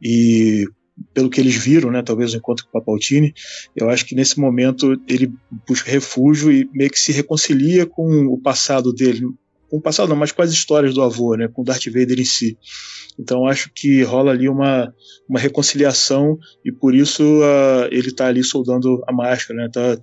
e 0.00 0.66
pelo 1.12 1.28
que 1.28 1.40
eles 1.40 1.54
viram, 1.54 1.90
né, 1.90 2.02
talvez 2.02 2.32
o 2.32 2.36
encontro 2.36 2.64
com 2.64 2.70
o 2.70 2.80
Papaltini, 2.80 3.34
eu 3.74 3.90
acho 3.90 4.06
que 4.06 4.14
nesse 4.14 4.40
momento 4.40 4.98
ele 5.06 5.30
busca 5.68 5.90
refúgio 5.90 6.50
e 6.50 6.68
meio 6.72 6.90
que 6.90 6.98
se 6.98 7.12
reconcilia 7.12 7.84
com 7.84 8.26
o 8.26 8.40
passado 8.40 8.92
dele 8.94 9.26
com 9.68 9.78
o 9.78 9.80
passado, 9.80 10.08
não, 10.08 10.16
mas 10.16 10.32
com 10.32 10.42
as 10.42 10.50
histórias 10.50 10.94
do 10.94 11.02
avô, 11.02 11.34
né, 11.36 11.48
com 11.48 11.64
Darth 11.64 11.86
Vader 11.86 12.18
em 12.18 12.24
si. 12.24 12.58
Então 13.18 13.46
acho 13.46 13.70
que 13.74 14.02
rola 14.02 14.30
ali 14.30 14.48
uma, 14.48 14.92
uma 15.28 15.40
reconciliação 15.40 16.38
e 16.64 16.70
por 16.70 16.94
isso 16.94 17.22
uh, 17.22 17.86
ele 17.90 18.08
está 18.08 18.26
ali 18.26 18.44
soldando 18.44 19.02
a 19.06 19.12
máscara, 19.12 19.62
né? 19.62 19.70
Tá, 19.72 19.98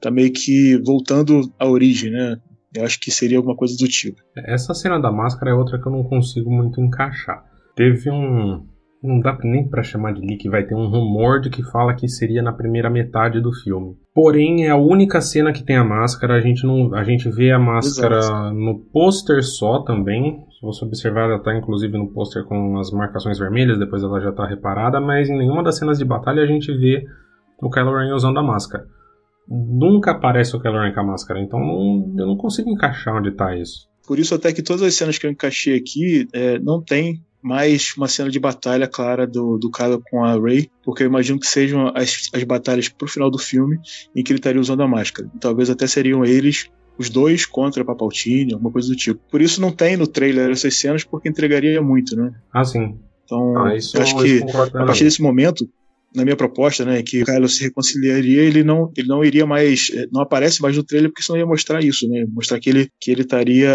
tá 0.00 0.10
meio 0.10 0.32
que 0.32 0.80
voltando 0.84 1.52
à 1.58 1.68
origem, 1.68 2.10
né? 2.10 2.36
Eu 2.74 2.84
acho 2.84 2.98
que 3.00 3.10
seria 3.10 3.36
alguma 3.36 3.56
coisa 3.56 3.76
do 3.76 3.86
tipo. 3.86 4.22
Essa 4.36 4.72
cena 4.74 4.98
da 4.98 5.12
máscara 5.12 5.50
é 5.50 5.54
outra 5.54 5.78
que 5.80 5.86
eu 5.86 5.92
não 5.92 6.04
consigo 6.04 6.50
muito 6.50 6.80
encaixar. 6.80 7.44
Teve 7.76 8.10
um. 8.10 8.66
Não 9.02 9.18
dá 9.18 9.36
nem 9.42 9.68
para 9.68 9.82
chamar 9.82 10.12
de 10.12 10.20
leak, 10.20 10.48
vai 10.48 10.64
ter 10.64 10.74
um 10.74 10.88
rumor 10.88 11.40
de 11.40 11.50
que 11.50 11.62
fala 11.62 11.94
que 11.94 12.06
seria 12.08 12.40
na 12.40 12.52
primeira 12.52 12.88
metade 12.88 13.40
do 13.40 13.52
filme. 13.52 13.96
Porém, 14.14 14.66
é 14.66 14.70
a 14.70 14.76
única 14.76 15.20
cena 15.20 15.52
que 15.52 15.64
tem 15.64 15.76
a 15.76 15.84
máscara. 15.84 16.34
A 16.34 16.40
gente 16.40 16.64
não, 16.64 16.94
a 16.94 17.02
gente 17.02 17.28
vê 17.28 17.50
a 17.50 17.58
máscara 17.58 18.18
Exato. 18.18 18.54
no 18.54 18.78
pôster 18.78 19.42
só 19.42 19.82
também. 19.82 20.44
Se 20.58 20.62
você 20.62 20.84
observar, 20.84 21.28
ela 21.28 21.38
tá 21.38 21.56
inclusive 21.56 21.98
no 21.98 22.12
pôster 22.12 22.44
com 22.44 22.78
as 22.78 22.90
marcações 22.92 23.38
vermelhas. 23.38 23.78
Depois 23.78 24.02
ela 24.02 24.20
já 24.20 24.30
tá 24.30 24.46
reparada, 24.46 25.00
mas 25.00 25.28
em 25.28 25.36
nenhuma 25.36 25.64
das 25.64 25.78
cenas 25.78 25.98
de 25.98 26.04
batalha 26.04 26.42
a 26.42 26.46
gente 26.46 26.72
vê 26.72 27.04
o 27.60 27.70
Kylo 27.70 27.96
Ren 27.96 28.14
usando 28.14 28.38
a 28.38 28.42
máscara 28.42 28.86
nunca 29.48 30.12
aparece 30.12 30.56
o 30.56 30.60
Kylo 30.60 30.80
Ren 30.80 30.92
com 30.92 31.00
a 31.00 31.04
máscara, 31.04 31.40
então 31.40 31.58
não, 31.58 32.14
eu 32.18 32.26
não 32.26 32.36
consigo 32.36 32.70
encaixar 32.70 33.16
onde 33.16 33.30
tá 33.32 33.56
isso. 33.56 33.88
Por 34.06 34.18
isso 34.18 34.34
até 34.34 34.52
que 34.52 34.62
todas 34.62 34.82
as 34.82 34.94
cenas 34.94 35.18
que 35.18 35.26
eu 35.26 35.30
encaixei 35.30 35.76
aqui 35.76 36.26
é, 36.32 36.58
não 36.58 36.82
tem 36.82 37.22
mais 37.42 37.94
uma 37.96 38.06
cena 38.06 38.30
de 38.30 38.38
batalha 38.38 38.86
clara 38.86 39.26
do, 39.26 39.58
do 39.58 39.70
Kylo 39.70 40.02
com 40.10 40.24
a 40.24 40.34
Rey, 40.38 40.70
porque 40.84 41.02
eu 41.02 41.08
imagino 41.08 41.40
que 41.40 41.46
sejam 41.46 41.90
as, 41.94 42.30
as 42.32 42.44
batalhas 42.44 42.88
pro 42.88 43.08
final 43.08 43.30
do 43.30 43.38
filme 43.38 43.78
em 44.14 44.22
que 44.22 44.32
ele 44.32 44.38
estaria 44.38 44.60
usando 44.60 44.82
a 44.82 44.88
máscara. 44.88 45.28
Talvez 45.40 45.68
até 45.68 45.86
seriam 45.86 46.24
eles 46.24 46.70
os 46.96 47.10
dois 47.10 47.44
contra 47.44 47.82
a 47.82 47.86
Papaltine, 47.86 48.52
alguma 48.52 48.70
coisa 48.70 48.88
do 48.88 48.96
tipo. 48.96 49.20
Por 49.30 49.40
isso 49.40 49.60
não 49.60 49.72
tem 49.72 49.96
no 49.96 50.06
trailer 50.06 50.50
essas 50.50 50.78
cenas, 50.78 51.02
porque 51.02 51.28
entregaria 51.28 51.82
muito, 51.82 52.14
né? 52.14 52.32
Ah, 52.52 52.64
sim. 52.64 52.98
Então, 53.24 53.56
ah, 53.58 53.72
eu 53.72 54.02
acho 54.02 54.16
que 54.16 54.42
a 54.74 54.84
partir 54.84 55.04
desse 55.04 55.22
momento, 55.22 55.68
na 56.14 56.24
minha 56.24 56.36
proposta, 56.36 56.84
né, 56.84 57.02
que 57.02 57.22
o 57.22 57.24
Kylo 57.24 57.48
se 57.48 57.64
reconciliaria, 57.64 58.42
ele 58.42 58.62
não, 58.62 58.90
ele 58.96 59.08
não 59.08 59.24
iria 59.24 59.46
mais, 59.46 59.90
eh, 59.94 60.06
não 60.12 60.20
aparece 60.20 60.60
mais 60.60 60.76
no 60.76 60.84
trailer 60.84 61.10
porque 61.10 61.22
senão 61.22 61.38
ia 61.38 61.46
mostrar 61.46 61.82
isso, 61.82 62.08
né, 62.08 62.24
mostrar 62.28 62.60
que 62.60 62.68
ele, 62.68 62.88
que 63.00 63.10
ele 63.10 63.22
estaria 63.22 63.70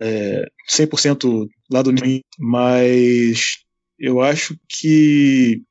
é, 0.00 0.46
100% 0.70 1.46
lá 1.70 1.82
do 1.82 1.92
ninho, 1.92 2.22
mas 2.38 3.58
eu 3.98 4.20
acho 4.20 4.56
que 4.68 5.62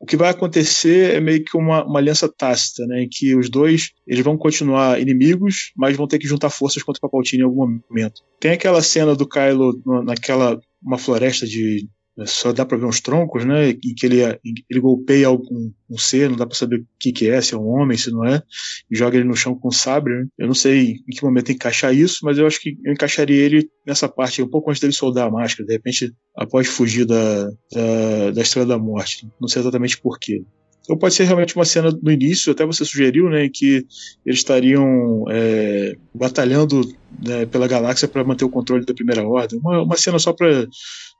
o 0.00 0.06
que 0.06 0.16
vai 0.16 0.30
acontecer 0.30 1.16
é 1.16 1.20
meio 1.20 1.44
que 1.44 1.56
uma, 1.56 1.84
uma 1.84 1.98
aliança 1.98 2.28
tácita, 2.28 2.86
né, 2.86 3.06
que 3.10 3.34
os 3.34 3.50
dois 3.50 3.90
eles 4.06 4.24
vão 4.24 4.36
continuar 4.36 5.00
inimigos, 5.00 5.72
mas 5.76 5.96
vão 5.96 6.06
ter 6.06 6.18
que 6.18 6.28
juntar 6.28 6.50
forças 6.50 6.82
contra 6.82 6.98
o 6.98 7.02
Papaltini 7.02 7.42
em 7.42 7.44
algum 7.44 7.80
momento. 7.88 8.22
Tem 8.38 8.52
aquela 8.52 8.80
cena 8.80 9.16
do 9.16 9.28
Kylo 9.28 9.80
naquela 10.04 10.60
uma 10.80 10.98
floresta 10.98 11.46
de 11.46 11.88
só 12.26 12.52
dá 12.52 12.64
para 12.64 12.76
ver 12.76 12.86
uns 12.86 13.00
troncos, 13.00 13.44
né? 13.44 13.70
Em 13.70 13.94
que 13.94 14.06
ele, 14.06 14.22
ele 14.22 14.80
golpeia 14.80 15.26
algum 15.26 15.70
um 15.90 15.96
ser, 15.96 16.28
não 16.28 16.36
dá 16.36 16.46
para 16.46 16.56
saber 16.56 16.80
o 16.80 16.86
que, 16.98 17.12
que 17.12 17.30
é, 17.30 17.40
se 17.40 17.54
é 17.54 17.56
um 17.56 17.66
homem, 17.66 17.96
se 17.96 18.10
não 18.10 18.24
é, 18.24 18.42
e 18.90 18.96
joga 18.96 19.16
ele 19.16 19.26
no 19.26 19.36
chão 19.36 19.54
com 19.54 19.68
um 19.68 19.72
sabre. 19.72 20.14
Né? 20.14 20.26
Eu 20.38 20.46
não 20.46 20.54
sei 20.54 20.96
em 21.08 21.10
que 21.10 21.24
momento 21.24 21.50
encaixar 21.50 21.94
isso, 21.94 22.18
mas 22.24 22.38
eu 22.38 22.46
acho 22.46 22.60
que 22.60 22.76
eu 22.84 22.92
encaixaria 22.92 23.42
ele 23.42 23.70
nessa 23.86 24.08
parte, 24.08 24.42
um 24.42 24.48
pouco 24.48 24.70
antes 24.70 24.80
dele 24.80 24.92
soldar 24.92 25.26
a 25.26 25.30
máscara, 25.30 25.66
de 25.66 25.72
repente, 25.72 26.12
após 26.36 26.66
fugir 26.66 27.06
da, 27.06 27.44
da, 27.72 28.30
da 28.34 28.42
Estrela 28.42 28.66
da 28.66 28.78
Morte. 28.78 29.26
Não 29.40 29.48
sei 29.48 29.62
exatamente 29.62 30.00
porquê. 30.00 30.44
Ou 30.88 30.96
pode 30.96 31.14
ser 31.14 31.24
realmente 31.24 31.54
uma 31.54 31.64
cena 31.64 31.90
no 32.02 32.10
início, 32.10 32.52
até 32.52 32.64
você 32.64 32.84
sugeriu, 32.84 33.28
né, 33.28 33.48
que 33.52 33.84
eles 34.24 34.38
estariam 34.38 35.24
é, 35.28 35.94
batalhando 36.14 36.80
né, 37.22 37.44
pela 37.46 37.68
galáxia 37.68 38.08
para 38.08 38.24
manter 38.24 38.44
o 38.44 38.50
controle 38.50 38.86
da 38.86 38.94
Primeira 38.94 39.26
Ordem. 39.26 39.60
Uma, 39.60 39.82
uma 39.82 39.96
cena 39.96 40.18
só 40.18 40.32
para 40.32 40.66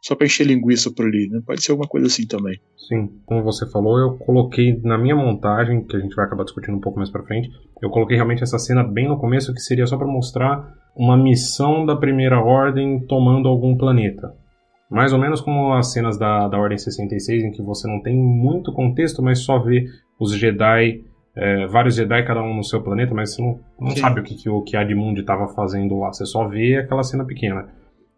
só 0.00 0.14
para 0.14 0.26
encher 0.26 0.46
linguiça 0.46 0.92
por 0.92 1.06
ali, 1.06 1.28
né? 1.28 1.40
Pode 1.44 1.62
ser 1.62 1.72
alguma 1.72 1.88
coisa 1.88 2.06
assim 2.06 2.26
também. 2.26 2.58
Sim, 2.88 3.10
como 3.26 3.42
você 3.42 3.68
falou, 3.68 3.98
eu 3.98 4.16
coloquei 4.16 4.80
na 4.82 4.96
minha 4.96 5.16
montagem, 5.16 5.84
que 5.84 5.96
a 5.96 6.00
gente 6.00 6.14
vai 6.14 6.24
acabar 6.24 6.44
discutindo 6.44 6.76
um 6.76 6.80
pouco 6.80 6.98
mais 6.98 7.10
para 7.10 7.24
frente, 7.24 7.50
eu 7.82 7.90
coloquei 7.90 8.16
realmente 8.16 8.42
essa 8.42 8.58
cena 8.58 8.82
bem 8.84 9.08
no 9.08 9.18
começo, 9.18 9.52
que 9.52 9.60
seria 9.60 9.86
só 9.86 9.96
para 9.96 10.06
mostrar 10.06 10.72
uma 10.96 11.16
missão 11.16 11.84
da 11.84 11.96
Primeira 11.96 12.40
Ordem 12.40 13.00
tomando 13.06 13.48
algum 13.48 13.76
planeta. 13.76 14.32
Mais 14.90 15.12
ou 15.12 15.18
menos 15.18 15.40
como 15.40 15.72
as 15.74 15.92
cenas 15.92 16.18
da, 16.18 16.48
da 16.48 16.58
Ordem 16.58 16.78
66, 16.78 17.44
em 17.44 17.50
que 17.50 17.62
você 17.62 17.86
não 17.86 18.00
tem 18.00 18.16
muito 18.16 18.72
contexto, 18.72 19.22
mas 19.22 19.40
só 19.40 19.58
vê 19.58 19.86
os 20.18 20.34
Jedi, 20.34 21.04
é, 21.36 21.66
vários 21.66 21.94
Jedi, 21.94 22.24
cada 22.24 22.42
um 22.42 22.54
no 22.54 22.64
seu 22.64 22.82
planeta, 22.82 23.14
mas 23.14 23.34
você 23.34 23.42
não, 23.42 23.60
não 23.78 23.90
sabe 23.90 24.20
o 24.20 24.22
que, 24.22 24.34
que 24.34 24.48
o 24.48 24.62
que 24.62 24.76
Admund 24.76 25.20
estava 25.20 25.48
fazendo 25.48 25.98
lá, 25.98 26.12
você 26.12 26.24
só 26.24 26.48
vê 26.48 26.76
aquela 26.76 27.02
cena 27.02 27.24
pequena. 27.24 27.68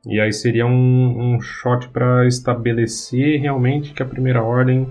E 0.07 0.19
aí 0.19 0.33
seria 0.33 0.65
um, 0.65 1.35
um 1.35 1.41
shot 1.41 1.89
para 1.91 2.27
estabelecer 2.27 3.41
realmente 3.41 3.93
que 3.93 4.03
a 4.03 4.07
Primeira 4.07 4.43
Ordem 4.43 4.91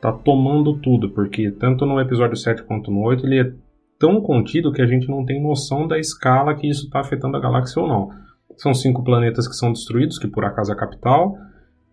tá 0.00 0.12
tomando 0.12 0.78
tudo, 0.78 1.10
porque 1.10 1.50
tanto 1.52 1.86
no 1.86 2.00
episódio 2.00 2.36
7 2.36 2.64
quanto 2.64 2.90
no 2.90 3.00
8 3.02 3.24
ele 3.24 3.40
é 3.40 3.52
tão 3.98 4.20
contido 4.20 4.72
que 4.72 4.82
a 4.82 4.86
gente 4.86 5.08
não 5.08 5.24
tem 5.24 5.40
noção 5.40 5.86
da 5.86 5.96
escala 5.96 6.56
que 6.56 6.68
isso 6.68 6.86
está 6.86 7.00
afetando 7.00 7.36
a 7.36 7.40
galáxia 7.40 7.80
ou 7.80 7.88
não. 7.88 8.10
São 8.56 8.74
cinco 8.74 9.02
planetas 9.02 9.48
que 9.48 9.54
são 9.54 9.72
destruídos, 9.72 10.18
que 10.18 10.28
por 10.28 10.44
acaso 10.44 10.70
é 10.70 10.74
a 10.74 10.78
capital, 10.78 11.36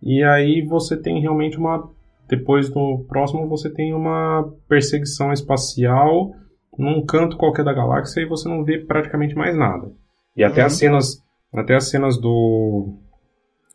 e 0.02 0.22
aí 0.22 0.62
você 0.62 0.96
tem 0.96 1.20
realmente 1.20 1.58
uma. 1.58 1.90
Depois 2.28 2.70
do 2.70 3.04
próximo, 3.08 3.48
você 3.48 3.68
tem 3.68 3.92
uma 3.92 4.48
perseguição 4.68 5.32
espacial 5.32 6.32
num 6.78 7.04
canto 7.04 7.36
qualquer 7.36 7.64
da 7.64 7.72
galáxia 7.72 8.20
e 8.20 8.28
você 8.28 8.48
não 8.48 8.64
vê 8.64 8.78
praticamente 8.78 9.34
mais 9.34 9.56
nada. 9.56 9.90
E 10.36 10.44
até 10.44 10.60
uhum. 10.60 10.66
as 10.66 10.72
cenas 10.74 11.22
até 11.52 11.74
as 11.74 11.88
cenas 11.88 12.18
do, 12.20 12.94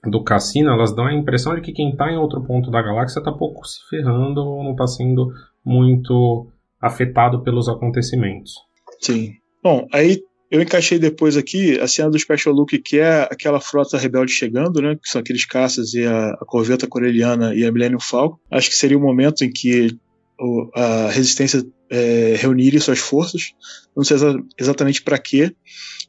do 0.05 0.23
cassino, 0.23 0.71
elas 0.71 0.95
dão 0.95 1.05
a 1.05 1.13
impressão 1.13 1.55
de 1.55 1.61
que 1.61 1.73
quem 1.73 1.91
está 1.91 2.11
em 2.11 2.17
outro 2.17 2.41
ponto 2.43 2.71
da 2.71 2.81
galáxia 2.81 3.19
está 3.19 3.31
pouco 3.31 3.65
se 3.65 3.79
ferrando 3.89 4.41
ou 4.41 4.63
não 4.63 4.71
está 4.71 4.87
sendo 4.87 5.27
muito 5.63 6.47
afetado 6.79 7.43
pelos 7.43 7.67
acontecimentos. 7.67 8.53
Sim. 9.01 9.33
Bom, 9.61 9.87
aí 9.93 10.21
eu 10.49 10.61
encaixei 10.61 10.99
depois 10.99 11.37
aqui 11.37 11.79
a 11.79 11.87
cena 11.87 12.09
do 12.09 12.19
Special 12.19 12.53
Look, 12.53 12.77
que 12.79 12.99
é 12.99 13.23
aquela 13.23 13.59
frota 13.59 13.97
rebelde 13.97 14.31
chegando, 14.31 14.81
né? 14.81 14.95
Que 14.95 15.09
são 15.09 15.21
aqueles 15.21 15.45
caças 15.45 15.93
e 15.93 16.05
a, 16.05 16.29
a 16.31 16.45
corveta 16.45 16.87
coreliana 16.87 17.53
e 17.55 17.65
a 17.65 17.71
Millennium 17.71 17.99
Falcon. 17.99 18.37
Acho 18.51 18.69
que 18.69 18.75
seria 18.75 18.97
o 18.97 19.01
momento 19.01 19.43
em 19.43 19.51
que 19.51 19.97
o, 20.39 20.69
a 20.75 21.09
resistência 21.09 21.65
é, 21.89 22.35
reuniria 22.37 22.79
suas 22.79 22.99
forças. 22.99 23.53
Não 23.95 24.03
sei 24.03 24.17
exa 24.17 24.35
exatamente 24.57 25.01
para 25.01 25.17
quê, 25.17 25.55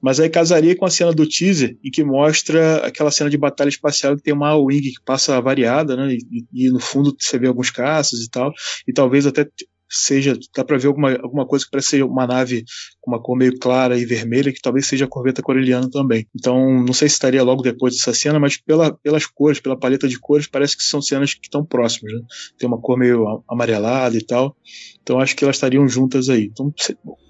mas 0.02 0.20
aí 0.20 0.28
casaria 0.28 0.76
com 0.76 0.84
a 0.84 0.90
cena 0.90 1.12
do 1.12 1.26
teaser, 1.26 1.76
em 1.82 1.90
que 1.90 2.04
mostra 2.04 2.86
aquela 2.86 3.10
cena 3.10 3.30
de 3.30 3.38
batalha 3.38 3.68
espacial 3.68 4.16
que 4.16 4.22
tem 4.22 4.34
uma 4.34 4.54
wing 4.56 4.82
que 4.82 5.02
passa 5.04 5.40
variada, 5.40 5.96
né? 5.96 6.16
E, 6.30 6.66
e 6.66 6.70
no 6.70 6.80
fundo 6.80 7.16
você 7.18 7.38
vê 7.38 7.46
alguns 7.46 7.70
caças 7.70 8.20
e 8.20 8.30
tal, 8.30 8.52
e 8.86 8.92
talvez 8.92 9.26
até 9.26 9.46
seja, 9.88 10.36
dá 10.54 10.64
para 10.64 10.78
ver 10.78 10.88
alguma, 10.88 11.12
alguma 11.12 11.46
coisa 11.46 11.64
que 11.64 11.70
parece 11.70 11.88
ser 11.88 12.04
uma 12.04 12.26
nave 12.26 12.64
com 13.00 13.10
uma 13.10 13.22
cor 13.22 13.36
meio 13.36 13.58
clara 13.58 13.98
e 13.98 14.04
vermelha, 14.04 14.52
que 14.52 14.60
talvez 14.60 14.86
seja 14.86 15.04
a 15.04 15.08
corveta 15.08 15.42
coreliana 15.42 15.88
também. 15.90 16.26
Então, 16.34 16.84
não 16.84 16.92
sei 16.92 17.08
se 17.08 17.14
estaria 17.14 17.42
logo 17.42 17.62
depois 17.62 17.94
dessa 17.94 18.12
cena, 18.12 18.38
mas 18.38 18.56
pela, 18.56 18.92
pelas 18.92 19.26
cores, 19.26 19.60
pela 19.60 19.78
paleta 19.78 20.08
de 20.08 20.18
cores, 20.18 20.46
parece 20.46 20.76
que 20.76 20.82
são 20.82 21.00
cenas 21.00 21.34
que 21.34 21.46
estão 21.46 21.64
próximas, 21.64 22.12
né? 22.12 22.20
Tem 22.58 22.68
uma 22.68 22.80
cor 22.80 22.98
meio 22.98 23.42
amarelada 23.48 24.16
e 24.16 24.24
tal. 24.24 24.56
Então, 25.02 25.20
acho 25.20 25.36
que 25.36 25.44
elas 25.44 25.56
estariam 25.56 25.86
juntas 25.88 26.28
aí. 26.28 26.50
Então, 26.52 26.72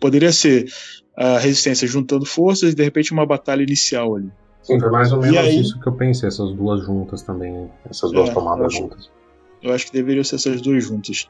poderia 0.01 0.33
ser 0.33 0.67
a 1.17 1.39
resistência 1.39 1.89
juntando 1.89 2.27
forças 2.27 2.73
e 2.73 2.75
de 2.75 2.83
repente 2.83 3.13
uma 3.13 3.27
batalha 3.27 3.63
inicial 3.63 4.17
ali. 4.17 4.31
Sim, 4.63 4.81
foi 4.81 4.91
mais 4.91 5.13
ou 5.13 5.21
menos 5.21 5.39
aí, 5.39 5.61
isso 5.61 5.81
que 5.81 5.89
eu 5.89 5.93
pensei, 5.93 6.29
essas 6.29 6.53
duas 6.53 6.85
juntas 6.85 7.23
também, 7.23 7.71
essas 7.89 8.11
duas 8.11 8.29
é, 8.29 8.35
tomadas 8.35 8.75
eu 8.75 8.81
juntas. 8.81 9.11
Eu 9.67 9.75
acho 9.75 9.87
que 9.87 9.93
deveriam 9.93 10.25
ser 10.25 10.37
essas 10.37 10.61
duas 10.61 10.85
juntas. 10.85 11.29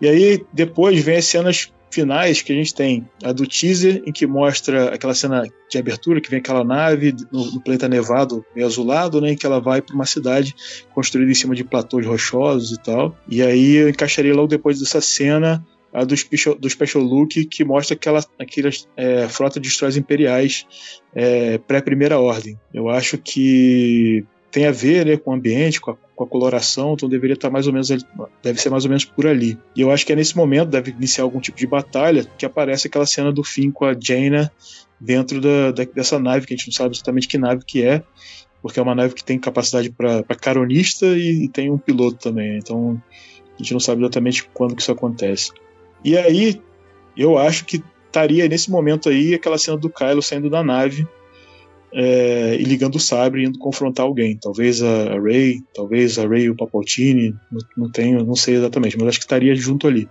E 0.00 0.08
aí 0.08 0.44
depois 0.52 1.02
vem 1.02 1.16
as 1.16 1.24
cenas 1.24 1.72
finais 1.90 2.42
que 2.42 2.52
a 2.52 2.56
gente 2.56 2.74
tem. 2.74 3.08
A 3.22 3.32
do 3.32 3.46
teaser, 3.46 4.02
em 4.04 4.12
que 4.12 4.26
mostra 4.26 4.92
aquela 4.94 5.14
cena 5.14 5.44
de 5.70 5.78
abertura, 5.78 6.20
que 6.20 6.28
vem 6.28 6.40
aquela 6.40 6.64
nave 6.64 7.14
no, 7.30 7.52
no 7.52 7.60
planeta 7.60 7.88
nevado, 7.88 8.44
meio 8.54 8.66
azulado, 8.66 9.20
né, 9.20 9.32
em 9.32 9.36
que 9.36 9.46
ela 9.46 9.60
vai 9.60 9.80
para 9.80 9.94
uma 9.94 10.04
cidade 10.04 10.54
construída 10.92 11.30
em 11.30 11.34
cima 11.34 11.54
de 11.54 11.64
platôs 11.64 12.04
rochosos 12.04 12.72
e 12.72 12.82
tal. 12.82 13.16
E 13.28 13.42
aí 13.42 13.76
eu 13.76 13.88
encaixaria 13.88 14.34
logo 14.34 14.48
depois 14.48 14.80
dessa 14.80 15.00
cena 15.00 15.64
a 15.92 16.02
do 16.02 16.16
Special, 16.16 16.56
do 16.56 16.68
Special 16.68 17.04
Look, 17.04 17.44
que 17.44 17.64
mostra 17.64 17.94
aquela, 17.94 18.24
aquela 18.36 18.70
é, 18.96 19.28
frota 19.28 19.60
de 19.60 19.68
destroyers 19.68 19.96
imperiais 19.96 20.66
é, 21.14 21.56
pré-primeira 21.58 22.18
ordem. 22.18 22.58
Eu 22.72 22.88
acho 22.88 23.16
que 23.16 24.24
tem 24.50 24.66
a 24.66 24.72
ver 24.72 25.06
né, 25.06 25.16
com 25.16 25.30
o 25.30 25.34
ambiente, 25.34 25.80
com 25.80 25.92
a, 25.92 25.96
com 26.14 26.24
a, 26.24 26.26
coloração, 26.26 26.94
então 26.94 27.08
deveria 27.08 27.34
estar 27.34 27.50
mais 27.50 27.66
ou 27.66 27.72
menos 27.72 27.88
deve 28.42 28.60
ser 28.60 28.70
mais 28.70 28.84
ou 28.84 28.88
menos 28.88 29.04
por 29.04 29.26
ali. 29.26 29.58
E 29.74 29.80
eu 29.80 29.90
acho 29.90 30.06
que 30.06 30.12
é 30.12 30.16
nesse 30.16 30.36
momento 30.36 30.68
deve 30.68 30.90
iniciar 30.90 31.24
algum 31.24 31.40
tipo 31.40 31.58
de 31.58 31.66
batalha 31.66 32.26
que 32.38 32.46
aparece 32.46 32.86
aquela 32.86 33.06
cena 33.06 33.32
do 33.32 33.42
fim 33.42 33.70
com 33.70 33.84
a 33.84 33.94
Jaina 33.98 34.50
dentro 35.00 35.40
da, 35.40 35.70
da, 35.70 35.84
dessa 35.84 36.18
nave 36.18 36.46
que 36.46 36.54
a 36.54 36.56
gente 36.56 36.68
não 36.68 36.74
sabe 36.74 36.94
exatamente 36.94 37.28
que 37.28 37.38
nave 37.38 37.64
que 37.64 37.82
é, 37.82 38.02
porque 38.62 38.80
é 38.80 38.82
uma 38.82 38.94
nave 38.94 39.14
que 39.14 39.22
tem 39.22 39.38
capacidade 39.38 39.90
para 39.90 40.22
caronista 40.40 41.06
e, 41.06 41.44
e, 41.44 41.48
tem 41.48 41.70
um 41.70 41.78
piloto 41.78 42.16
também. 42.16 42.56
Então 42.56 43.00
a 43.54 43.62
gente 43.62 43.72
não 43.72 43.80
sabe 43.80 44.02
exatamente 44.02 44.48
quando 44.54 44.74
que 44.74 44.82
isso 44.82 44.92
acontece. 44.92 45.52
E 46.02 46.16
aí, 46.16 46.60
eu 47.16 47.38
acho 47.38 47.64
que 47.64 47.82
estaria 48.06 48.48
nesse 48.48 48.70
momento 48.70 49.08
aí 49.08 49.34
aquela 49.34 49.58
cena 49.58 49.76
do 49.76 49.90
Kylo 49.90 50.22
saindo 50.22 50.48
da 50.48 50.62
nave 50.62 51.06
é, 51.94 52.56
e 52.56 52.64
ligando 52.64 52.96
o 52.96 53.00
sabre 53.00 53.44
indo 53.44 53.58
confrontar 53.58 54.04
alguém. 54.04 54.36
Talvez 54.36 54.82
a, 54.82 55.20
Rey, 55.20 55.60
talvez 55.72 56.18
a 56.18 56.26
Rey 56.26 56.44
e 56.44 56.50
o 56.50 56.56
Papaltini, 56.56 57.32
não, 57.50 57.60
não 57.76 57.90
tenho, 57.90 58.24
não 58.24 58.34
sei 58.34 58.56
exatamente, 58.56 58.98
mas 58.98 59.08
acho 59.08 59.18
que 59.20 59.24
estaria 59.24 59.54
junto 59.54 59.86
ali. 59.86 60.08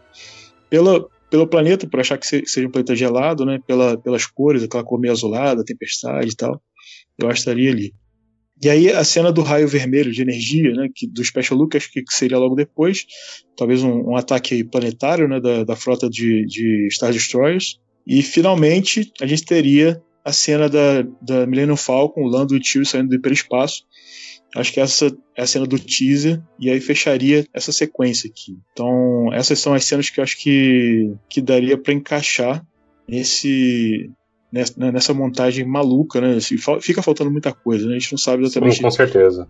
Pela, 0.69 1.05
pelo 1.29 1.45
planeta, 1.45 1.85
por 1.85 1.99
achar 1.99 2.17
que 2.17 2.25
seja 2.25 2.67
um 2.67 2.71
planeta 2.71 2.95
gelado, 2.95 3.45
né? 3.45 3.59
Pela, 3.67 3.97
pelas 3.97 4.25
cores, 4.25 4.63
aquela 4.63 4.83
cor 4.83 4.99
meio 4.99 5.11
azulada, 5.11 5.65
tempestade 5.65 6.31
e 6.31 6.35
tal, 6.35 6.61
eu 7.19 7.27
acho 7.27 7.35
que 7.35 7.49
estaria 7.49 7.69
ali. 7.69 7.93
E 8.63 8.69
aí 8.69 8.89
a 8.89 9.03
cena 9.03 9.29
do 9.29 9.41
raio 9.41 9.67
vermelho 9.67 10.09
de 10.09 10.21
energia, 10.21 10.71
né, 10.71 10.87
que, 10.93 11.05
do 11.05 11.23
Special 11.23 11.59
Look, 11.59 11.75
acho 11.75 11.91
que 11.91 12.01
seria 12.09 12.37
logo 12.37 12.55
depois, 12.55 13.05
talvez 13.57 13.83
um, 13.83 14.11
um 14.11 14.15
ataque 14.15 14.63
planetário 14.63 15.27
né, 15.27 15.41
da, 15.41 15.65
da 15.65 15.75
frota 15.75 16.09
de, 16.09 16.45
de 16.45 16.87
Star 16.89 17.11
Destroyers. 17.11 17.77
E 18.07 18.21
finalmente 18.21 19.11
a 19.21 19.25
gente 19.25 19.43
teria 19.43 20.01
a 20.23 20.31
cena 20.31 20.69
da, 20.69 21.03
da 21.21 21.45
Millennium 21.45 21.75
Falcon, 21.75 22.21
o 22.23 22.27
Lando 22.27 22.53
e 22.53 22.57
o 22.57 22.59
Tio 22.59 22.85
saindo 22.85 23.09
do 23.09 23.15
hiperespaço. 23.15 23.83
Acho 24.55 24.71
que 24.71 24.79
essa 24.79 25.07
é 25.35 25.41
a 25.41 25.47
cena 25.47 25.65
do 25.65 25.79
teaser 25.79 26.41
e 26.59 26.69
aí 26.69 26.79
fecharia 26.79 27.45
essa 27.51 27.71
sequência 27.71 28.29
aqui. 28.29 28.55
Então, 28.71 29.33
essas 29.33 29.57
são 29.59 29.73
as 29.73 29.83
cenas 29.83 30.09
que 30.09 30.19
eu 30.19 30.23
acho 30.23 30.37
que, 30.37 31.11
que 31.27 31.41
daria 31.41 31.75
para 31.77 31.93
encaixar 31.93 32.63
nesse 33.07 34.11
nessa, 34.51 34.91
nessa 34.91 35.13
montagem 35.13 35.65
maluca, 35.65 36.21
né? 36.21 36.35
Assim, 36.35 36.55
fica 36.79 37.01
faltando 37.01 37.31
muita 37.31 37.51
coisa, 37.51 37.87
né? 37.87 37.95
A 37.95 37.99
gente 37.99 38.11
não 38.11 38.19
sabe 38.19 38.43
exatamente. 38.43 38.75
Sim, 38.75 38.83
com 38.83 38.91
certeza. 38.91 39.47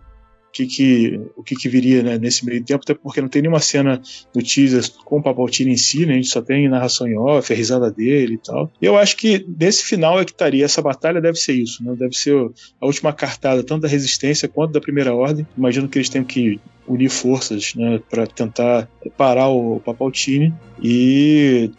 Que, 0.54 0.68
que, 0.68 1.20
o 1.36 1.42
que, 1.42 1.56
que 1.56 1.68
viria 1.68 2.04
né, 2.04 2.18
nesse 2.20 2.46
meio 2.46 2.64
tempo, 2.64 2.84
até 2.84 2.94
porque 2.94 3.20
não 3.20 3.28
tem 3.28 3.42
nenhuma 3.42 3.60
cena 3.60 4.00
no 4.36 4.42
teaser 4.44 4.84
com 5.04 5.18
o 5.18 5.24
Papaltino 5.24 5.72
em 5.72 5.78
si, 5.78 6.06
né? 6.06 6.14
A 6.14 6.16
gente 6.16 6.28
só 6.28 6.44
tem 6.44 6.70
narração 6.70 7.08
em 7.08 7.18
off, 7.18 7.52
a 7.52 7.56
risada 7.56 7.90
dele 7.90 8.36
e 8.36 8.38
tal. 8.38 8.72
E 8.80 8.86
eu 8.86 8.96
acho 8.96 9.18
que 9.18 9.44
nesse 9.60 9.84
final 9.84 10.20
é 10.20 10.26
que 10.26 10.32
estaria. 10.32 10.64
Essa 10.64 10.82
batalha 10.82 11.20
deve 11.20 11.38
ser 11.38 11.54
isso, 11.54 11.84
né? 11.84 11.96
Deve 11.98 12.16
ser 12.16 12.36
a 12.80 12.86
última 12.86 13.12
cartada, 13.12 13.64
tanto 13.64 13.82
da 13.82 13.88
resistência 13.88 14.48
quanto 14.48 14.74
da 14.74 14.80
primeira 14.80 15.14
ordem. 15.14 15.46
Imagino 15.58 15.90
que 15.90 15.98
eles 15.98 16.10
tenham 16.10 16.26
que 16.26 16.60
unir 16.88 17.10
forças 17.10 17.74
né, 17.76 18.00
para 18.10 18.28
tentar 18.28 18.88
parar 19.18 19.48
o 19.48 19.80
Papaltini 19.80 20.54
e 20.82 21.72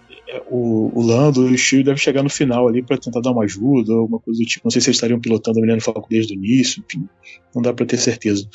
o, 0.50 0.90
o 0.94 1.02
Lando 1.02 1.48
e 1.48 1.54
o 1.54 1.58
Shield 1.58 1.84
devem 1.84 2.00
chegar 2.00 2.22
no 2.22 2.30
final 2.30 2.68
ali 2.68 2.82
para 2.82 2.98
tentar 2.98 3.20
dar 3.20 3.32
uma 3.32 3.44
ajuda, 3.44 3.92
alguma 3.92 4.20
coisa 4.20 4.40
do 4.40 4.46
tipo. 4.46 4.64
Não 4.64 4.70
sei 4.70 4.80
se 4.80 4.88
eles 4.88 4.96
estariam 4.96 5.20
pilotando 5.20 5.58
a 5.58 5.60
Millennium 5.60 5.80
Falcon 5.80 6.06
desde 6.08 6.34
o 6.34 6.36
início, 6.36 6.82
enfim, 6.84 7.08
não 7.54 7.62
dá 7.62 7.72
para 7.72 7.86
ter 7.86 7.96
certeza. 7.96 8.48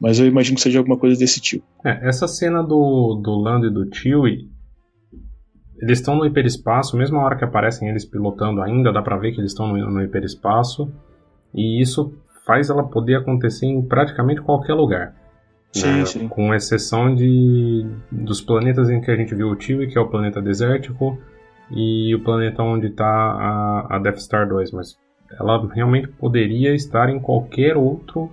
Mas 0.00 0.18
eu 0.18 0.26
imagino 0.26 0.56
que 0.56 0.62
seja 0.62 0.78
alguma 0.78 0.96
coisa 0.96 1.18
desse 1.18 1.40
tipo. 1.40 1.64
É, 1.84 2.08
essa 2.08 2.26
cena 2.26 2.62
do, 2.62 3.20
do 3.22 3.34
Lando 3.36 3.66
e 3.66 3.70
do 3.70 3.94
Chewie, 3.94 4.48
eles 5.80 5.98
estão 5.98 6.16
no 6.16 6.26
hiperespaço, 6.26 6.96
mesmo 6.96 7.18
a 7.18 7.24
hora 7.24 7.36
que 7.36 7.44
aparecem 7.44 7.88
eles 7.88 8.04
pilotando 8.04 8.62
ainda, 8.62 8.92
dá 8.92 9.02
para 9.02 9.16
ver 9.16 9.32
que 9.32 9.40
eles 9.40 9.52
estão 9.52 9.68
no, 9.68 9.90
no 9.90 10.02
hiperespaço, 10.02 10.92
e 11.54 11.80
isso 11.80 12.14
faz 12.46 12.70
ela 12.70 12.84
poder 12.84 13.16
acontecer 13.16 13.66
em 13.66 13.82
praticamente 13.82 14.42
qualquer 14.42 14.74
lugar. 14.74 15.19
Sim, 15.72 15.98
né? 15.98 16.04
sim. 16.04 16.28
Com 16.28 16.52
exceção 16.54 17.14
de 17.14 17.86
dos 18.10 18.40
planetas 18.40 18.90
em 18.90 19.00
que 19.00 19.10
a 19.10 19.16
gente 19.16 19.34
viu 19.34 19.48
o 19.48 19.56
Tio, 19.56 19.88
que 19.88 19.96
é 19.96 20.00
o 20.00 20.08
planeta 20.08 20.42
desértico, 20.42 21.18
e 21.70 22.14
o 22.14 22.20
planeta 22.22 22.62
onde 22.62 22.88
está 22.88 23.06
a, 23.06 23.96
a 23.96 23.98
Death 23.98 24.18
Star 24.18 24.48
2, 24.48 24.72
mas 24.72 24.98
ela 25.38 25.64
realmente 25.72 26.08
poderia 26.08 26.74
estar 26.74 27.08
em 27.08 27.20
qualquer 27.20 27.76
outro. 27.76 28.30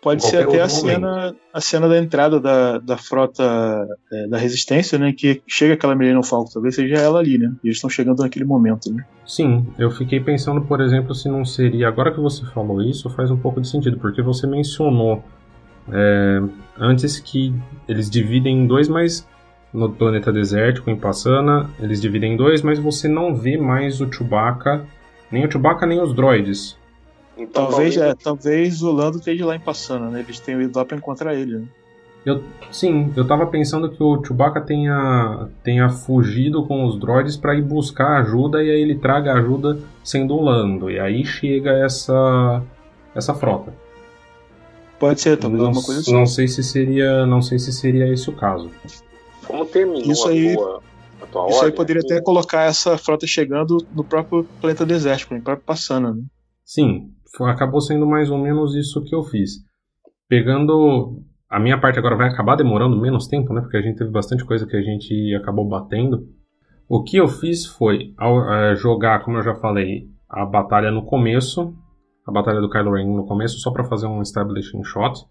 Pode 0.00 0.24
ser 0.24 0.48
até 0.48 0.60
a 0.60 0.68
cena, 0.68 1.34
a 1.52 1.60
cena 1.60 1.88
da 1.88 1.96
entrada 1.96 2.40
da, 2.40 2.78
da 2.78 2.96
frota 2.96 3.86
é, 4.12 4.26
da 4.26 4.36
Resistência, 4.36 4.98
né? 4.98 5.12
Que 5.12 5.40
chega 5.46 5.74
aquela 5.74 5.94
Millennium 5.94 6.24
Falcon, 6.24 6.50
talvez 6.52 6.74
seja 6.74 6.96
ela 6.96 7.20
ali, 7.20 7.38
né? 7.38 7.52
E 7.62 7.68
eles 7.68 7.76
estão 7.76 7.88
chegando 7.88 8.20
naquele 8.20 8.44
momento, 8.44 8.92
né? 8.92 9.04
Sim, 9.24 9.64
eu 9.78 9.92
fiquei 9.92 10.18
pensando, 10.18 10.60
por 10.62 10.80
exemplo, 10.80 11.14
se 11.14 11.28
não 11.28 11.44
seria. 11.44 11.86
Agora 11.86 12.12
que 12.12 12.20
você 12.20 12.44
falou 12.46 12.82
isso, 12.82 13.08
faz 13.10 13.30
um 13.30 13.36
pouco 13.38 13.60
de 13.60 13.68
sentido, 13.68 13.96
porque 13.98 14.22
você 14.22 14.44
mencionou 14.44 15.22
é, 15.90 16.42
antes 16.78 17.18
que 17.18 17.54
eles 17.88 18.10
dividem 18.10 18.62
em 18.62 18.66
dois, 18.66 18.88
mas 18.88 19.26
no 19.72 19.90
planeta 19.90 20.32
desértico, 20.32 20.90
em 20.90 20.96
Passana, 20.96 21.70
eles 21.80 22.00
dividem 22.00 22.34
em 22.34 22.36
dois, 22.36 22.62
mas 22.62 22.78
você 22.78 23.08
não 23.08 23.34
vê 23.34 23.56
mais 23.56 24.00
o 24.00 24.12
Chewbacca, 24.12 24.84
nem 25.30 25.46
o 25.46 25.50
Chewbacca 25.50 25.86
nem 25.86 26.00
os 26.00 26.14
droids. 26.14 26.76
Então, 27.36 27.66
talvez, 27.66 27.94
talvez... 27.94 28.12
É, 28.12 28.14
talvez 28.14 28.82
o 28.82 28.92
Lando 28.92 29.18
esteja 29.18 29.46
lá 29.46 29.56
em 29.56 29.60
Passana, 29.60 30.10
né? 30.10 30.20
Eles 30.20 30.38
tenham 30.38 30.60
ido 30.60 30.78
lá 30.78 30.84
para 30.84 30.96
encontrar 30.96 31.34
ele, 31.34 31.58
né? 31.58 31.64
Eu, 32.24 32.40
sim, 32.70 33.12
eu 33.16 33.26
tava 33.26 33.46
pensando 33.46 33.90
que 33.90 34.00
o 34.00 34.22
Chewbacca 34.24 34.60
tenha, 34.60 35.48
tenha 35.64 35.88
fugido 35.88 36.64
com 36.64 36.84
os 36.84 36.98
droids 36.98 37.36
para 37.36 37.56
ir 37.56 37.62
buscar 37.62 38.20
ajuda 38.20 38.62
e 38.62 38.70
aí 38.70 38.80
ele 38.80 38.94
traga 38.94 39.32
ajuda 39.32 39.78
sendo 40.04 40.34
o 40.34 40.42
Lando. 40.42 40.88
E 40.88 41.00
aí 41.00 41.24
chega 41.24 41.72
essa, 41.84 42.62
essa 43.14 43.34
frota. 43.34 43.72
Pode 45.02 45.20
ser, 45.20 45.36
talvez 45.36 45.60
não, 45.60 45.70
alguma 45.70 45.84
coisa 45.84 46.00
assim. 46.00 46.12
Não 46.12 46.24
sei 46.24 46.46
se 46.46 46.62
seria, 46.62 47.26
não 47.26 47.42
sei 47.42 47.58
se 47.58 47.72
seria 47.72 48.06
esse 48.12 48.30
o 48.30 48.36
caso. 48.36 48.70
Como 49.44 49.66
terminou 49.66 50.00
isso 50.00 50.28
aí, 50.28 50.52
a 50.52 50.54
tua, 50.54 50.82
a 51.22 51.26
tua 51.26 51.46
Isso 51.48 51.56
ordem, 51.56 51.70
aí 51.70 51.72
poderia 51.72 52.02
até 52.04 52.20
colocar 52.20 52.62
essa 52.66 52.96
frota 52.96 53.26
chegando 53.26 53.84
no 53.92 54.04
próprio 54.04 54.44
planeta 54.60 54.86
desértico, 54.86 55.34
no 55.34 55.42
próprio 55.42 55.66
Passana, 55.66 56.14
né? 56.14 56.22
Sim, 56.64 57.10
acabou 57.40 57.80
sendo 57.80 58.06
mais 58.06 58.30
ou 58.30 58.38
menos 58.38 58.76
isso 58.76 59.02
que 59.02 59.12
eu 59.12 59.24
fiz. 59.24 59.54
Pegando 60.28 61.20
a 61.50 61.58
minha 61.58 61.80
parte 61.80 61.98
agora 61.98 62.14
vai 62.14 62.28
acabar 62.28 62.54
demorando 62.54 62.96
menos 62.96 63.26
tempo, 63.26 63.52
né? 63.52 63.60
Porque 63.60 63.78
a 63.78 63.82
gente 63.82 63.98
teve 63.98 64.10
bastante 64.12 64.44
coisa 64.44 64.68
que 64.68 64.76
a 64.76 64.82
gente 64.82 65.34
acabou 65.34 65.68
batendo. 65.68 66.28
O 66.88 67.02
que 67.02 67.16
eu 67.16 67.26
fiz 67.26 67.66
foi 67.66 68.14
ao, 68.16 68.48
é, 68.54 68.76
jogar, 68.76 69.24
como 69.24 69.38
eu 69.38 69.42
já 69.42 69.56
falei, 69.56 70.04
a 70.30 70.46
batalha 70.46 70.92
no 70.92 71.04
começo, 71.04 71.74
a 72.26 72.32
batalha 72.32 72.60
do 72.60 72.70
Kylo 72.70 72.94
Ren 72.94 73.16
no 73.16 73.26
começo, 73.26 73.58
só 73.58 73.70
para 73.70 73.84
fazer 73.84 74.06
um 74.06 74.22
establishing 74.22 74.84
shot. 74.84 75.24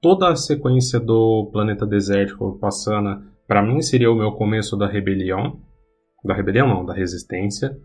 Toda 0.00 0.28
a 0.28 0.36
sequência 0.36 0.98
do 0.98 1.48
planeta 1.52 1.86
desértico 1.86 2.58
passando, 2.60 3.22
para 3.46 3.62
mim 3.62 3.80
seria 3.80 4.10
o 4.10 4.16
meu 4.16 4.32
começo 4.32 4.76
da 4.76 4.86
rebelião. 4.86 5.60
Da 6.24 6.34
rebelião 6.34 6.68
não, 6.68 6.84
da 6.84 6.94
resistência. 6.94 7.76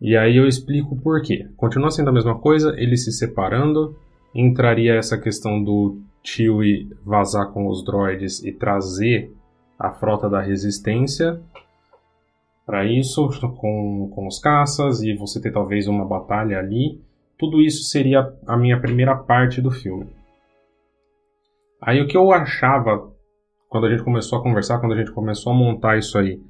E 0.00 0.16
aí 0.16 0.36
eu 0.36 0.46
explico 0.46 0.96
por 1.00 1.22
quê. 1.22 1.48
Continua 1.56 1.90
sendo 1.90 2.10
a 2.10 2.12
mesma 2.12 2.38
coisa, 2.38 2.74
eles 2.76 3.04
se 3.04 3.12
separando, 3.12 3.96
entraria 4.34 4.94
essa 4.94 5.18
questão 5.18 5.62
do 5.62 6.00
Chewie 6.22 6.88
vazar 7.04 7.52
com 7.52 7.68
os 7.68 7.84
droids 7.84 8.42
e 8.42 8.52
trazer 8.52 9.32
a 9.78 9.92
frota 9.92 10.28
da 10.28 10.40
resistência 10.40 11.40
para 12.66 12.84
isso, 12.84 13.28
com, 13.58 14.10
com 14.14 14.26
os 14.26 14.38
caças, 14.38 15.02
e 15.02 15.14
você 15.14 15.40
ter 15.40 15.52
talvez 15.52 15.86
uma 15.86 16.04
batalha 16.04 16.58
ali. 16.58 17.00
Tudo 17.38 17.60
isso 17.60 17.84
seria 17.84 18.32
a 18.46 18.56
minha 18.56 18.80
primeira 18.80 19.16
parte 19.16 19.60
do 19.60 19.70
filme. 19.70 20.06
Aí 21.82 22.00
o 22.00 22.06
que 22.06 22.16
eu 22.16 22.32
achava, 22.32 23.12
quando 23.68 23.86
a 23.86 23.90
gente 23.90 24.02
começou 24.02 24.38
a 24.38 24.42
conversar, 24.42 24.78
quando 24.78 24.92
a 24.92 24.96
gente 24.96 25.12
começou 25.12 25.52
a 25.52 25.56
montar 25.56 25.98
isso 25.98 26.16
aí, 26.16 26.40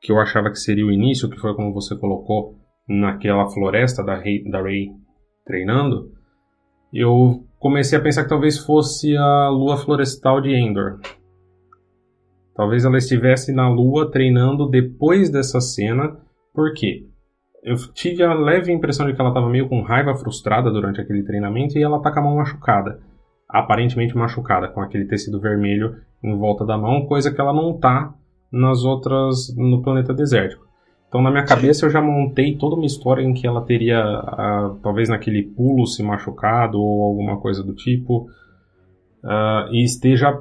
que 0.00 0.12
eu 0.12 0.20
achava 0.20 0.50
que 0.50 0.58
seria 0.58 0.86
o 0.86 0.92
início, 0.92 1.28
que 1.28 1.38
foi 1.38 1.54
como 1.54 1.72
você 1.72 1.96
colocou 1.96 2.54
naquela 2.88 3.48
floresta 3.50 4.04
da 4.04 4.14
Rey, 4.14 4.48
da 4.48 4.62
Rey 4.62 4.90
treinando, 5.44 6.12
eu 6.92 7.44
comecei 7.58 7.98
a 7.98 8.02
pensar 8.02 8.22
que 8.22 8.28
talvez 8.28 8.58
fosse 8.58 9.16
a 9.16 9.48
lua 9.48 9.76
florestal 9.76 10.40
de 10.40 10.54
Endor. 10.54 11.00
Talvez 12.54 12.84
ela 12.84 12.96
estivesse 12.96 13.52
na 13.52 13.68
lua 13.68 14.10
treinando 14.10 14.68
depois 14.68 15.30
dessa 15.30 15.60
cena, 15.60 16.16
por 16.54 16.72
quê? 16.72 17.06
Eu 17.66 17.74
tive 17.92 18.22
a 18.22 18.32
leve 18.32 18.72
impressão 18.72 19.06
de 19.06 19.12
que 19.12 19.20
ela 19.20 19.30
estava 19.30 19.50
meio 19.50 19.68
com 19.68 19.82
raiva 19.82 20.14
frustrada 20.14 20.70
durante 20.70 21.00
aquele 21.00 21.24
treinamento 21.24 21.76
e 21.76 21.82
ela 21.82 22.00
tá 22.00 22.12
com 22.12 22.20
a 22.20 22.22
mão 22.22 22.36
machucada. 22.36 23.00
Aparentemente 23.48 24.16
machucada, 24.16 24.68
com 24.68 24.80
aquele 24.80 25.04
tecido 25.06 25.40
vermelho 25.40 25.96
em 26.22 26.38
volta 26.38 26.64
da 26.64 26.78
mão, 26.78 27.06
coisa 27.06 27.34
que 27.34 27.40
ela 27.40 27.52
não 27.52 27.76
tá 27.76 28.14
nas 28.52 28.84
outras 28.84 29.52
no 29.56 29.82
planeta 29.82 30.14
desértico. 30.14 30.64
Então 31.08 31.20
na 31.20 31.28
minha 31.28 31.44
cabeça 31.44 31.84
eu 31.84 31.90
já 31.90 32.00
montei 32.00 32.56
toda 32.56 32.76
uma 32.76 32.86
história 32.86 33.22
em 33.22 33.34
que 33.34 33.48
ela 33.48 33.64
teria, 33.64 34.00
uh, 34.00 34.78
talvez 34.80 35.08
naquele 35.08 35.42
pulo 35.42 35.88
se 35.88 36.04
machucado 36.04 36.78
ou 36.80 37.02
alguma 37.02 37.40
coisa 37.40 37.64
do 37.64 37.74
tipo, 37.74 38.28
uh, 39.24 39.72
e 39.72 39.82
esteja 39.82 40.40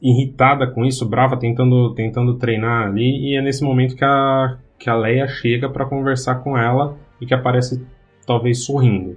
irritada 0.00 0.68
com 0.68 0.84
isso, 0.84 1.08
brava, 1.08 1.36
tentando, 1.36 1.92
tentando 1.94 2.38
treinar 2.38 2.86
ali, 2.86 3.32
e 3.32 3.36
é 3.36 3.42
nesse 3.42 3.64
momento 3.64 3.96
que 3.96 4.04
a, 4.04 4.58
que 4.82 4.90
a 4.90 4.96
Leia 4.96 5.28
chega 5.28 5.68
para 5.68 5.86
conversar 5.86 6.36
com 6.36 6.58
ela 6.58 6.96
e 7.20 7.26
que 7.26 7.32
aparece 7.32 7.80
talvez 8.26 8.64
sorrindo. 8.64 9.16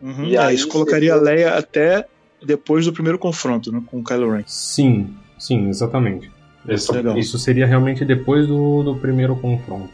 Uhum, 0.00 0.24
e 0.24 0.38
aí, 0.38 0.54
isso 0.54 0.66
colocaria 0.66 1.12
a 1.12 1.16
Leia 1.16 1.54
até 1.54 2.06
depois 2.42 2.86
do 2.86 2.92
primeiro 2.92 3.18
confronto 3.18 3.70
né, 3.70 3.82
com 3.86 3.98
o 4.00 4.04
Kylo 4.04 4.32
Ren. 4.32 4.44
Sim, 4.46 5.14
sim, 5.38 5.68
exatamente. 5.68 6.30
Isso, 6.66 6.92
isso 7.18 7.38
seria 7.38 7.66
realmente 7.66 8.02
depois 8.02 8.46
do, 8.46 8.82
do 8.82 8.94
primeiro 8.96 9.36
confronto. 9.36 9.92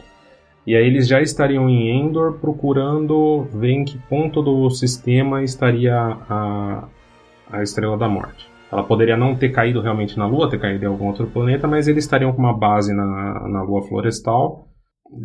E 0.64 0.76
aí 0.76 0.86
eles 0.86 1.08
já 1.08 1.20
estariam 1.20 1.68
em 1.68 1.90
Endor 1.90 2.34
procurando 2.34 3.48
ver 3.52 3.72
em 3.72 3.84
que 3.84 3.98
ponto 4.08 4.42
do 4.42 4.70
sistema 4.70 5.42
estaria 5.42 5.96
a, 5.96 6.84
a 7.50 7.62
Estrela 7.62 7.98
da 7.98 8.08
Morte. 8.08 8.48
Ela 8.70 8.84
poderia 8.84 9.16
não 9.16 9.34
ter 9.34 9.50
caído 9.50 9.80
realmente 9.80 10.16
na 10.16 10.26
Lua, 10.26 10.48
ter 10.48 10.60
caído 10.60 10.84
em 10.84 10.88
algum 10.88 11.06
outro 11.06 11.26
planeta, 11.26 11.66
mas 11.66 11.88
eles 11.88 12.04
estariam 12.04 12.32
com 12.32 12.38
uma 12.38 12.56
base 12.56 12.94
na, 12.94 13.48
na 13.48 13.62
Lua 13.62 13.82
Florestal 13.82 14.68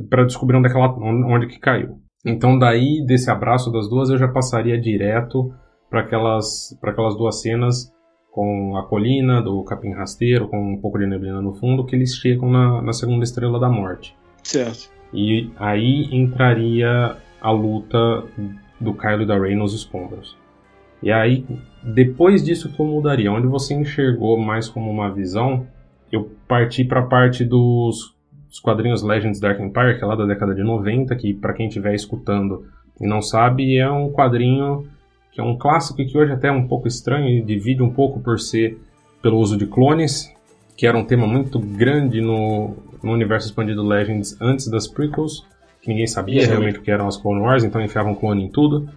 para 0.09 0.25
descobrir 0.25 0.57
onde, 0.57 0.67
é 0.67 0.71
ela, 0.71 0.93
onde 0.97 1.47
que 1.47 1.59
caiu. 1.59 1.99
Então 2.25 2.57
daí 2.57 3.03
desse 3.05 3.29
abraço 3.31 3.71
das 3.71 3.89
duas 3.89 4.09
eu 4.09 4.17
já 4.17 4.27
passaria 4.27 4.79
direto 4.79 5.53
para 5.89 6.01
aquelas 6.01 6.77
para 6.81 6.91
aquelas 6.91 7.17
duas 7.17 7.41
cenas 7.41 7.91
com 8.31 8.77
a 8.77 8.87
colina 8.87 9.41
do 9.41 9.63
capim 9.63 9.91
rasteiro, 9.91 10.47
com 10.47 10.73
um 10.73 10.79
pouco 10.79 10.99
de 10.99 11.07
neblina 11.07 11.41
no 11.41 11.53
fundo, 11.53 11.85
que 11.85 11.95
eles 11.95 12.15
chegam 12.15 12.49
na, 12.49 12.81
na 12.81 12.93
segunda 12.93 13.23
estrela 13.23 13.59
da 13.59 13.69
morte. 13.69 14.15
Certo. 14.43 14.89
E 15.13 15.51
aí 15.57 16.07
entraria 16.11 17.17
a 17.41 17.51
luta 17.51 18.23
do 18.79 18.93
Kylo 18.93 19.23
e 19.23 19.25
da 19.25 19.37
Rey 19.37 19.55
nos 19.55 19.73
escombros. 19.73 20.37
E 21.01 21.11
aí, 21.11 21.45
depois 21.83 22.43
disso 22.43 22.71
que 22.71 22.79
eu 22.79 22.85
mudaria, 22.85 23.31
onde 23.31 23.47
você 23.47 23.73
enxergou 23.73 24.37
mais 24.37 24.67
como 24.67 24.91
uma 24.91 25.11
visão, 25.11 25.65
eu 26.11 26.29
parti 26.47 26.83
para 26.83 26.99
a 26.99 27.05
parte 27.07 27.43
dos, 27.45 28.15
dos, 28.49 28.59
quadrinhos 28.59 29.03
Legends 29.03 29.39
Dark 29.39 29.59
Empire, 29.59 29.97
que 29.97 30.03
é 30.03 30.07
lá 30.07 30.15
da 30.15 30.25
década 30.25 30.53
de 30.53 30.63
90, 30.63 31.15
que 31.15 31.33
para 31.33 31.53
quem 31.53 31.67
estiver 31.67 31.93
escutando 31.93 32.65
e 32.99 33.07
não 33.07 33.21
sabe, 33.21 33.77
é 33.77 33.89
um 33.89 34.11
quadrinho 34.11 34.87
que 35.31 35.39
é 35.39 35.43
um 35.43 35.57
clássico 35.57 36.01
e 36.01 36.05
que 36.05 36.17
hoje 36.17 36.33
até 36.33 36.47
é 36.49 36.51
um 36.51 36.67
pouco 36.67 36.87
estranho 36.87 37.29
e 37.29 37.41
divide 37.41 37.81
um 37.81 37.91
pouco 37.91 38.19
por 38.19 38.39
ser 38.39 38.77
pelo 39.21 39.37
uso 39.37 39.57
de 39.57 39.65
clones, 39.65 40.33
que 40.75 40.87
era 40.87 40.97
um 40.97 41.05
tema 41.05 41.27
muito 41.27 41.59
grande 41.59 42.19
no, 42.19 42.75
no 43.03 43.11
universo 43.11 43.47
expandido 43.47 43.85
Legends 43.85 44.35
antes 44.41 44.67
das 44.67 44.87
prequels, 44.87 45.45
que 45.81 45.89
ninguém 45.89 46.07
sabia 46.07 46.45
realmente 46.45 46.79
o 46.79 46.81
que 46.81 46.91
eram 46.91 47.07
as 47.07 47.17
Clone 47.17 47.41
Wars, 47.41 47.63
então 47.63 47.81
enfiavam 47.81 48.15
clone 48.15 48.43
em 48.43 48.49
tudo. 48.49 48.89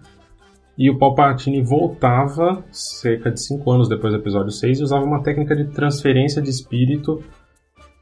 E 0.76 0.90
o 0.90 0.98
Palpatine 0.98 1.62
voltava 1.62 2.64
cerca 2.70 3.30
de 3.30 3.40
5 3.40 3.70
anos 3.70 3.88
depois 3.88 4.12
do 4.12 4.18
episódio 4.18 4.50
6 4.50 4.80
e 4.80 4.82
usava 4.82 5.04
uma 5.04 5.22
técnica 5.22 5.54
de 5.54 5.66
transferência 5.66 6.40
de 6.40 6.48
espírito 6.48 7.22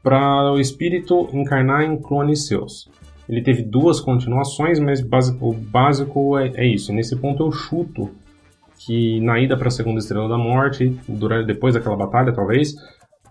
para 0.03 0.51
o 0.51 0.59
espírito 0.59 1.29
encarnar 1.33 1.83
em 1.83 1.97
clones 1.97 2.47
seus. 2.47 2.89
Ele 3.29 3.41
teve 3.41 3.63
duas 3.63 3.99
continuações, 3.99 4.79
mas 4.79 5.01
o 5.39 5.53
básico 5.53 6.37
é, 6.37 6.51
é 6.55 6.67
isso. 6.67 6.91
nesse 6.91 7.15
ponto 7.15 7.43
eu 7.43 7.51
chuto 7.51 8.09
que 8.85 9.21
na 9.21 9.39
ida 9.39 9.55
para 9.55 9.67
a 9.67 9.71
Segunda 9.71 9.99
Estrela 9.99 10.27
da 10.27 10.37
Morte, 10.37 10.97
durante, 11.07 11.45
depois 11.45 11.75
daquela 11.75 11.95
batalha 11.95 12.33
talvez, 12.33 12.75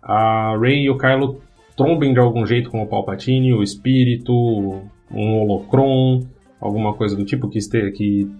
a 0.03 0.57
Rey 0.59 0.85
e 0.85 0.91
o 0.91 0.97
Kylo 0.97 1.43
trombem 1.77 2.13
de 2.13 2.21
algum 2.21 2.47
jeito 2.47 2.71
com 2.71 2.83
o 2.83 2.87
Palpatine, 2.87 3.53
o 3.53 3.63
espírito, 3.63 4.33
um 5.11 5.41
holocron, 5.41 6.21
alguma 6.61 6.95
coisa 6.95 7.17
do 7.17 7.25
tipo 7.25 7.49
que, 7.49 7.59
esteja, 7.59 7.91
que 7.91 8.31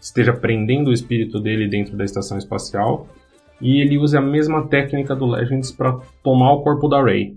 esteja 0.00 0.32
prendendo 0.32 0.88
o 0.88 0.92
espírito 0.92 1.38
dele 1.38 1.68
dentro 1.68 1.96
da 1.96 2.04
estação 2.04 2.38
espacial. 2.38 3.06
E 3.60 3.80
ele 3.80 3.98
usa 3.98 4.18
a 4.18 4.22
mesma 4.22 4.66
técnica 4.66 5.14
do 5.14 5.26
Legends 5.26 5.70
para 5.70 5.98
tomar 6.22 6.52
o 6.52 6.62
corpo 6.62 6.88
da 6.88 7.02
Rey. 7.02 7.36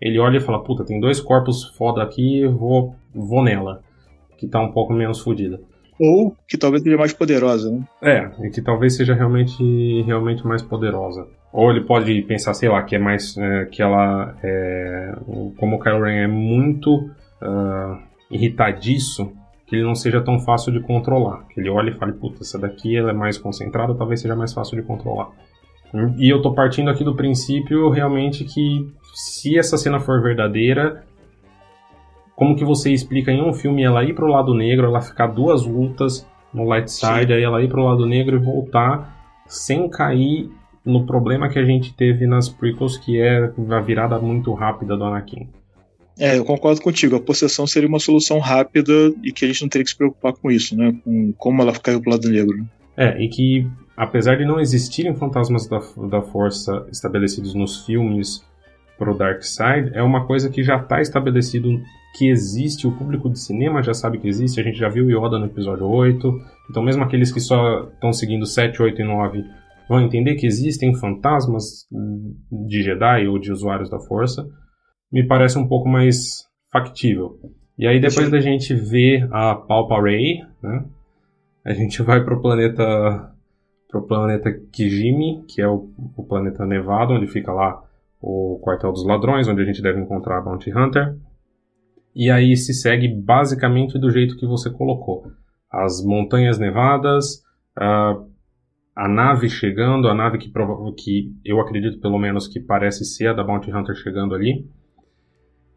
Ele 0.00 0.18
olha 0.18 0.38
e 0.38 0.40
fala: 0.40 0.62
Puta, 0.62 0.84
tem 0.84 1.00
dois 1.00 1.20
corpos 1.20 1.64
foda 1.76 2.02
aqui, 2.02 2.46
vou, 2.46 2.94
vou 3.14 3.42
nela. 3.42 3.82
Que 4.36 4.46
tá 4.46 4.60
um 4.60 4.72
pouco 4.72 4.92
menos 4.92 5.20
fodida. 5.20 5.60
Ou 5.98 6.36
que 6.46 6.58
talvez 6.58 6.82
seja 6.82 6.96
mais 6.96 7.12
poderosa, 7.12 7.70
né? 7.70 7.82
É, 8.02 8.46
e 8.46 8.50
que 8.50 8.60
talvez 8.60 8.96
seja 8.96 9.14
realmente, 9.14 10.02
realmente 10.02 10.46
mais 10.46 10.62
poderosa. 10.62 11.26
Ou 11.52 11.70
ele 11.70 11.80
pode 11.82 12.20
pensar, 12.22 12.52
sei 12.52 12.68
lá, 12.68 12.82
que 12.82 12.96
é 12.96 12.98
mais. 12.98 13.36
É, 13.38 13.64
que 13.66 13.80
ela 13.80 14.36
é. 14.42 15.14
Como 15.56 15.76
o 15.76 15.80
Kylo 15.80 16.02
Ren 16.02 16.24
é 16.24 16.26
muito 16.26 16.96
uh, 16.96 17.98
irritadiço, 18.30 19.32
que 19.66 19.76
ele 19.76 19.84
não 19.84 19.94
seja 19.94 20.20
tão 20.20 20.38
fácil 20.38 20.70
de 20.70 20.80
controlar. 20.80 21.46
Que 21.48 21.60
ele 21.60 21.70
olhe 21.70 21.90
e 21.90 21.94
fale, 21.94 22.12
puta, 22.12 22.42
essa 22.42 22.58
daqui 22.58 22.94
ela 22.94 23.10
é 23.10 23.14
mais 23.14 23.38
concentrada, 23.38 23.94
talvez 23.94 24.20
seja 24.20 24.36
mais 24.36 24.52
fácil 24.52 24.76
de 24.76 24.86
controlar. 24.86 25.30
E 26.18 26.28
eu 26.28 26.42
tô 26.42 26.52
partindo 26.52 26.90
aqui 26.90 27.04
do 27.04 27.14
princípio 27.14 27.90
realmente 27.90 28.44
que 28.44 28.86
se 29.14 29.58
essa 29.58 29.76
cena 29.76 29.98
for 29.98 30.22
verdadeira, 30.22 31.04
como 32.34 32.54
que 32.54 32.64
você 32.64 32.92
explica 32.92 33.32
em 33.32 33.42
um 33.42 33.54
filme 33.54 33.82
ela 33.82 34.04
ir 34.04 34.14
pro 34.14 34.26
lado 34.26 34.54
negro, 34.54 34.86
ela 34.86 35.00
ficar 35.00 35.28
duas 35.28 35.64
lutas 35.64 36.26
no 36.52 36.64
light 36.64 36.90
side, 36.90 37.28
Sim. 37.28 37.32
aí 37.32 37.42
ela 37.42 37.62
ir 37.62 37.68
pro 37.68 37.84
lado 37.84 38.04
negro 38.06 38.36
e 38.36 38.38
voltar 38.38 39.14
sem 39.46 39.88
cair 39.88 40.50
no 40.84 41.06
problema 41.06 41.48
que 41.48 41.58
a 41.58 41.64
gente 41.64 41.92
teve 41.94 42.26
nas 42.26 42.48
prequels, 42.48 42.96
que 42.96 43.18
é 43.18 43.50
a 43.70 43.80
virada 43.80 44.18
muito 44.18 44.52
rápida 44.52 44.96
do 44.96 45.04
Anakin. 45.04 45.48
É, 46.18 46.38
eu 46.38 46.44
concordo 46.44 46.80
contigo. 46.80 47.16
A 47.16 47.20
possessão 47.20 47.66
seria 47.66 47.88
uma 47.88 47.98
solução 47.98 48.38
rápida 48.38 48.92
e 49.22 49.32
que 49.32 49.44
a 49.44 49.48
gente 49.48 49.62
não 49.62 49.68
teria 49.68 49.84
que 49.84 49.90
se 49.90 49.96
preocupar 49.96 50.32
com 50.32 50.50
isso, 50.50 50.76
né? 50.76 50.94
Com 51.04 51.32
como 51.36 51.60
ela 51.60 51.72
caiu 51.72 52.00
pro 52.00 52.12
lado 52.12 52.28
negro. 52.28 52.56
Né? 52.56 52.64
É, 52.96 53.22
e 53.22 53.28
que 53.28 53.66
apesar 53.96 54.36
de 54.36 54.44
não 54.44 54.60
existirem 54.60 55.14
fantasmas 55.14 55.66
da, 55.66 55.80
da 56.08 56.22
força 56.22 56.86
estabelecidos 56.90 57.54
nos 57.54 57.86
filmes 57.86 58.44
pro 58.98 59.16
Dark 59.16 59.42
Side, 59.42 59.90
é 59.94 60.02
uma 60.02 60.26
coisa 60.26 60.50
que 60.50 60.62
já 60.62 60.76
está 60.76 61.00
estabelecido 61.00 61.80
que 62.16 62.28
existe, 62.28 62.86
o 62.86 62.92
público 62.92 63.28
de 63.28 63.38
cinema 63.38 63.82
já 63.82 63.92
sabe 63.92 64.18
que 64.18 64.28
existe, 64.28 64.58
a 64.58 64.62
gente 64.62 64.78
já 64.78 64.88
viu 64.88 65.10
Yoda 65.10 65.38
no 65.38 65.46
episódio 65.46 65.86
8, 65.86 66.40
então 66.70 66.82
mesmo 66.82 67.02
aqueles 67.02 67.30
que 67.30 67.40
só 67.40 67.84
estão 67.92 68.12
seguindo 68.12 68.46
7, 68.46 68.80
8 68.80 69.02
e 69.02 69.04
9 69.04 69.44
vão 69.88 70.00
entender 70.00 70.34
que 70.34 70.46
existem 70.46 70.94
fantasmas 70.94 71.86
de 72.50 72.82
Jedi 72.82 73.28
ou 73.28 73.38
de 73.38 73.52
usuários 73.52 73.90
da 73.90 74.00
força, 74.00 74.46
me 75.12 75.26
parece 75.26 75.58
um 75.58 75.68
pouco 75.68 75.88
mais 75.88 76.44
factível. 76.72 77.38
E 77.78 77.86
aí 77.86 78.00
depois 78.00 78.30
da 78.30 78.40
gente 78.40 78.74
ver 78.74 79.28
a 79.30 79.54
Palpa 79.54 80.00
Ray, 80.00 80.40
né, 80.62 80.84
a 81.64 81.72
gente 81.74 82.00
vai 82.02 82.24
pro 82.24 82.40
planeta 82.40 83.35
pro 83.88 84.06
planeta 84.06 84.52
Kijimi, 84.72 85.44
que 85.48 85.60
é 85.60 85.68
o, 85.68 85.90
o 86.16 86.24
planeta 86.24 86.66
nevado, 86.66 87.14
onde 87.14 87.26
fica 87.26 87.52
lá 87.52 87.82
o 88.20 88.58
quartel 88.62 88.92
dos 88.92 89.06
ladrões, 89.06 89.46
onde 89.46 89.62
a 89.62 89.64
gente 89.64 89.82
deve 89.82 90.00
encontrar 90.00 90.38
a 90.38 90.40
Bounty 90.40 90.72
Hunter. 90.76 91.16
E 92.14 92.30
aí 92.30 92.56
se 92.56 92.72
segue 92.72 93.08
basicamente 93.08 93.98
do 93.98 94.10
jeito 94.10 94.36
que 94.36 94.46
você 94.46 94.70
colocou. 94.70 95.26
As 95.70 96.02
montanhas 96.04 96.58
nevadas, 96.58 97.42
a, 97.76 98.16
a 98.96 99.08
nave 99.08 99.48
chegando, 99.48 100.08
a 100.08 100.14
nave 100.14 100.38
que, 100.38 100.50
que 100.96 101.32
eu 101.44 101.60
acredito 101.60 102.00
pelo 102.00 102.18
menos 102.18 102.48
que 102.48 102.58
parece 102.58 103.04
ser 103.04 103.28
a 103.28 103.32
da 103.34 103.44
Bounty 103.44 103.70
Hunter 103.70 103.94
chegando 103.94 104.34
ali. 104.34 104.66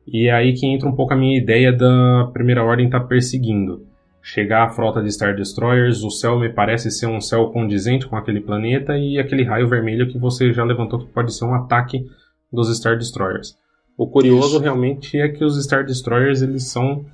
E 0.07 0.28
é 0.28 0.32
aí 0.32 0.53
que 0.53 0.66
entra 0.66 0.88
um 0.88 0.95
pouco 0.95 1.14
a 1.14 1.18
minha 1.18 1.38
ideia 1.38 1.72
da 1.72 2.30
Primeira 2.34 2.64
Ordem 2.64 2.86
estar 2.86 3.01
tá 3.01 3.05
perseguindo. 3.05 3.88
Chegar 4.22 4.65
a 4.65 4.70
frota 4.70 5.01
de 5.01 5.11
Star 5.11 5.36
Destroyers, 5.36 6.03
o 6.03 6.11
céu 6.11 6.38
me 6.38 6.49
parece 6.49 6.91
ser 6.91 7.07
um 7.07 7.22
céu 7.22 7.47
condizente 7.47 8.07
com 8.07 8.15
aquele 8.15 8.41
planeta 8.41 8.97
e 8.97 9.17
aquele 9.17 9.43
raio 9.43 9.67
vermelho 9.67 10.07
que 10.07 10.17
você 10.17 10.51
já 10.53 10.63
levantou 10.63 10.99
que 10.99 11.07
pode 11.07 11.34
ser 11.34 11.45
um 11.45 11.53
ataque 11.53 12.05
dos 12.51 12.76
Star 12.78 12.97
Destroyers. 12.97 13.57
O 13.97 14.07
curioso 14.07 14.55
Isso. 14.55 14.59
realmente 14.59 15.17
é 15.17 15.28
que 15.30 15.43
os 15.43 15.61
Star 15.63 15.86
Destroyers 15.86 16.41
eles 16.41 16.63
são 16.63 17.05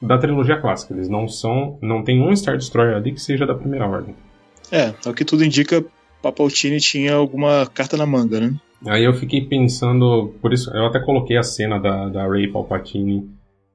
da 0.00 0.18
trilogia 0.18 0.60
clássica. 0.60 0.94
Eles 0.94 1.08
não 1.08 1.28
são, 1.28 1.78
não 1.82 2.02
tem 2.02 2.20
um 2.20 2.34
Star 2.34 2.56
Destroyer 2.56 2.96
ali 2.96 3.12
que 3.12 3.20
seja 3.20 3.46
da 3.46 3.54
primeira 3.54 3.86
ordem. 3.86 4.14
É, 4.70 4.94
é 5.04 5.08
o 5.08 5.14
que 5.14 5.24
tudo 5.24 5.44
indica, 5.44 5.84
Papaltini 6.22 6.78
tinha 6.78 7.14
alguma 7.14 7.66
carta 7.66 7.96
na 7.96 8.06
manga, 8.06 8.40
né? 8.40 8.54
Aí 8.86 9.04
eu 9.04 9.14
fiquei 9.14 9.42
pensando, 9.46 10.34
por 10.40 10.52
isso 10.52 10.70
eu 10.74 10.86
até 10.86 11.00
coloquei 11.00 11.36
a 11.36 11.42
cena 11.42 11.78
da, 11.78 12.08
da 12.08 12.26
Ray 12.26 12.48
Palpatine, 12.48 13.28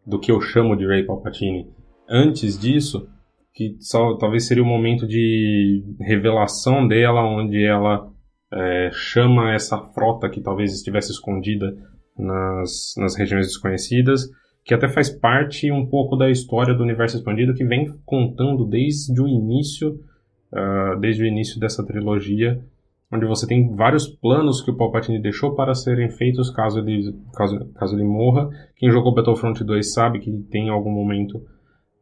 do 0.05 0.19
que 0.19 0.31
eu 0.31 0.39
chamo 0.41 0.75
de 0.75 0.85
Ray 0.85 1.03
Palpatine. 1.03 1.67
Antes 2.09 2.57
disso, 2.57 3.07
que 3.53 3.75
só 3.79 4.15
talvez 4.17 4.47
seria 4.47 4.63
o 4.63 4.65
momento 4.65 5.05
de 5.05 5.83
revelação 5.99 6.87
dela, 6.87 7.21
onde 7.21 7.63
ela 7.63 8.09
é, 8.51 8.89
chama 8.91 9.53
essa 9.53 9.77
frota 9.93 10.29
que 10.29 10.41
talvez 10.41 10.73
estivesse 10.73 11.11
escondida 11.11 11.75
nas, 12.17 12.93
nas 12.97 13.15
regiões 13.15 13.47
desconhecidas, 13.47 14.29
que 14.63 14.73
até 14.73 14.87
faz 14.87 15.09
parte 15.09 15.71
um 15.71 15.85
pouco 15.85 16.15
da 16.15 16.29
história 16.29 16.73
do 16.73 16.83
universo 16.83 17.17
expandido, 17.17 17.53
que 17.53 17.63
vem 17.63 17.93
contando 18.05 18.65
desde 18.65 19.21
o 19.21 19.27
início, 19.27 19.99
uh, 20.53 20.99
desde 20.99 21.23
o 21.23 21.25
início 21.25 21.59
dessa 21.59 21.85
trilogia, 21.85 22.59
onde 23.11 23.25
você 23.25 23.47
tem 23.47 23.75
vários 23.75 24.07
planos 24.07 24.61
que 24.61 24.69
o 24.69 24.75
Palpatine 24.75 25.21
deixou 25.21 25.55
para 25.55 25.73
serem 25.73 26.09
feitos 26.09 26.51
caso 26.51 26.79
ele, 26.79 27.15
caso, 27.33 27.65
caso 27.75 27.95
ele 27.95 28.03
morra. 28.03 28.49
Quem 28.75 28.91
jogou 28.91 29.13
Battlefront 29.13 29.63
2 29.63 29.93
sabe 29.93 30.19
que 30.19 30.31
tem 30.51 30.69
algum 30.69 30.91
momento 30.91 31.43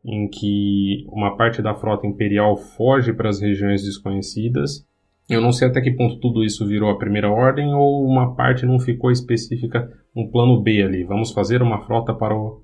em 0.05 0.29
que 0.29 1.05
uma 1.07 1.35
parte 1.35 1.61
da 1.61 1.75
frota 1.75 2.07
imperial 2.07 2.55
foge 2.55 3.13
para 3.13 3.29
as 3.29 3.41
regiões 3.41 3.83
desconhecidas 3.83 4.87
eu 5.29 5.41
não 5.41 5.51
sei 5.51 5.67
até 5.67 5.81
que 5.81 5.91
ponto 5.91 6.19
tudo 6.21 6.43
isso 6.43 6.65
virou 6.65 6.89
a 6.89 6.97
primeira 6.97 7.29
ordem 7.29 7.73
ou 7.73 8.05
uma 8.05 8.33
parte 8.33 8.65
não 8.65 8.79
ficou 8.79 9.11
específica, 9.11 9.91
um 10.15 10.29
plano 10.31 10.61
B 10.61 10.81
ali. 10.81 11.03
Vamos 11.03 11.33
fazer 11.33 11.61
uma 11.61 11.81
frota 11.81 12.13
para 12.13 12.33
o, 12.33 12.63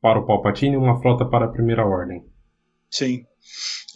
para 0.00 0.18
o 0.18 0.26
Palpatine 0.26 0.74
e 0.74 0.76
uma 0.78 1.00
frota 1.00 1.24
para 1.24 1.44
a 1.44 1.48
primeira 1.48 1.86
ordem. 1.86 2.24
Sim. 2.90 3.24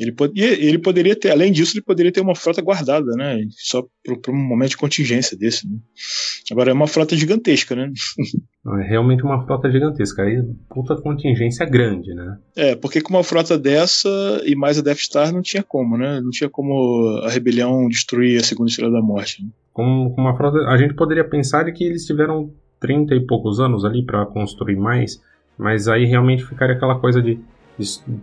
Ele, 0.01 0.15
ele 0.35 0.79
poderia 0.79 1.15
ter, 1.15 1.31
além 1.31 1.53
disso, 1.53 1.75
ele 1.77 1.85
poderia 1.85 2.11
ter 2.11 2.21
uma 2.21 2.35
frota 2.35 2.63
guardada, 2.63 3.13
né? 3.15 3.41
Só 3.51 3.85
para 4.21 4.33
um 4.33 4.37
momento 4.37 4.71
de 4.71 4.77
contingência 4.77 5.37
desse. 5.37 5.69
Né? 5.69 5.77
Agora 6.51 6.71
é 6.71 6.75
uma 6.75 6.87
frota 6.87 7.17
gigantesca, 7.17 7.75
né? 7.77 7.91
É 8.65 8.89
realmente 8.89 9.25
uma 9.25 9.45
frota 9.45 9.69
gigantesca. 9.69 10.23
Aí, 10.23 10.41
puta 10.69 10.95
contingência 10.95 11.67
grande, 11.67 12.15
né? 12.15 12.39
É, 12.55 12.77
porque 12.77 13.01
com 13.01 13.13
uma 13.13 13.25
frota 13.25 13.59
dessa 13.59 14.09
e 14.45 14.55
mais 14.55 14.79
a 14.79 14.83
Death 14.83 14.99
Star 14.99 15.33
não 15.33 15.43
tinha 15.43 15.65
como, 15.65 15.99
né? 15.99 16.21
Não 16.21 16.31
tinha 16.31 16.49
como 16.49 17.21
a 17.25 17.29
rebelião 17.29 17.89
destruir 17.89 18.39
a 18.39 18.45
Segunda 18.45 18.71
Estrela 18.71 18.93
da 18.93 19.03
Morte. 19.03 19.43
Né? 19.43 19.49
Com, 19.73 20.13
com 20.15 20.21
uma 20.21 20.37
frota, 20.37 20.59
a 20.69 20.77
gente 20.77 20.95
poderia 20.95 21.29
pensar 21.29 21.65
que 21.73 21.83
eles 21.83 22.07
tiveram 22.07 22.53
30 22.79 23.17
e 23.17 23.27
poucos 23.27 23.59
anos 23.59 23.85
ali 23.85 24.07
para 24.07 24.25
construir 24.27 24.77
mais, 24.77 25.21
mas 25.59 25.89
aí 25.89 26.05
realmente 26.05 26.45
ficaria 26.45 26.77
aquela 26.77 27.01
coisa 27.01 27.21
de 27.21 27.41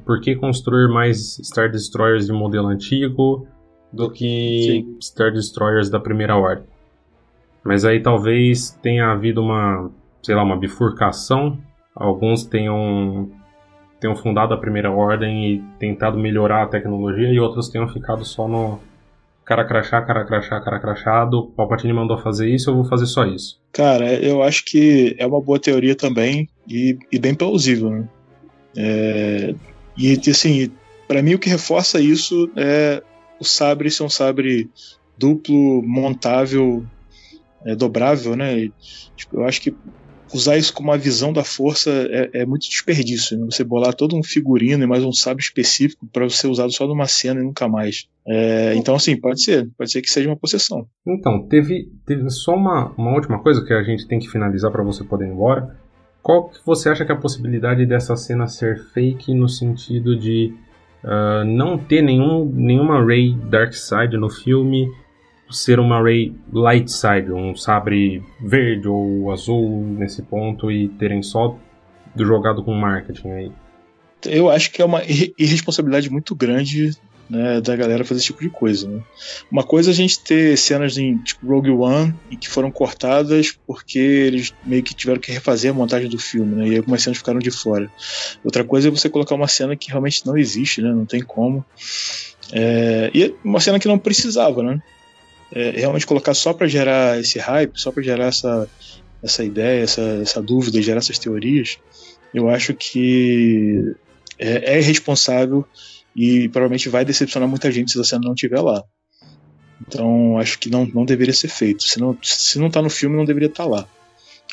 por 0.06 0.22
que 0.22 0.36
construir 0.36 0.88
mais 0.88 1.38
Star 1.43 1.70
Destroyers 1.72 2.28
de 2.28 2.34
modelo 2.34 2.68
antigo 2.68 3.47
do 3.91 4.10
que 4.10 4.62
Sim. 4.64 4.97
Star 5.02 5.32
Destroyers 5.32 5.89
da 5.89 6.00
primeira 6.00 6.36
ordem? 6.36 6.66
Mas 7.64 7.84
aí 7.84 8.02
talvez 8.02 8.72
tenha 8.82 9.12
havido 9.12 9.41
uma, 9.41 9.91
sei 10.24 10.36
lá, 10.36 10.43
uma 10.43 10.58
bifurcação. 10.58 11.58
Alguns 11.95 12.45
tenham, 12.45 13.30
tenham 14.00 14.16
fundado 14.16 14.54
a 14.54 14.58
primeira 14.58 14.91
ordem 14.91 15.54
e 15.54 15.64
tentado 15.78 16.18
melhorar 16.18 16.64
a 16.64 16.68
tecnologia, 16.68 17.32
e 17.32 17.39
outros 17.39 17.70
tenham 17.70 17.88
ficado 17.88 18.24
só 18.24 18.47
no 18.47 18.80
cara 19.43 19.66
crachá, 19.66 20.02
cara 20.02 20.24
crachá, 20.26 20.62
cara 20.62 20.80
crachado. 20.80 21.47
Palpatine 21.56 21.91
mandou 21.91 22.18
fazer 22.20 22.50
isso, 22.50 22.70
eu 22.70 22.76
vou 22.76 22.86
fazer 22.86 23.08
só 23.08 23.26
isso. 23.26 23.60
Cara, 23.74 24.14
eu 24.14 24.43
acho 24.43 24.64
que 24.64 25.16
é 25.18 25.26
uma 25.26 25.41
boa 25.41 25.60
teoria 25.60 25.95
também 25.95 26.47
e, 26.68 26.97
e 27.12 27.20
bem 27.20 27.34
plausível, 27.34 27.89
né? 27.89 28.08
É, 28.76 29.53
e 29.97 30.20
assim, 30.30 30.72
para 31.07 31.22
mim 31.22 31.34
o 31.34 31.39
que 31.39 31.49
reforça 31.49 31.99
isso 31.99 32.49
é 32.55 33.03
o 33.39 33.45
sabre 33.45 33.89
ser 33.89 34.03
um 34.03 34.09
sabre 34.09 34.70
duplo, 35.17 35.82
montável, 35.84 36.86
é, 37.65 37.76
dobrável, 37.76 38.36
né? 38.36 38.57
E, 38.59 38.74
tipo, 39.15 39.38
eu 39.38 39.45
acho 39.45 39.61
que 39.61 39.76
usar 40.34 40.57
isso 40.57 40.74
como 40.74 40.89
uma 40.89 40.97
visão 40.97 41.34
da 41.34 41.43
força 41.43 41.89
é, 41.89 42.41
é 42.41 42.45
muito 42.45 42.70
desperdício. 42.70 43.38
Né? 43.38 43.45
Você 43.45 43.63
bolar 43.63 43.93
todo 43.93 44.15
um 44.15 44.24
figurino 44.24 44.84
e 44.84 44.88
mais 44.88 45.03
um 45.03 45.11
sábio 45.11 45.41
específico 45.41 46.07
para 46.11 46.30
ser 46.30 46.47
usado 46.47 46.72
só 46.72 46.88
numa 46.88 47.07
cena 47.07 47.39
e 47.39 47.43
nunca 47.43 47.67
mais. 47.67 48.07
É, 48.28 48.74
então, 48.76 48.95
assim, 48.95 49.20
pode 49.20 49.43
ser. 49.43 49.70
Pode 49.78 49.91
ser 49.91 50.01
que 50.01 50.09
seja 50.09 50.30
uma 50.30 50.38
possessão. 50.38 50.86
Então, 51.05 51.47
teve, 51.47 51.91
teve 52.05 52.30
só 52.30 52.55
uma, 52.55 52.93
uma 52.95 53.13
última 53.13 53.41
coisa 53.41 53.63
que 53.65 53.74
a 53.74 53.84
gente 53.84 54.07
tem 54.07 54.20
que 54.20 54.30
finalizar 54.30 54.72
para 54.72 54.84
você 54.84 55.03
poder 55.03 55.26
ir 55.26 55.32
embora. 55.32 55.78
Qual 56.22 56.49
que 56.49 56.59
você 56.65 56.89
acha 56.89 57.05
que 57.05 57.11
é 57.11 57.15
a 57.15 57.17
possibilidade 57.17 57.86
dessa 57.86 58.15
cena 58.15 58.47
ser 58.47 58.80
fake 58.93 59.34
no 59.34 59.47
sentido 59.47 60.17
de 60.17 60.53
uh, 61.03 61.45
não 61.45 61.78
ter 61.78 62.01
nenhum, 62.01 62.45
nenhuma 62.45 63.03
Ray 63.03 63.34
Darkseid 63.34 64.17
no 64.17 64.30
filme 64.30 64.91
ser 65.49 65.80
uma 65.80 66.01
Ray 66.01 66.36
light 66.53 66.91
side, 66.91 67.32
um 67.32 67.55
sabre 67.55 68.24
verde 68.39 68.88
ou 68.88 69.32
azul 69.32 69.84
nesse 69.84 70.22
ponto 70.22 70.72
e 70.72 70.89
terem 70.89 71.24
só 71.24 71.57
jogado 72.15 72.63
com 72.63 72.74
marketing 72.74 73.30
aí? 73.30 73.51
Eu 74.26 74.49
acho 74.49 74.72
que 74.72 74.82
é 74.82 74.86
uma 74.86 75.01
irresponsabilidade 75.03 76.09
muito 76.09 76.36
grande 76.36 76.91
né, 77.30 77.61
da 77.61 77.75
galera 77.75 78.03
fazer 78.03 78.19
esse 78.19 78.27
tipo 78.27 78.41
de 78.41 78.49
coisa. 78.49 78.88
Né? 78.88 79.01
Uma 79.51 79.63
coisa 79.63 79.91
é 79.91 79.93
a 79.93 79.95
gente 79.95 80.19
ter 80.19 80.57
cenas 80.57 80.97
em 80.97 81.17
tipo 81.17 81.47
Rogue 81.47 81.69
One 81.69 82.13
que 82.39 82.49
foram 82.49 82.71
cortadas 82.71 83.57
porque 83.67 83.99
eles 83.99 84.53
meio 84.65 84.84
que 84.84 84.93
tiveram 84.93 85.19
que 85.19 85.32
refazer 85.32 85.71
a 85.71 85.73
montagem 85.73 86.09
do 86.09 86.17
filme, 86.17 86.55
né, 86.55 86.67
e 86.67 86.77
algumas 86.77 87.03
cenas 87.03 87.17
ficaram 87.17 87.39
de 87.39 87.51
fora. 87.51 87.91
Outra 88.43 88.63
coisa 88.63 88.88
é 88.88 88.91
você 88.91 89.09
colocar 89.09 89.36
uma 89.36 89.47
cena 89.47 89.75
que 89.75 89.89
realmente 89.89 90.25
não 90.25 90.38
existe, 90.38 90.82
né, 90.82 90.91
não 90.91 91.05
tem 91.05 91.21
como. 91.21 91.63
É, 92.51 93.11
e 93.13 93.36
uma 93.43 93.59
cena 93.59 93.80
que 93.80 93.88
não 93.88 93.99
precisava, 93.99 94.63
né? 94.63 94.82
é, 95.51 95.71
realmente 95.71 96.05
colocar 96.05 96.34
só 96.34 96.53
para 96.53 96.67
gerar 96.67 97.19
esse 97.19 97.39
hype, 97.39 97.80
só 97.80 97.91
para 97.91 98.03
gerar 98.03 98.25
essa, 98.25 98.69
essa 99.23 99.43
ideia, 99.43 99.84
essa, 99.84 100.01
essa 100.21 100.41
dúvida, 100.41 100.82
gerar 100.82 100.99
essas 100.99 101.19
teorias, 101.19 101.77
eu 102.34 102.49
acho 102.49 102.73
que 102.73 103.95
é, 104.38 104.75
é 104.75 104.80
irresponsável 104.80 105.65
e 106.16 106.49
provavelmente 106.49 106.89
vai 106.89 107.05
decepcionar 107.05 107.47
muita 107.47 107.72
gente 107.72 107.91
se 107.91 108.03
cena 108.03 108.22
não 108.26 108.34
estiver 108.34 108.62
lá. 108.62 108.84
Então 109.88 110.38
acho 110.38 110.60
que 110.60 110.70
não, 110.70 110.86
não 110.86 111.05
deveria 111.05 111.34
ser 111.34 111.47
feito. 111.47 111.84
Se 111.84 111.99
não, 111.99 112.18
se 112.22 112.60
não 112.60 112.70
tá 112.70 112.82
no 112.82 112.89
filme, 112.89 113.16
não 113.16 113.26
deveria 113.26 113.47
estar 113.47 113.64
tá 113.64 113.70
lá. 113.70 113.88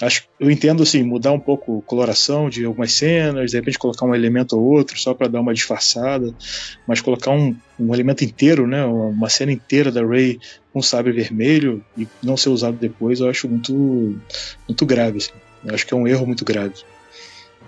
Acho, 0.00 0.24
eu 0.38 0.50
entendo 0.50 0.82
assim, 0.82 1.02
mudar 1.02 1.32
um 1.32 1.40
pouco 1.40 1.78
a 1.78 1.88
coloração 1.88 2.50
de 2.50 2.66
algumas 2.66 2.92
cenas, 2.92 3.50
de 3.50 3.56
repente 3.56 3.78
colocar 3.78 4.04
um 4.04 4.14
elemento 4.14 4.54
ou 4.54 4.62
outro 4.62 4.98
só 4.98 5.14
para 5.14 5.26
dar 5.26 5.40
uma 5.40 5.54
disfarçada, 5.54 6.34
mas 6.86 7.00
colocar 7.00 7.30
um, 7.30 7.56
um 7.80 7.94
elemento 7.94 8.22
inteiro, 8.22 8.66
né, 8.66 8.84
uma 8.84 9.30
cena 9.30 9.52
inteira 9.52 9.90
da 9.90 10.04
Ray 10.04 10.38
com 10.70 10.82
sabre 10.82 11.12
vermelho 11.12 11.82
e 11.96 12.06
não 12.22 12.36
ser 12.36 12.50
usado 12.50 12.76
depois, 12.76 13.20
eu 13.20 13.30
acho 13.30 13.48
muito 13.48 14.20
muito 14.68 14.84
grave. 14.84 15.16
Assim. 15.16 15.30
Eu 15.64 15.74
acho 15.74 15.86
que 15.86 15.94
é 15.94 15.96
um 15.96 16.06
erro 16.06 16.26
muito 16.26 16.44
grave. 16.44 16.74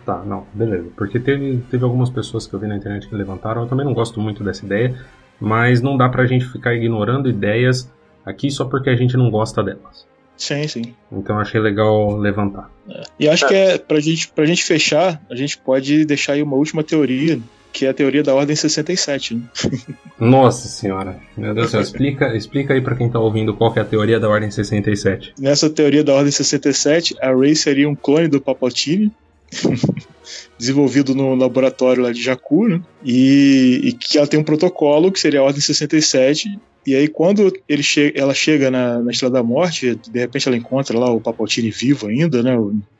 Tá, 0.09 0.24
não, 0.24 0.46
beleza. 0.54 0.88
Porque 0.96 1.20
teve, 1.20 1.62
teve 1.70 1.84
algumas 1.84 2.09
pessoas 2.09 2.46
que 2.46 2.54
eu 2.54 2.59
vi 2.59 2.66
na 2.66 2.74
internet 2.74 3.06
que 3.06 3.14
levantaram, 3.14 3.61
eu 3.61 3.68
também 3.68 3.84
não 3.84 3.92
gosto 3.92 4.18
muito 4.18 4.42
dessa 4.42 4.64
ideia, 4.64 4.98
mas 5.38 5.82
não 5.82 5.98
dá 5.98 6.09
pra 6.09 6.24
gente 6.24 6.46
ficar 6.46 6.74
ignorando 6.74 7.28
ideias 7.28 7.92
aqui 8.24 8.50
só 8.50 8.64
porque 8.64 8.88
a 8.88 8.96
gente 8.96 9.18
não 9.18 9.30
gosta 9.30 9.62
delas. 9.62 10.06
Sim, 10.34 10.66
sim. 10.66 10.94
Então 11.12 11.38
achei 11.38 11.61
legal 11.61 12.16
levantar. 12.16 12.70
É. 12.88 13.02
E 13.20 13.28
acho 13.28 13.46
que 13.46 13.52
é 13.52 13.76
pra 13.76 14.00
gente, 14.00 14.28
pra 14.28 14.46
gente 14.46 14.64
fechar, 14.64 15.20
a 15.30 15.34
gente 15.34 15.59
pode 15.59 16.06
deixar 16.06 16.32
aí 16.32 16.42
uma 16.42 16.56
última 16.56 16.82
teoria, 16.82 17.38
que 17.70 17.84
é 17.84 17.90
a 17.90 17.94
teoria 17.94 18.22
da 18.22 18.34
Ordem 18.34 18.56
67. 18.56 19.34
Né? 19.34 19.42
Nossa 20.18 20.68
senhora, 20.68 21.20
meu 21.36 21.52
Deus 21.52 21.66
do 21.66 21.70
céu, 21.72 21.82
explica, 21.82 22.34
explica 22.34 22.72
aí 22.72 22.80
para 22.80 22.96
quem 22.96 23.11
tá 23.11 23.20
ouvindo 23.20 23.52
qual 23.52 23.74
é 23.76 23.80
a 23.80 23.84
teoria 23.84 24.18
da 24.18 24.26
Ordem 24.26 24.50
67. 24.50 25.34
Nessa 25.38 25.68
teoria 25.68 26.02
da 26.02 26.14
Ordem 26.14 26.32
67, 26.32 27.14
a 27.20 27.30
Rey 27.34 27.54
seria 27.54 27.86
um 27.86 27.94
clone 27.94 28.28
do 28.28 28.40
Palpatine, 28.40 29.12
desenvolvido 30.59 31.14
no 31.14 31.34
laboratório 31.34 32.03
lá 32.03 32.12
de 32.12 32.22
Jakku, 32.22 32.68
né? 32.68 32.82
E, 33.05 33.80
e, 33.84 33.92
que 33.92 34.18
ela 34.18 34.26
tem 34.26 34.40
um 34.40 34.44
protocolo 34.44 35.11
que 35.11 35.20
seria 35.20 35.40
a 35.40 35.44
Ordem 35.44 35.61
67 35.61 36.59
e 36.88 36.94
aí, 36.94 37.07
quando 37.07 37.53
ele 37.68 37.82
che 37.82 38.14
ela 38.16 38.32
chega 38.32 38.70
na, 38.70 38.99
na 39.03 39.28
da 39.30 39.42
Morte, 39.42 39.94
de 39.94 40.20
repente 40.20 40.49
ela 40.49 40.57
encontra 40.57 40.99
lá 40.99 41.11
o 41.11 41.20
Papaltini 41.20 41.70
vivo 41.70 42.07
ainda, 42.07 42.42
né? 42.42 42.57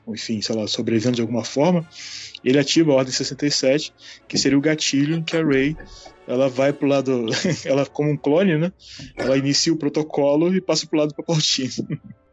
Enfim, 0.07 0.43
sei 0.43 0.55
lá, 0.55 0.67
sobrevivendo 0.67 1.17
de 1.17 1.23
alguma 1.23 1.43
forma. 1.43 1.89
Ele 2.45 2.59
ativa 2.59 2.93
a 2.93 2.97
Ordem 2.97 3.15
67, 3.15 3.95
que 4.29 4.37
seria 4.37 4.59
o 4.59 4.61
gatilho 4.61 5.17
em 5.17 5.23
que 5.23 5.35
a 5.39 5.43
Rey 5.43 5.75
ela 6.27 6.51
vai 6.51 6.71
pro 6.71 6.87
lado. 6.87 7.29
ela, 7.65 7.87
como 7.87 8.11
um 8.11 8.17
clone, 8.19 8.59
né? 8.59 8.71
Ela 9.17 9.39
inicia 9.39 9.73
o 9.73 9.79
protocolo 9.79 10.55
e 10.55 10.61
passa 10.61 10.87
pro 10.87 10.99
lado 10.99 11.09
do 11.09 11.15
Papaltini. 11.15 11.73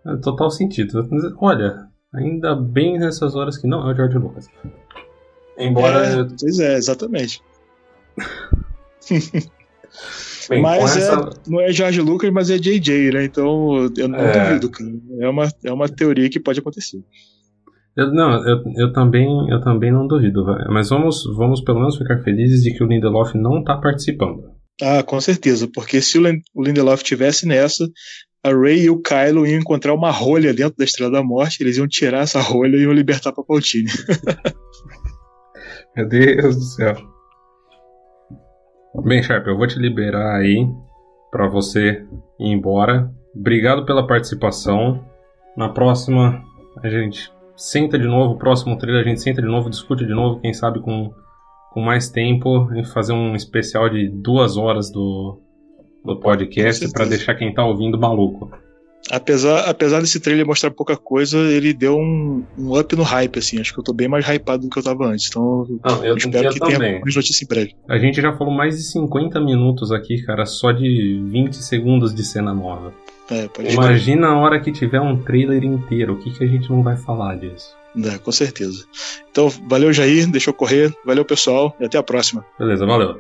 É, 0.06 0.18
total 0.18 0.52
sentido. 0.52 1.08
Olha, 1.40 1.88
ainda 2.16 2.56
bem 2.56 2.98
nessas 2.98 3.36
horas 3.36 3.58
que 3.58 3.68
não 3.68 3.88
é 3.88 3.94
o 3.94 3.96
George 3.96 4.18
Lucas. 4.18 4.50
Embora. 5.58 6.06
É, 6.06 6.28
pois 6.40 6.60
é, 6.60 6.76
exatamente. 6.76 7.42
Bem, 10.50 10.62
mas 10.62 10.96
é, 10.96 11.00
essa... 11.00 11.30
não 11.48 11.60
é 11.60 11.72
George 11.72 12.02
Lucas, 12.02 12.32
mas 12.32 12.50
é 12.50 12.58
JJ, 12.58 13.12
né? 13.12 13.26
Então 13.26 13.90
eu 13.98 14.08
não 14.08 14.20
é... 14.20 14.48
duvido, 14.50 14.70
cara. 14.70 14.92
É 15.20 15.30
uma, 15.30 15.50
é 15.64 15.74
uma 15.74 15.90
teoria 15.90 16.30
que 16.30 16.40
pode 16.40 16.60
acontecer. 16.60 17.04
Eu, 17.96 18.14
não, 18.14 18.46
eu, 18.46 18.62
eu, 18.76 18.94
também, 18.94 19.26
eu 19.50 19.62
também 19.62 19.92
não 19.92 20.06
duvido, 20.06 20.46
mas 20.70 20.90
vamos, 20.90 21.24
vamos 21.36 21.62
pelo 21.62 21.80
menos 21.80 21.98
ficar 21.98 22.22
felizes 22.24 22.62
de 22.62 22.74
que 22.74 22.84
o 22.84 22.88
Lindelof 22.88 23.34
não 23.36 23.60
está 23.60 23.78
participando. 23.78 24.44
Ah, 24.82 25.02
com 25.02 25.20
certeza, 25.22 25.70
porque 25.74 26.02
se 26.02 26.20
o 26.20 26.62
Lindelof 26.62 27.02
tivesse 27.02 27.48
nessa, 27.48 27.88
a 28.46 28.50
Ray 28.50 28.84
e 28.84 28.90
o 28.92 29.02
Kylo 29.02 29.48
iam 29.48 29.60
encontrar 29.60 29.92
uma 29.96 30.12
rolha 30.12 30.54
dentro 30.54 30.78
da 30.78 30.86
Estrela 30.86 31.12
da 31.12 31.24
Morte, 31.24 31.64
eles 31.64 31.78
iam 31.78 31.88
tirar 31.88 32.20
essa 32.20 32.40
rolha 32.40 32.78
e 32.78 32.84
iam 32.84 32.94
libertar 32.94 33.34
Palpatine. 33.34 33.90
Meu 35.98 36.08
Deus 36.08 36.56
do 36.56 36.62
céu. 36.62 36.96
Bem, 39.04 39.24
Sharp, 39.24 39.48
eu 39.48 39.58
vou 39.58 39.66
te 39.66 39.80
liberar 39.80 40.36
aí 40.36 40.64
para 41.32 41.48
você 41.48 42.06
ir 42.40 42.52
embora. 42.52 43.12
Obrigado 43.36 43.84
pela 43.84 44.06
participação. 44.06 45.04
Na 45.58 45.70
próxima 45.70 46.44
a 46.84 46.88
gente 46.88 47.34
senta 47.58 47.98
de 47.98 48.06
novo, 48.06 48.38
próximo 48.38 48.78
trailer 48.78 49.04
a 49.04 49.08
gente 49.08 49.22
senta 49.22 49.42
de 49.42 49.48
novo, 49.48 49.72
discute 49.72 50.06
de 50.06 50.14
novo, 50.14 50.40
quem 50.40 50.54
sabe 50.54 50.82
com, 50.82 51.12
com 51.74 51.82
mais 51.82 52.10
tempo, 52.10 52.72
e 52.76 52.86
fazer 52.86 53.14
um 53.14 53.34
especial 53.34 53.90
de 53.90 54.08
duas 54.08 54.56
horas 54.56 54.92
do, 54.92 55.42
do 56.06 56.20
podcast 56.20 56.92
para 56.92 57.06
deixar 57.06 57.36
quem 57.36 57.54
tá 57.54 57.66
ouvindo 57.66 57.98
maluco 57.98 58.52
apesar, 59.10 59.70
apesar 59.70 60.02
desse 60.02 60.20
trailer 60.20 60.46
mostrar 60.46 60.72
pouca 60.72 60.96
coisa, 60.98 61.38
ele 61.38 61.74
deu 61.74 61.98
um, 61.98 62.44
um, 62.58 62.78
up 62.78 62.96
no 62.96 63.04
hype, 63.04 63.40
assim. 63.40 63.60
Acho 63.60 63.74
que 63.74 63.80
eu 63.80 63.84
tô 63.84 63.94
bem 63.94 64.08
mais 64.08 64.26
hypado 64.26 64.64
do 64.64 64.70
que 64.70 64.80
eu 64.80 64.84
tava 64.84 65.06
antes. 65.08 65.28
Então, 65.28 65.66
Não, 65.84 66.06
eu, 66.06 66.18
espero 66.18 66.50
que 66.50 66.60
também. 66.60 66.78
tenha 66.78 67.00
mais 67.00 67.16
notícia 67.16 67.44
em 67.44 67.48
breve. 67.48 67.76
A 67.88 67.98
gente 67.98 68.22
já 68.22 68.34
falou 68.36 68.54
mais 68.54 68.78
de 68.78 68.84
50 68.84 69.40
minutos 69.40 69.92
aqui, 69.92 70.22
cara, 70.24 70.46
só 70.46 70.72
de 70.72 71.22
20 71.26 71.56
segundos 71.58 72.14
de 72.14 72.24
cena 72.24 72.54
nova. 72.54 72.94
É, 73.32 73.50
Imagina 73.72 74.28
a 74.28 74.38
hora 74.38 74.60
que 74.60 74.72
tiver 74.72 75.02
um 75.02 75.18
trailer 75.18 75.64
inteiro, 75.64 76.14
o 76.14 76.18
que, 76.18 76.32
que 76.32 76.44
a 76.44 76.48
gente 76.48 76.70
não 76.70 76.84
vai 76.84 76.96
falar 76.96 77.36
disso? 77.36 77.76
É, 78.04 78.18
com 78.18 78.32
certeza. 78.32 78.86
Então, 79.32 79.50
valeu, 79.68 79.92
Jair, 79.92 80.30
deixa 80.30 80.50
eu 80.50 80.54
correr. 80.54 80.94
Valeu, 81.04 81.26
pessoal, 81.26 81.76
e 81.80 81.86
até 81.86 81.98
a 81.98 82.04
próxima. 82.04 82.46
Beleza, 82.60 82.86
valeu. 82.86 83.20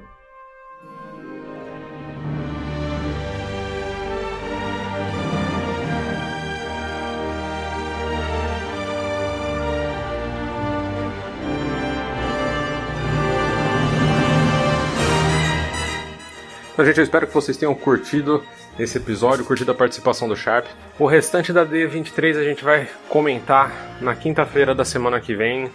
Então, 16.76 16.84
gente, 16.84 16.98
eu 16.98 17.06
espero 17.06 17.26
que 17.26 17.34
vocês 17.34 17.56
tenham 17.56 17.74
curtido 17.74 18.44
esse 18.78 18.98
episódio, 18.98 19.46
curtido 19.46 19.72
a 19.72 19.74
participação 19.74 20.28
do 20.28 20.36
Sharp. 20.36 20.66
O 21.00 21.06
restante 21.06 21.54
da 21.54 21.66
D23 21.66 22.38
a 22.38 22.44
gente 22.44 22.66
vai 22.66 22.90
comentar 23.08 23.96
na 24.02 24.14
quinta-feira 24.14 24.76
da 24.76 24.84
semana 24.84 25.22
que 25.22 25.34
vem. 25.34 25.72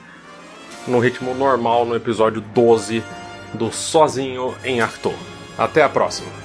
no 0.87 0.99
ritmo 0.99 1.35
normal 1.35 1.87
no 1.87 1.97
episódio 1.97 2.43
12 2.43 3.03
do 3.55 3.73
Sozinho 3.73 4.55
em 4.63 4.83
Arthur. 4.83 5.15
Até 5.57 5.83
a 5.83 5.89
próxima! 5.89 6.39